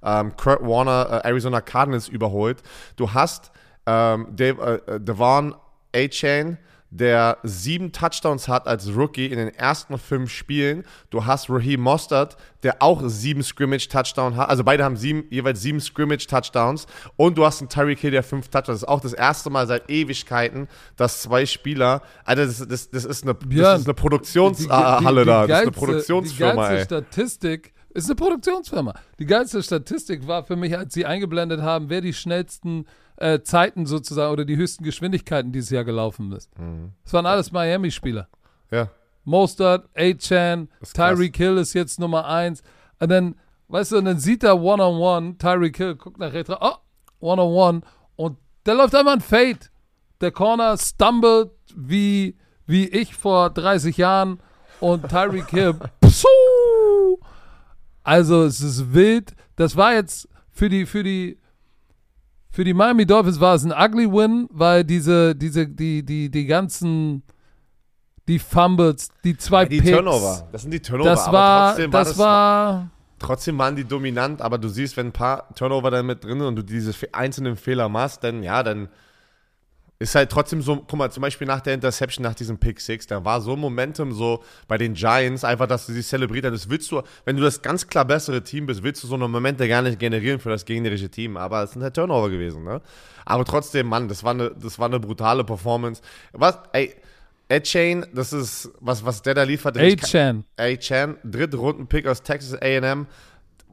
[0.05, 2.63] ähm, Kurt Warner äh, Arizona Cardinals überholt.
[2.95, 3.51] Du hast
[3.87, 5.57] ähm, Dave, äh, Devon
[5.93, 6.59] A-Chain,
[6.91, 10.85] der sieben Touchdowns hat als Rookie in den ersten fünf Spielen.
[11.11, 14.49] Du hast Raheem Mostert, der auch sieben Scrimmage-Touchdowns hat.
[14.49, 16.87] Also beide haben sieben, jeweils sieben Scrimmage-Touchdowns.
[17.17, 18.81] Und du hast einen Tyreek Hill, der fünf Touchdowns.
[18.81, 23.05] Das ist auch das erste Mal seit Ewigkeiten, dass zwei Spieler, Alter, das, das, das
[23.05, 25.47] ist eine, Björn, das ist eine Produktionshalle da.
[25.47, 26.77] Das ist eine Produktionsfirma, Die ey.
[26.77, 28.95] geilste Statistik ist eine Produktionsfirma.
[29.19, 32.87] Die geilste Statistik war für mich, als sie eingeblendet haben, wer die schnellsten
[33.21, 36.51] äh, Zeiten sozusagen oder die höchsten Geschwindigkeiten dieses Jahr gelaufen ist.
[36.59, 36.93] Mhm.
[37.05, 38.29] Das waren alles Miami-Spieler.
[38.71, 38.91] Ja.
[39.25, 40.69] Mostert, A-Chan.
[40.95, 42.63] Tyreek Hill ist jetzt Nummer eins.
[42.99, 43.35] Und dann,
[43.69, 46.75] weißt du, und dann sieht er One-on-One, Tyreek Hill guckt nach rechts, oh,
[47.21, 47.83] One-on-One.
[48.17, 49.61] Und der läuft einmal ein Fade.
[50.21, 52.37] Der Corner stumbled wie,
[52.67, 54.41] wie ich vor 30 Jahren
[54.81, 57.19] und Tyreek Hill, psuu.
[58.03, 59.35] Also, es ist wild.
[59.57, 61.39] Das war jetzt für die, für die,
[62.51, 66.47] für die Miami Dolphins war es ein ugly Win, weil diese, diese, die, die, die
[66.47, 67.23] ganzen,
[68.27, 70.49] die Fumbles, die zwei Die Picks, Turnover.
[70.53, 71.11] Das sind die Turnover.
[71.11, 72.91] das aber war, trotzdem das war,
[73.21, 76.49] Trotzdem waren die dominant, aber du siehst, wenn ein paar Turnover dann mit drin sind
[76.49, 78.89] und du diese einzelnen Fehler machst, dann ja, dann
[80.01, 83.07] ist halt trotzdem so, guck mal, zum Beispiel nach der Interception, nach diesem Pick Six,
[83.07, 86.53] da war so ein Momentum so bei den Giants, einfach, dass du sie zelebriert hast.
[86.53, 89.29] Das willst du, wenn du das ganz klar bessere Team bist, willst du so eine
[89.29, 91.37] Momente gar nicht generieren für das gegnerische Team.
[91.37, 92.81] Aber es sind halt Turnover gewesen, ne?
[93.27, 96.01] Aber trotzdem, Mann, das war eine, das war eine brutale Performance.
[96.33, 96.97] Was, ey,
[97.51, 99.77] A-Chain, das ist, was, was der da liefert.
[99.77, 100.45] A-Chan.
[100.57, 103.07] A-Chan, Drittrunden-Pick aus Texas A&M.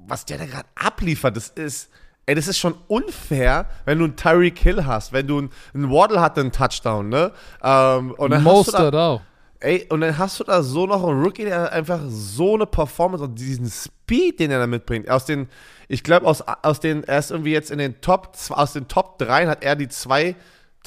[0.06, 1.90] Was der da gerade abliefert, das ist,
[2.28, 5.90] ey, das ist schon unfair, wenn du einen Tyreek Hill hast, wenn du einen, einen
[5.90, 7.32] Waddle hatte einen Touchdown, ne?
[7.64, 9.22] Ähm, und dann hast du da, Mostert auch.
[9.62, 13.24] ey, und dann hast du da so noch einen Rookie, der einfach so eine Performance
[13.24, 15.10] und diesen Speed, den er da mitbringt.
[15.10, 15.48] Aus den,
[15.88, 19.18] ich glaube, aus, aus den, er ist irgendwie jetzt in den Top, aus den Top
[19.20, 20.36] 3 hat er die zwei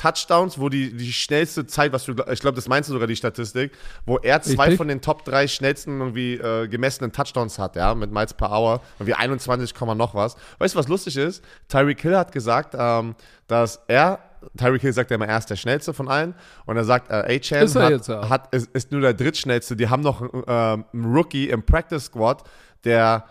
[0.00, 3.16] Touchdowns, wo die, die schnellste Zeit, was du, ich glaube, das meinst du sogar die
[3.16, 3.72] Statistik,
[4.06, 4.78] wo er zwei Richtig.
[4.78, 8.80] von den Top 3 schnellsten irgendwie äh, gemessenen Touchdowns hat, ja, mit Miles per Hour,
[8.98, 10.36] irgendwie 21, Komma noch was.
[10.58, 11.44] Weißt du, was lustig ist?
[11.68, 13.14] Tyreek Hill hat gesagt, ähm,
[13.46, 14.20] dass er,
[14.56, 17.36] Tyreek Hill sagt ja immer, er ist der schnellste von allen und er sagt, äh,
[17.36, 19.76] A-Chan Ist hat, hat, ist, ist nur der drittschnellste.
[19.76, 22.42] Die haben noch äh, einen Rookie im Practice Squad,
[22.84, 23.26] der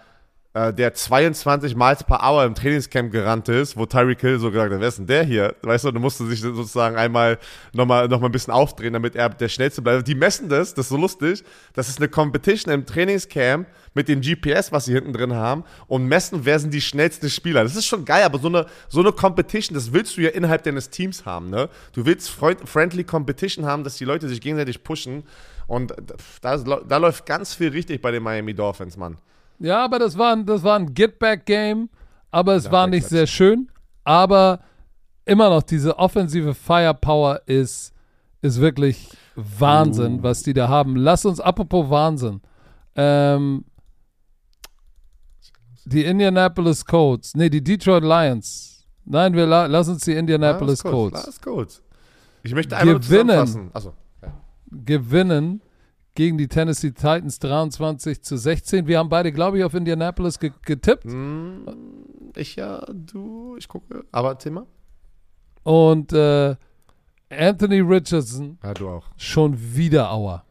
[0.60, 4.74] äh, der 22 Miles per Hour im Trainingscamp gerannt ist, wo Tyreek Hill so gesagt
[4.74, 5.56] hat, wer ist denn der hier?
[5.62, 7.38] Weißt du, du musste sich sozusagen einmal
[7.72, 10.08] nochmal noch mal ein bisschen aufdrehen, damit er der Schnellste bleibt.
[10.08, 14.22] Die messen das, das ist so lustig, das ist eine Competition im Trainingscamp mit dem
[14.22, 17.64] GPS, was sie hinten drin haben und messen, wer sind die schnellsten Spieler.
[17.64, 20.64] Das ist schon geil, aber so eine, so eine Competition, das willst du ja innerhalb
[20.64, 21.70] deines Teams haben, ne?
[21.94, 25.24] Du willst friendly Competition haben, dass die Leute sich gegenseitig pushen
[25.68, 25.94] und
[26.42, 29.18] da, da läuft ganz viel richtig bei den Miami Dolphins, Mann.
[29.60, 31.90] Ja, aber das war, ein- das war ein Get-Back-Game,
[32.32, 33.70] aber es war der nicht sehr schön.
[34.04, 34.62] Aber
[35.26, 37.94] immer noch, diese offensive Firepower ist,
[38.42, 40.24] ist wirklich Wahnsinn, Uh.
[40.24, 40.96] was die da haben.
[40.96, 42.42] Lass uns, apropos Wahnsinn,
[42.96, 43.66] ähm,
[45.86, 48.86] die Indianapolis Colts, nee, die Detroit Lions.
[49.06, 51.82] Nein, wir la lass uns die Indianapolis Colts gut.
[52.44, 53.30] Ich möchte einmal Gewinnen.
[53.48, 53.70] zusammenfassen.
[53.74, 53.94] Achso.
[54.22, 54.34] Ja.
[54.86, 55.62] gewinnen
[56.20, 58.88] gegen die Tennessee Titans 23 zu 16.
[58.88, 61.06] Wir haben beide, glaube ich, auf Indianapolis ge getippt.
[61.06, 61.66] Hm,
[62.36, 64.04] ich ja, du, ich gucke.
[64.12, 64.68] Aber Thema?
[65.64, 66.58] Und äh,
[67.30, 69.06] Anthony Richardson Ja, du auch.
[69.16, 70.44] schon wieder Auer.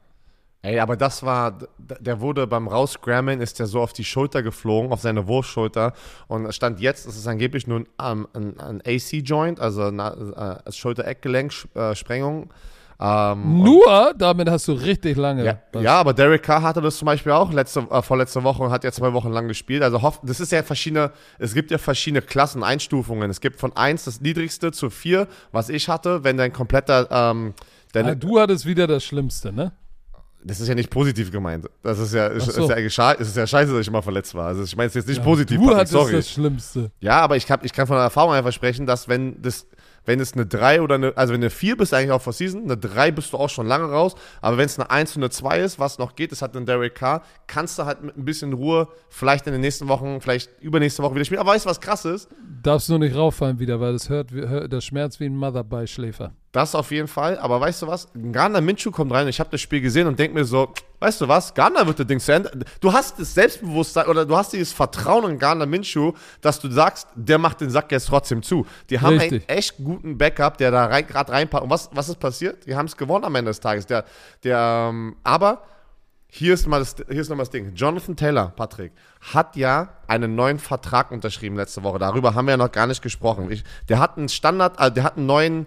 [0.63, 4.91] Ey, aber das war, der wurde beim Rausgrammeln, ist der so auf die Schulter geflogen,
[4.91, 5.93] auf seine Wurfschulter.
[6.29, 10.73] Und es stand jetzt, es ist angeblich nur ein, ein, ein AC-Joint, also eine äh,
[10.73, 12.49] Schulter-Eckgelenk-Sprengung.
[13.01, 15.45] Ähm, Nur, damit hast du richtig lange.
[15.45, 18.71] Ja, ja, aber Derek Carr hatte das zum Beispiel auch letzte, äh, vorletzte Woche und
[18.71, 19.83] hat ja zwei Wochen lang gespielt.
[19.83, 23.31] Also hoff, das ist ja verschiedene, es gibt ja verschiedene Klassen, Einstufungen.
[23.31, 27.55] Es gibt von 1 das niedrigste zu 4, was ich hatte, wenn dein kompletter, ähm,
[27.93, 29.73] deine, Ah, du hattest wieder das Schlimmste, ne?
[30.45, 31.67] das ist ja nicht positiv gemeint.
[31.83, 32.63] Das ist ja, so.
[32.63, 34.47] ist ja, ist ja scheiße, dass ich immer verletzt war.
[34.47, 36.13] Also ich meine es jetzt nicht Ja, positiv, Du Patrick, hattest sorry.
[36.13, 36.91] das Schlimmste.
[37.01, 39.67] Ja, aber ich, hab, ich kann von der Erfahrung einfach sprechen, dass wenn das,
[40.09, 42.65] wenn es eine 3 oder eine, also wenn eine 4 bist, eigentlich auch vor Season,
[42.65, 45.31] eine 3 bist du auch schon lange raus, aber wenn es eine 1 und eine
[45.31, 48.25] 2 ist, was noch geht, das hat dann Derek Carr, kannst du halt mit ein
[48.25, 51.41] bisschen Ruhe vielleicht in den nächsten Wochen, vielleicht übernächste Woche wieder spielen.
[51.41, 52.31] Aber weißt du, was krass ist?
[52.63, 56.33] Darfst nur nicht rauffallen wieder, weil das hört, hört das Schmerz wie ein Mother-Bei-Schläfer.
[56.53, 57.39] Das auf jeden Fall.
[57.39, 58.09] Aber weißt du was?
[58.33, 61.21] Gardner Minshew kommt rein und ich habe das Spiel gesehen und denke mir so, weißt
[61.21, 61.53] du was?
[61.53, 62.51] Gardner wird das Ding zu Ende.
[62.81, 67.07] Du hast das Selbstbewusstsein oder du hast dieses Vertrauen in Gardner Minshew, dass du sagst,
[67.15, 68.67] der macht den Sack jetzt trotzdem zu.
[68.89, 69.45] Die haben einen Richtig.
[69.47, 71.65] echt guten Backup, der da rein, gerade reinpackt.
[71.65, 72.65] Und was, was ist passiert?
[72.67, 73.85] Die haben es gewonnen am Ende des Tages.
[73.85, 74.05] Der,
[74.43, 75.63] der, ähm, aber
[76.31, 77.75] hier ist, mal das, hier ist nochmal das Ding.
[77.75, 78.93] Jonathan Taylor, Patrick,
[79.33, 81.99] hat ja einen neuen Vertrag unterschrieben letzte Woche.
[81.99, 83.51] Darüber haben wir ja noch gar nicht gesprochen.
[83.51, 85.67] Ich, der hat einen Standard, äh, der hat einen neuen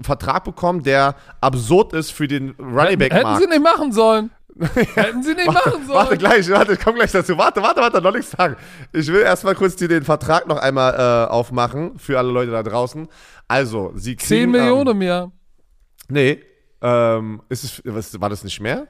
[0.00, 4.30] Vertrag bekommen, der absurd ist für den Running Back Hätten sie nicht machen sollen.
[4.94, 5.98] Hätten sie nicht machen sollen.
[5.98, 7.38] Warte gleich, warte, ich komm gleich dazu.
[7.38, 8.56] Warte, warte, warte, noch nichts sagen.
[8.92, 12.62] Ich will erstmal kurz dir den Vertrag noch einmal äh, aufmachen für alle Leute da
[12.62, 13.08] draußen.
[13.46, 15.32] Also, sie kriegen 10 ähm, Millionen im Jahr.
[16.08, 16.42] Nee,
[16.80, 18.86] ähm, ist es, was, war das nicht mehr?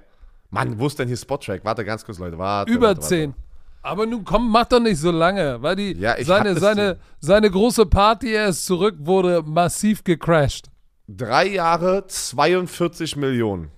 [0.51, 1.65] Mann, wo ist denn hier Spottrack?
[1.65, 2.39] Warte ganz kurz, Leute.
[2.39, 3.09] Warte, Über warte, warte.
[3.09, 3.35] 10.
[3.83, 7.87] Aber nun komm, mach doch nicht so lange, weil die Ja, seine, seine, seine große
[7.87, 10.69] Party, er ist zurück, wurde massiv gecrashed.
[11.09, 13.71] Drei Jahre, 42 Millionen.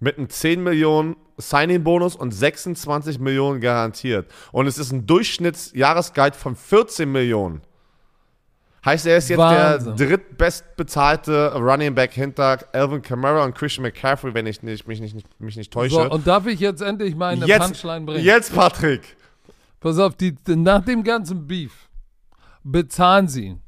[0.00, 4.28] Mit einem 10 Millionen Signing-Bonus und 26 Millionen garantiert.
[4.50, 7.62] Und es ist ein Durchschnittsjahresgehalt von 14 Millionen.
[8.84, 9.96] Heißt, er ist jetzt Wahnsinn.
[9.96, 15.40] der drittbestbezahlte Running Back hinter Alvin Kamara und Christian McCaffrey, wenn ich nicht, mich, nicht,
[15.40, 15.94] mich nicht täusche.
[15.94, 18.24] So, und darf ich jetzt endlich meine jetzt, Punchline bringen?
[18.24, 19.16] jetzt, Patrick.
[19.78, 21.88] Pass auf, die, nach dem ganzen Beef
[22.64, 23.61] bezahlen sie ihn.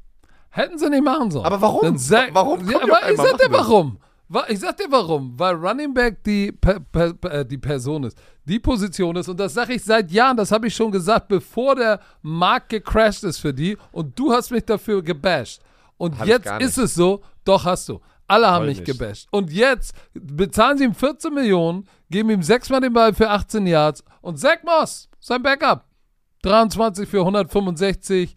[0.55, 1.45] Hätten sie nicht machen sollen.
[1.45, 1.81] Aber warum?
[1.81, 3.97] Dann sag, Warum Ja, aber ich sag dir warum.
[4.29, 5.37] Wa- Ich sag dir warum.
[5.37, 9.27] Weil Running Back die, per, per, per, äh, die Person ist, die Position ist.
[9.27, 13.23] Und das sage ich seit Jahren, das habe ich schon gesagt, bevor der Markt gecrashed
[13.25, 13.77] ist für die.
[13.91, 15.61] Und du hast mich dafür gebasht.
[15.97, 17.99] Und Hab jetzt ist es so, doch hast du.
[18.27, 18.97] Alle haben Voll mich nicht.
[18.97, 19.27] gebasht.
[19.31, 24.03] Und jetzt bezahlen sie ihm 14 Millionen, geben ihm sechsmal den Ball für 18 Yards
[24.21, 25.83] und Zach Moss, sein Backup,
[26.41, 28.35] 23 für 165,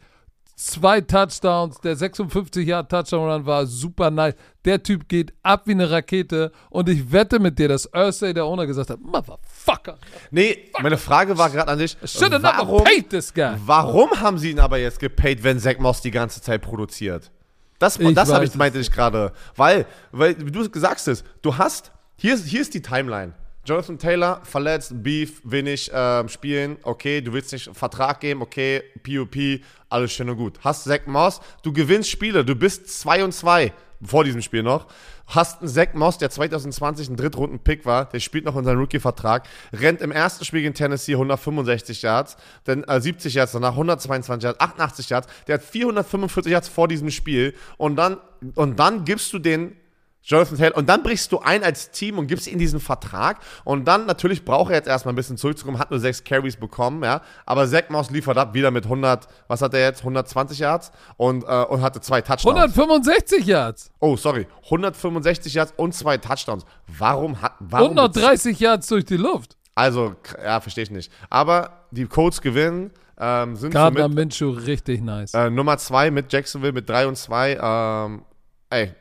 [0.59, 4.35] zwei Touchdowns, der 56 Yard Touchdown Run war super nice.
[4.65, 8.45] Der Typ geht ab wie eine Rakete und ich wette mit dir, dass Ursay der
[8.45, 9.99] Owner gesagt hat, Motherfucker.
[10.31, 11.97] Nee, meine Frage war gerade an dich.
[12.05, 13.55] Should have never Warum, paid this guy.
[13.65, 17.31] warum haben sie ihn aber jetzt gepaid, wenn Zach Moss die ganze Zeit produziert?
[17.79, 19.33] Das, Ich das habe ich, meinte ich gerade.
[19.55, 23.33] Weil, weil, wie du gesagt hast, du hast, hier ist, hier ist die Timeline.
[23.69, 29.63] Jonathan Taylor verletzt, Beef, wenig ähm, spielen, okay, du willst nicht Vertrag geben, okay, POP,
[29.91, 30.59] alles schön und gut.
[30.65, 34.87] Hast Zach Moss, du gewinnst Spiele, du bist 2 und 2 vor diesem Spiel noch.
[35.27, 39.47] Hast einen Zach Moss, der 2020 ein Drittrunden-Pick war, der spielt noch in seinem Rookie-Vertrag,
[39.75, 44.61] rennt im ersten Spiel gegen Tennessee 165 Yards, dann äh, 70 Yards, danach 122 Yards,
[44.61, 48.17] 88 Yards, der hat 445 Yards vor diesem Spiel und dann,
[48.55, 49.77] und dann gibst du den
[50.23, 50.77] Jonathan Taylor.
[50.77, 53.41] Und dann brichst du ein als Team und gibst ihm diesen Vertrag.
[53.65, 57.03] Und dann natürlich braucht er jetzt erstmal ein bisschen zurückzukommen, hat nur sechs Carries bekommen,
[57.03, 57.23] ja.
[57.47, 60.01] Aber Zach Moss liefert ab wieder mit 100, was hat er jetzt?
[60.01, 62.57] 120 Yards und, äh, und hatte zwei Touchdowns.
[62.57, 64.47] 165 Yards oh, sorry.
[64.65, 66.65] 165 Yards und zwei Touchdowns.
[66.87, 69.57] Warum hat, warum und noch 30 Yards durch die Luft.
[69.75, 71.13] Also, ja, verstehe ich nicht.
[71.31, 75.35] Aber die Colts gewinnen, ähm, sind Gardner Minshew richtig nice.
[75.35, 77.59] äh, Nummer zwei mit Jacksonville mit drei und zwei.
[77.61, 78.23] Ähm,
[78.71, 78.93] ey,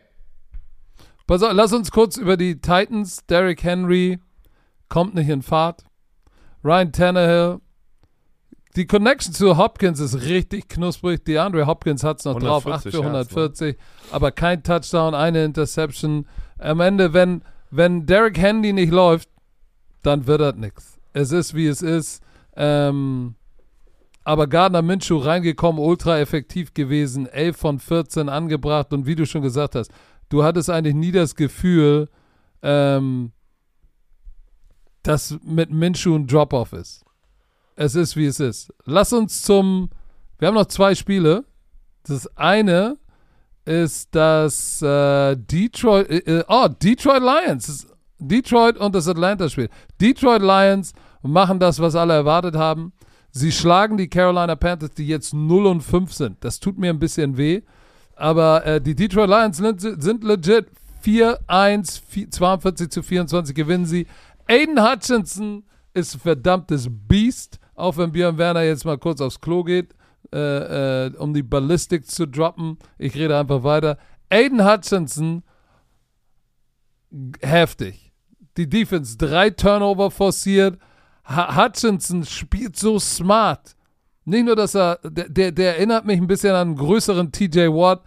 [1.27, 3.25] Pass auf, lass uns kurz über die Titans.
[3.25, 4.19] Derrick Henry
[4.87, 5.83] kommt nicht in Fahrt.
[6.63, 7.59] Ryan Tannehill.
[8.77, 11.25] Die Connection zu Hopkins ist richtig knusprig.
[11.25, 13.77] DeAndre Hopkins hat es noch drauf, 8 140 für Yards, 140,
[14.11, 16.27] aber kein Touchdown, eine Interception.
[16.59, 17.41] Am Ende, wenn,
[17.71, 19.29] wenn Derrick Henry nicht läuft,
[20.03, 20.99] dann wird das nichts.
[21.13, 22.21] Es ist, wie es ist.
[22.55, 23.35] Ähm,
[24.23, 29.41] aber Gardner Minshew reingekommen, ultra effektiv gewesen, 11 von 14 angebracht und wie du schon
[29.41, 29.91] gesagt hast,
[30.29, 32.09] du hattest eigentlich nie das Gefühl,
[32.61, 33.31] ähm,
[35.03, 37.05] dass mit Minshew ein Drop-Off ist.
[37.75, 38.73] Es ist, wie es ist.
[38.85, 39.89] Lass uns zum,
[40.39, 41.45] wir haben noch zwei Spiele.
[42.03, 42.97] Das eine
[43.65, 47.87] ist das äh, Detroit, äh, äh, oh, Detroit Lions.
[48.19, 49.69] Detroit und das Atlanta-Spiel.
[50.01, 52.93] Detroit Lions machen das, was alle erwartet haben.
[53.31, 56.43] Sie schlagen die Carolina Panthers, die jetzt 0 und 5 sind.
[56.43, 57.61] Das tut mir ein bisschen weh.
[58.17, 60.67] Aber äh, die Detroit Lions sind, legit
[61.05, 64.07] 4-1, 4 42 zu 24 gewinnen sie.
[64.47, 65.63] Aiden Hutchinson
[65.93, 69.93] ist ein verdammtes Biest, auch wenn Björn Werner jetzt mal kurz aufs Klo geht,
[70.33, 72.79] äh, äh, um die Ballistik zu droppen.
[72.97, 73.99] Ich rede einfach weiter.
[74.29, 75.43] Aiden Hutchinson,
[77.41, 78.11] heftig.
[78.57, 80.79] Die Defense, drei Turnover forciert.
[81.23, 83.76] H Hutchinson spielt so smart.
[84.27, 88.01] Nicht nur, dass er, der, der, erinnert mich ein bisschen an einen größeren TJ Watt.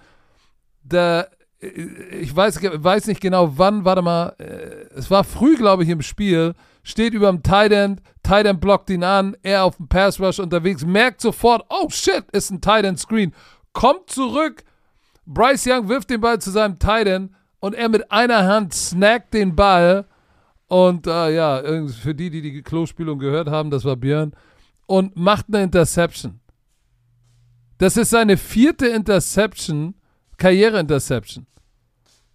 [0.82, 5.88] Der, ich weiß, weiß nicht genau wann, warte mal, äh, es war früh, glaube ich,
[5.88, 6.52] im Spiel,
[6.82, 10.40] steht über dem Tight End, Tight End blockt ihn an, er auf dem Pass Rush
[10.40, 13.32] unterwegs, merkt sofort, oh shit, ist ein Tight End Screen,
[13.72, 14.62] kommt zurück,
[15.24, 17.30] Bryce Young wirft den Ball zu seinem Tight End
[17.60, 20.05] und er mit einer Hand snackt den Ball.
[20.66, 24.34] Und äh, ja, für die, die die Klospülung gehört haben, das war Björn,
[24.91, 26.41] und macht eine Interception.
[27.79, 29.95] Das ist seine vierte Interception,
[30.37, 31.47] Karriere-Interception.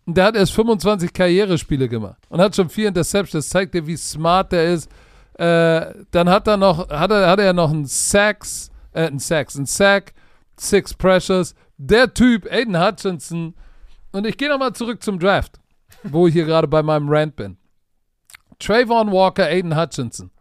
[0.05, 3.45] Und der hat erst 25 Karrierespiele gemacht und hat schon vier Interceptions.
[3.45, 4.89] Das zeigt dir, wie smart der ist.
[5.33, 9.57] Äh, dann hat er noch, hat er, hat er noch einen Sacks, äh, einen Sacks,
[9.57, 10.13] einen Sack,
[10.57, 11.55] Six Pressures.
[11.75, 13.53] Der Typ, Aiden Hutchinson.
[14.13, 15.59] Und ich gehe nochmal zurück zum Draft,
[16.03, 17.57] wo ich hier gerade bei meinem Rant bin.
[18.59, 20.31] Trayvon Walker, Aiden Hutchinson.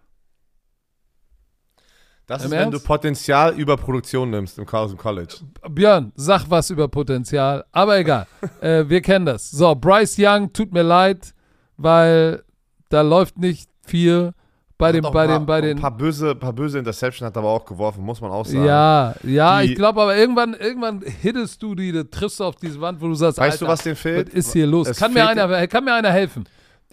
[2.26, 2.86] Das Im ist, wenn du Ernst?
[2.86, 5.34] Potenzial über Produktion nimmst im Carlson College.
[5.68, 8.26] Björn, sag was über Potenzial, aber egal.
[8.60, 9.50] äh, wir kennen das.
[9.50, 11.34] So, Bryce Young, tut mir leid,
[11.76, 12.42] weil
[12.88, 14.32] da läuft nicht viel
[14.78, 15.76] bei dem, bei paar, dem, bei den.
[15.76, 18.64] Ein paar böse, paar böse Interception hat er aber auch geworfen, muss man auch sagen.
[18.64, 22.80] Ja, ja, Die- ich glaube aber irgendwann, irgendwann hittest du die, triffst du auf diese
[22.80, 24.28] Wand, wo du sagst, Weißt du, Alter, was dem fehlt?
[24.28, 24.88] was ist hier los?
[24.88, 26.44] Es Kann mir, einer, kann mir einer helfen?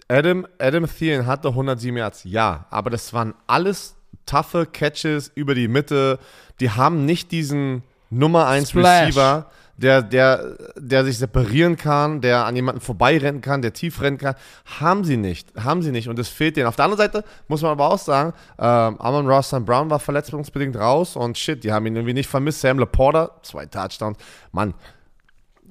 [0.08, 3.96] Adam, Adam Thielen hatte 107 Yards, ja, aber das waren alles
[4.26, 6.18] toughe Catches über die Mitte.
[6.60, 9.08] Die haben nicht diesen Nummer 1 Splash.
[9.08, 9.46] Receiver,
[9.76, 14.34] der, der, der sich separieren kann, der an jemanden vorbeirennen kann, der tief rennen kann.
[14.80, 15.48] Haben sie nicht.
[15.56, 16.08] Haben sie nicht.
[16.08, 16.66] Und es fehlt denen.
[16.66, 19.64] Auf der anderen Seite muss man aber auch sagen, ähm, Amon Ross St.
[19.64, 22.60] Brown war verletzungsbedingt raus und shit, die haben ihn irgendwie nicht vermisst.
[22.60, 24.18] Sam Laporta, zwei Touchdowns.
[24.52, 24.74] Mann,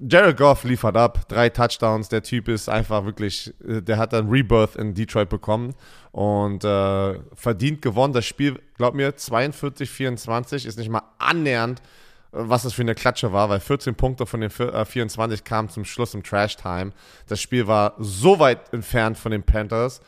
[0.03, 2.09] Jared Goff liefert ab, drei Touchdowns.
[2.09, 5.75] Der Typ ist einfach wirklich, äh, der hat dann Rebirth in Detroit bekommen
[6.11, 8.13] und äh, verdient gewonnen.
[8.13, 11.83] Das Spiel, glaub mir, 42-24 ist nicht mal annähernd, äh,
[12.31, 15.69] was das für eine Klatsche war, weil 14 Punkte von den vier- äh, 24 kamen
[15.69, 16.91] zum Schluss im Trash Time.
[17.27, 20.01] Das Spiel war so weit entfernt von den Panthers.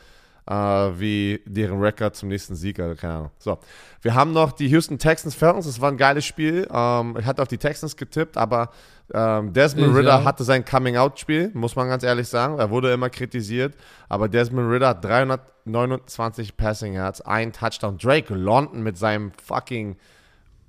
[0.46, 2.78] Äh, wie deren Rekord zum nächsten Sieg.
[2.78, 3.30] Also keine Ahnung.
[3.38, 3.58] So,
[4.02, 5.66] wir haben noch die Houston Texans Falcons.
[5.66, 6.68] Das war ein geiles Spiel.
[6.70, 8.70] Ähm, ich hatte auf die Texans getippt, aber
[9.12, 10.24] ähm, Desmond Ritter auch.
[10.24, 12.58] hatte sein Coming-out-Spiel, muss man ganz ehrlich sagen.
[12.58, 13.74] Er wurde immer kritisiert,
[14.08, 17.98] aber Desmond Ritter hat 329 Passing Yards, ein Touchdown.
[17.98, 19.96] Drake London mit seinem fucking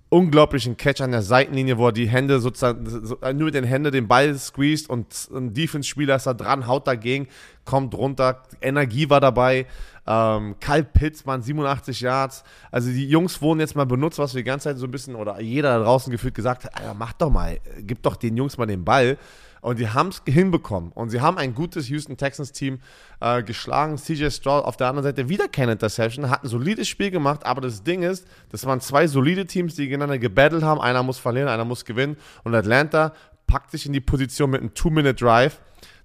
[0.10, 3.92] unglaublichen Catch an der Seitenlinie, wo er die Hände sozusagen, so, nur mit den Händen
[3.92, 7.28] den Ball squeezed und ein Defense-Spieler ist da dran, haut dagegen,
[7.66, 9.66] kommt runter, Energie war dabei.
[10.08, 12.44] Ähm, Kyle Pitts, Mann, 87 Yards.
[12.72, 15.16] Also die Jungs wurden jetzt mal benutzt, was wir die ganze Zeit so ein bisschen,
[15.16, 18.58] oder jeder da draußen gefühlt gesagt hat, Alter, mach doch mal, gib doch den Jungs
[18.58, 19.18] mal den Ball.
[19.66, 20.92] Und die haben es hinbekommen.
[20.92, 22.82] Und sie haben ein gutes Houston Texans-Team
[23.20, 23.98] äh, geschlagen.
[23.98, 27.44] CJ Stroud auf der anderen Seite wieder keine Interception, hat ein solides Spiel gemacht.
[27.48, 30.80] Aber das Ding ist, das waren zwei solide Teams, die gegeneinander gebettelt haben.
[30.80, 32.16] Einer muss verlieren, einer muss gewinnen.
[32.44, 33.14] Und Atlanta
[33.48, 35.60] packt sich in die Position mit einem Two-Minute-Drive,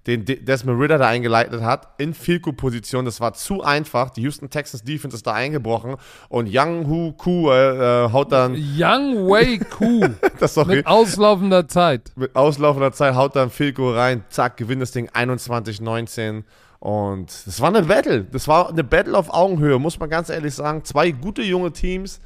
[0.07, 3.05] den De- Desmond Ritter da eingeleitet hat, in Field Goal Position.
[3.05, 4.09] Das war zu einfach.
[4.09, 5.95] Die Houston Texans Defense ist da eingebrochen.
[6.29, 10.01] Und Young Hu Ku äh, äh, haut dann, Young Wei Ku
[10.39, 12.11] das doch mit auslaufender Zeit.
[12.15, 16.43] mit auslaufender Zeit haut dann Field Goal rein, zack, gewinnt das Ding 21-19.
[16.79, 18.23] Und das war eine Battle.
[18.23, 20.83] Das war eine Battle auf Augenhöhe, muss man ganz ehrlich sagen.
[20.83, 22.19] Zwei gute junge Teams,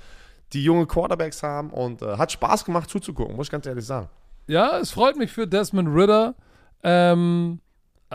[0.53, 4.07] die junge Quarterbacks haben und äh, hat Spaß gemacht zuzugucken, muss ich ganz ehrlich sagen.
[4.47, 6.35] Ja, es freut mich für Desmond Ritter.
[6.83, 7.59] Ähm,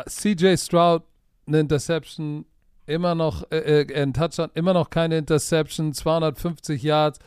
[0.06, 1.02] CJ Stroud,
[1.46, 2.46] eine Interception,
[2.86, 7.18] immer noch, äh, äh, ein Touchdown, immer noch keine Interception, 250 Yards.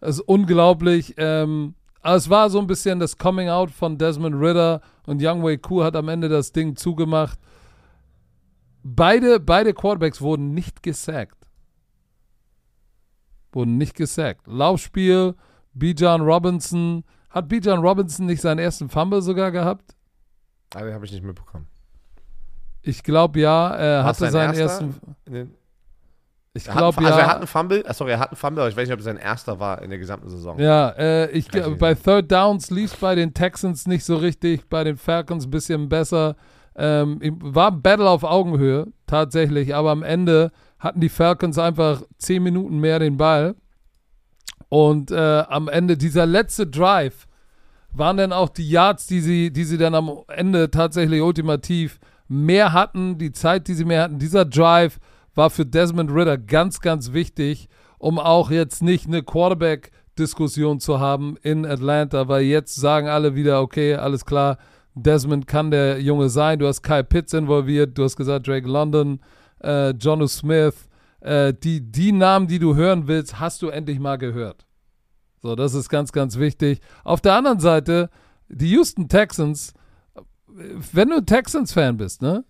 [0.00, 1.14] Das ist unglaublich.
[1.16, 5.42] Ähm, aber es war so ein bisschen das Coming Out von Desmond Ritter und Young
[5.42, 7.38] Wei Koo hat am Ende das Ding zugemacht.
[8.82, 11.48] Beide, beide Quarterbacks wurden nicht gesackt.
[13.52, 14.46] Wurden nicht gesackt.
[14.46, 15.34] Laufspiel,
[15.72, 17.04] Bijan Robinson.
[17.30, 19.96] Hat Bijan Robinson nicht seinen ersten Fumble sogar gehabt?
[20.74, 21.66] Ah, den habe ich nicht mitbekommen.
[22.86, 24.86] Ich glaube ja, er Was, hatte sein seinen erster?
[24.86, 25.16] ersten.
[25.26, 25.54] Den,
[26.54, 27.36] Ich er hat, glaube also er hat ja.
[27.38, 29.58] einen Fumble, sorry, er hat einen Fumble, aber ich weiß nicht, ob es sein erster
[29.58, 30.58] war in der gesamten Saison.
[30.58, 34.68] Ja, äh, ich, ich bei Third Downs lief es bei den Texans nicht so richtig,
[34.68, 36.36] bei den Falcons ein bisschen besser.
[36.76, 42.42] Ähm, war ein Battle auf Augenhöhe, tatsächlich, aber am Ende hatten die Falcons einfach zehn
[42.42, 43.54] Minuten mehr den Ball.
[44.68, 47.26] Und äh, am Ende dieser letzte Drive
[47.92, 51.98] waren dann auch die Yards, die sie, die sie dann am Ende tatsächlich ultimativ
[52.28, 54.18] mehr hatten, die Zeit, die sie mehr hatten.
[54.18, 54.98] Dieser Drive
[55.34, 61.36] war für Desmond Ritter ganz, ganz wichtig, um auch jetzt nicht eine Quarterback-Diskussion zu haben
[61.42, 64.58] in Atlanta, weil jetzt sagen alle wieder, okay, alles klar,
[64.94, 66.58] Desmond kann der Junge sein.
[66.58, 69.20] Du hast Kyle Pitts involviert, du hast gesagt Drake London,
[69.62, 70.88] äh, Jono Smith.
[71.20, 74.66] Äh, die, die Namen, die du hören willst, hast du endlich mal gehört.
[75.42, 76.80] So, das ist ganz, ganz wichtig.
[77.04, 78.10] Auf der anderen Seite,
[78.48, 79.74] die Houston Texans,
[80.92, 82.44] wenn du Texans-Fan bist, ne?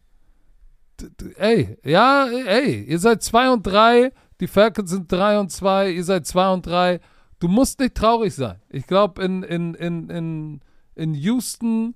[1.37, 6.05] Ey, ja, ey, ihr seid 2 und 3, die Falcons sind 3 und 2, ihr
[6.05, 7.01] seid 2 und 3.
[7.39, 8.61] Du musst nicht traurig sein.
[8.70, 10.61] Ich glaube, in, in, in, in,
[10.95, 11.95] in Houston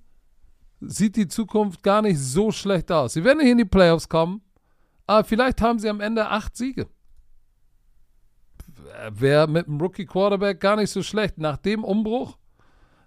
[0.81, 3.15] sieht die Zukunft gar nicht so schlecht aus.
[3.15, 4.43] Sie werden nicht in die Playoffs kommen,
[5.07, 6.89] aber vielleicht haben sie am Ende acht Siege.
[9.11, 11.39] Wäre mit einem Rookie-Quarterback gar nicht so schlecht.
[11.39, 12.37] Nach dem Umbruch,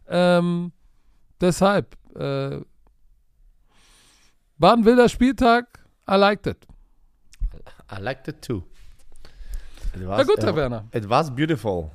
[0.08, 0.72] ähm,
[1.40, 2.62] deshalb, äh,
[4.58, 5.86] war ein wilder Spieltag.
[6.10, 6.66] I liked it.
[7.92, 8.64] I liked it too.
[9.94, 10.86] It Na was, gut, Herr it, Werner.
[10.94, 11.92] it was beautiful.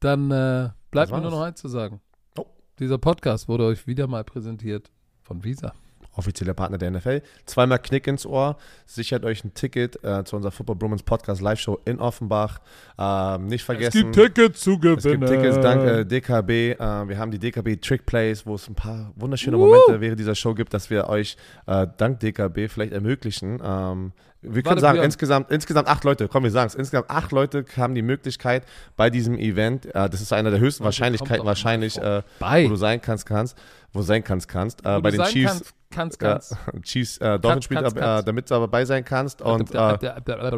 [0.00, 2.00] Dann äh, bleibt mir nur noch eins zu sagen.
[2.36, 2.46] Oh.
[2.78, 4.90] Dieser Podcast wurde euch wieder mal präsentiert
[5.22, 5.72] von Visa.
[6.16, 7.22] Offizieller Partner der NFL.
[7.46, 8.56] Zweimal Knick ins Ohr.
[8.86, 12.60] Sichert euch ein Ticket äh, zu unserer Football Bromance Podcast Live Show in Offenbach.
[12.98, 14.12] Ähm, nicht vergessen.
[14.12, 16.50] Tickets zu Es gibt Tickets dank äh, DKB.
[16.50, 20.34] Äh, wir haben die DKB Trick Plays, wo es ein paar wunderschöne Momente während dieser
[20.34, 21.36] Show gibt, dass wir euch
[21.66, 23.60] äh, dank DKB vielleicht ermöglichen.
[23.62, 24.12] Ähm,
[24.48, 25.04] wir können sagen, Björn.
[25.04, 28.64] insgesamt, insgesamt acht Leute, komm, wir sagen es, insgesamt acht Leute haben die Möglichkeit
[28.96, 32.64] bei diesem Event, äh, das ist einer der höchsten Wahrscheinlichkeiten wahrscheinlich, äh, Bei.
[32.64, 33.56] wo du sein kannst, kannst,
[33.92, 34.84] wo sein kannst, kannst.
[34.84, 36.82] Äh, bei den Chiefs, kannst, kannst, kannst.
[36.82, 39.42] Chiefs äh, Dolphins spielt, äh, damit du dabei sein kannst.
[39.42, 39.98] Und äh,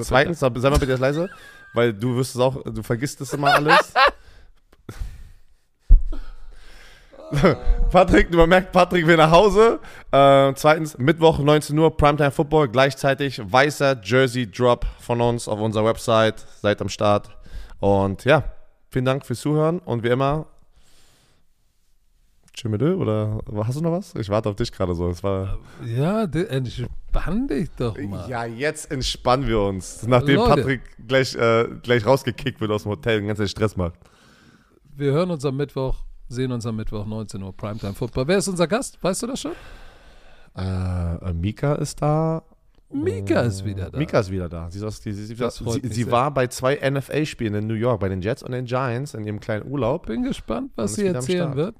[0.00, 1.28] zweitens, sei mal bitte jetzt leise,
[1.74, 3.92] weil du wirst es auch, du vergisst es immer alles.
[7.90, 9.80] Patrick, man merkt, Patrick will nach Hause.
[10.10, 15.84] Äh, zweitens, Mittwoch 19 Uhr, Primetime Football, gleichzeitig weißer Jersey Drop von uns auf unserer
[15.84, 16.44] Website.
[16.60, 17.30] Seid am Start.
[17.80, 18.44] Und ja,
[18.90, 20.46] vielen Dank fürs Zuhören und wie immer,
[22.58, 24.14] tschüss oder hast du noch was?
[24.16, 25.08] Ich warte auf dich gerade so.
[25.08, 28.28] Es war Ja, entspann dich doch mal.
[28.28, 30.04] ja, jetzt entspannen wir uns.
[30.06, 30.56] Nachdem Leute.
[30.56, 33.94] Patrick gleich, äh, gleich rausgekickt wird aus dem Hotel und den ganzen Stress macht.
[34.96, 35.96] Wir hören uns am Mittwoch,
[36.28, 38.28] sehen uns am Mittwoch 19 Uhr Primetime Football.
[38.28, 39.02] Wer ist unser Gast?
[39.02, 39.52] Weißt du das schon?
[40.56, 42.42] Äh, Mika ist da.
[42.90, 43.98] Mika ist wieder da.
[43.98, 44.70] Mika ist wieder da.
[44.70, 45.34] Sie, sie, sie,
[45.82, 49.24] sie, war bei zwei NFL-Spielen in New York, bei den Jets und den Giants in
[49.24, 50.06] ihrem kleinen Urlaub.
[50.06, 51.76] Bin gespannt, was sie erzählen wird.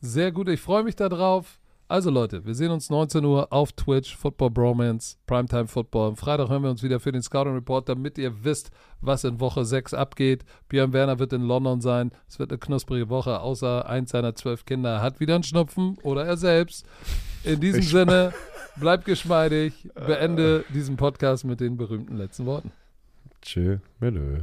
[0.00, 1.58] Sehr gut, ich freue mich darauf.
[1.90, 6.08] Also Leute, wir sehen uns 19 Uhr auf Twitch, Football Bromance, Primetime Football.
[6.08, 8.70] Am Freitag hören wir uns wieder für den Scouting Report, damit ihr wisst,
[9.00, 10.44] was in Woche 6 abgeht.
[10.68, 12.10] Björn Werner wird in London sein.
[12.28, 16.26] Es wird eine knusprige Woche, außer eins seiner zwölf Kinder hat wieder einen Schnupfen oder
[16.26, 16.84] er selbst.
[17.42, 18.34] In diesem Ich- Sinne,
[18.76, 22.70] bleibt geschmeidig, beende diesen Podcast mit den berühmten letzten Worten.
[23.40, 24.40] Tschö, Menö.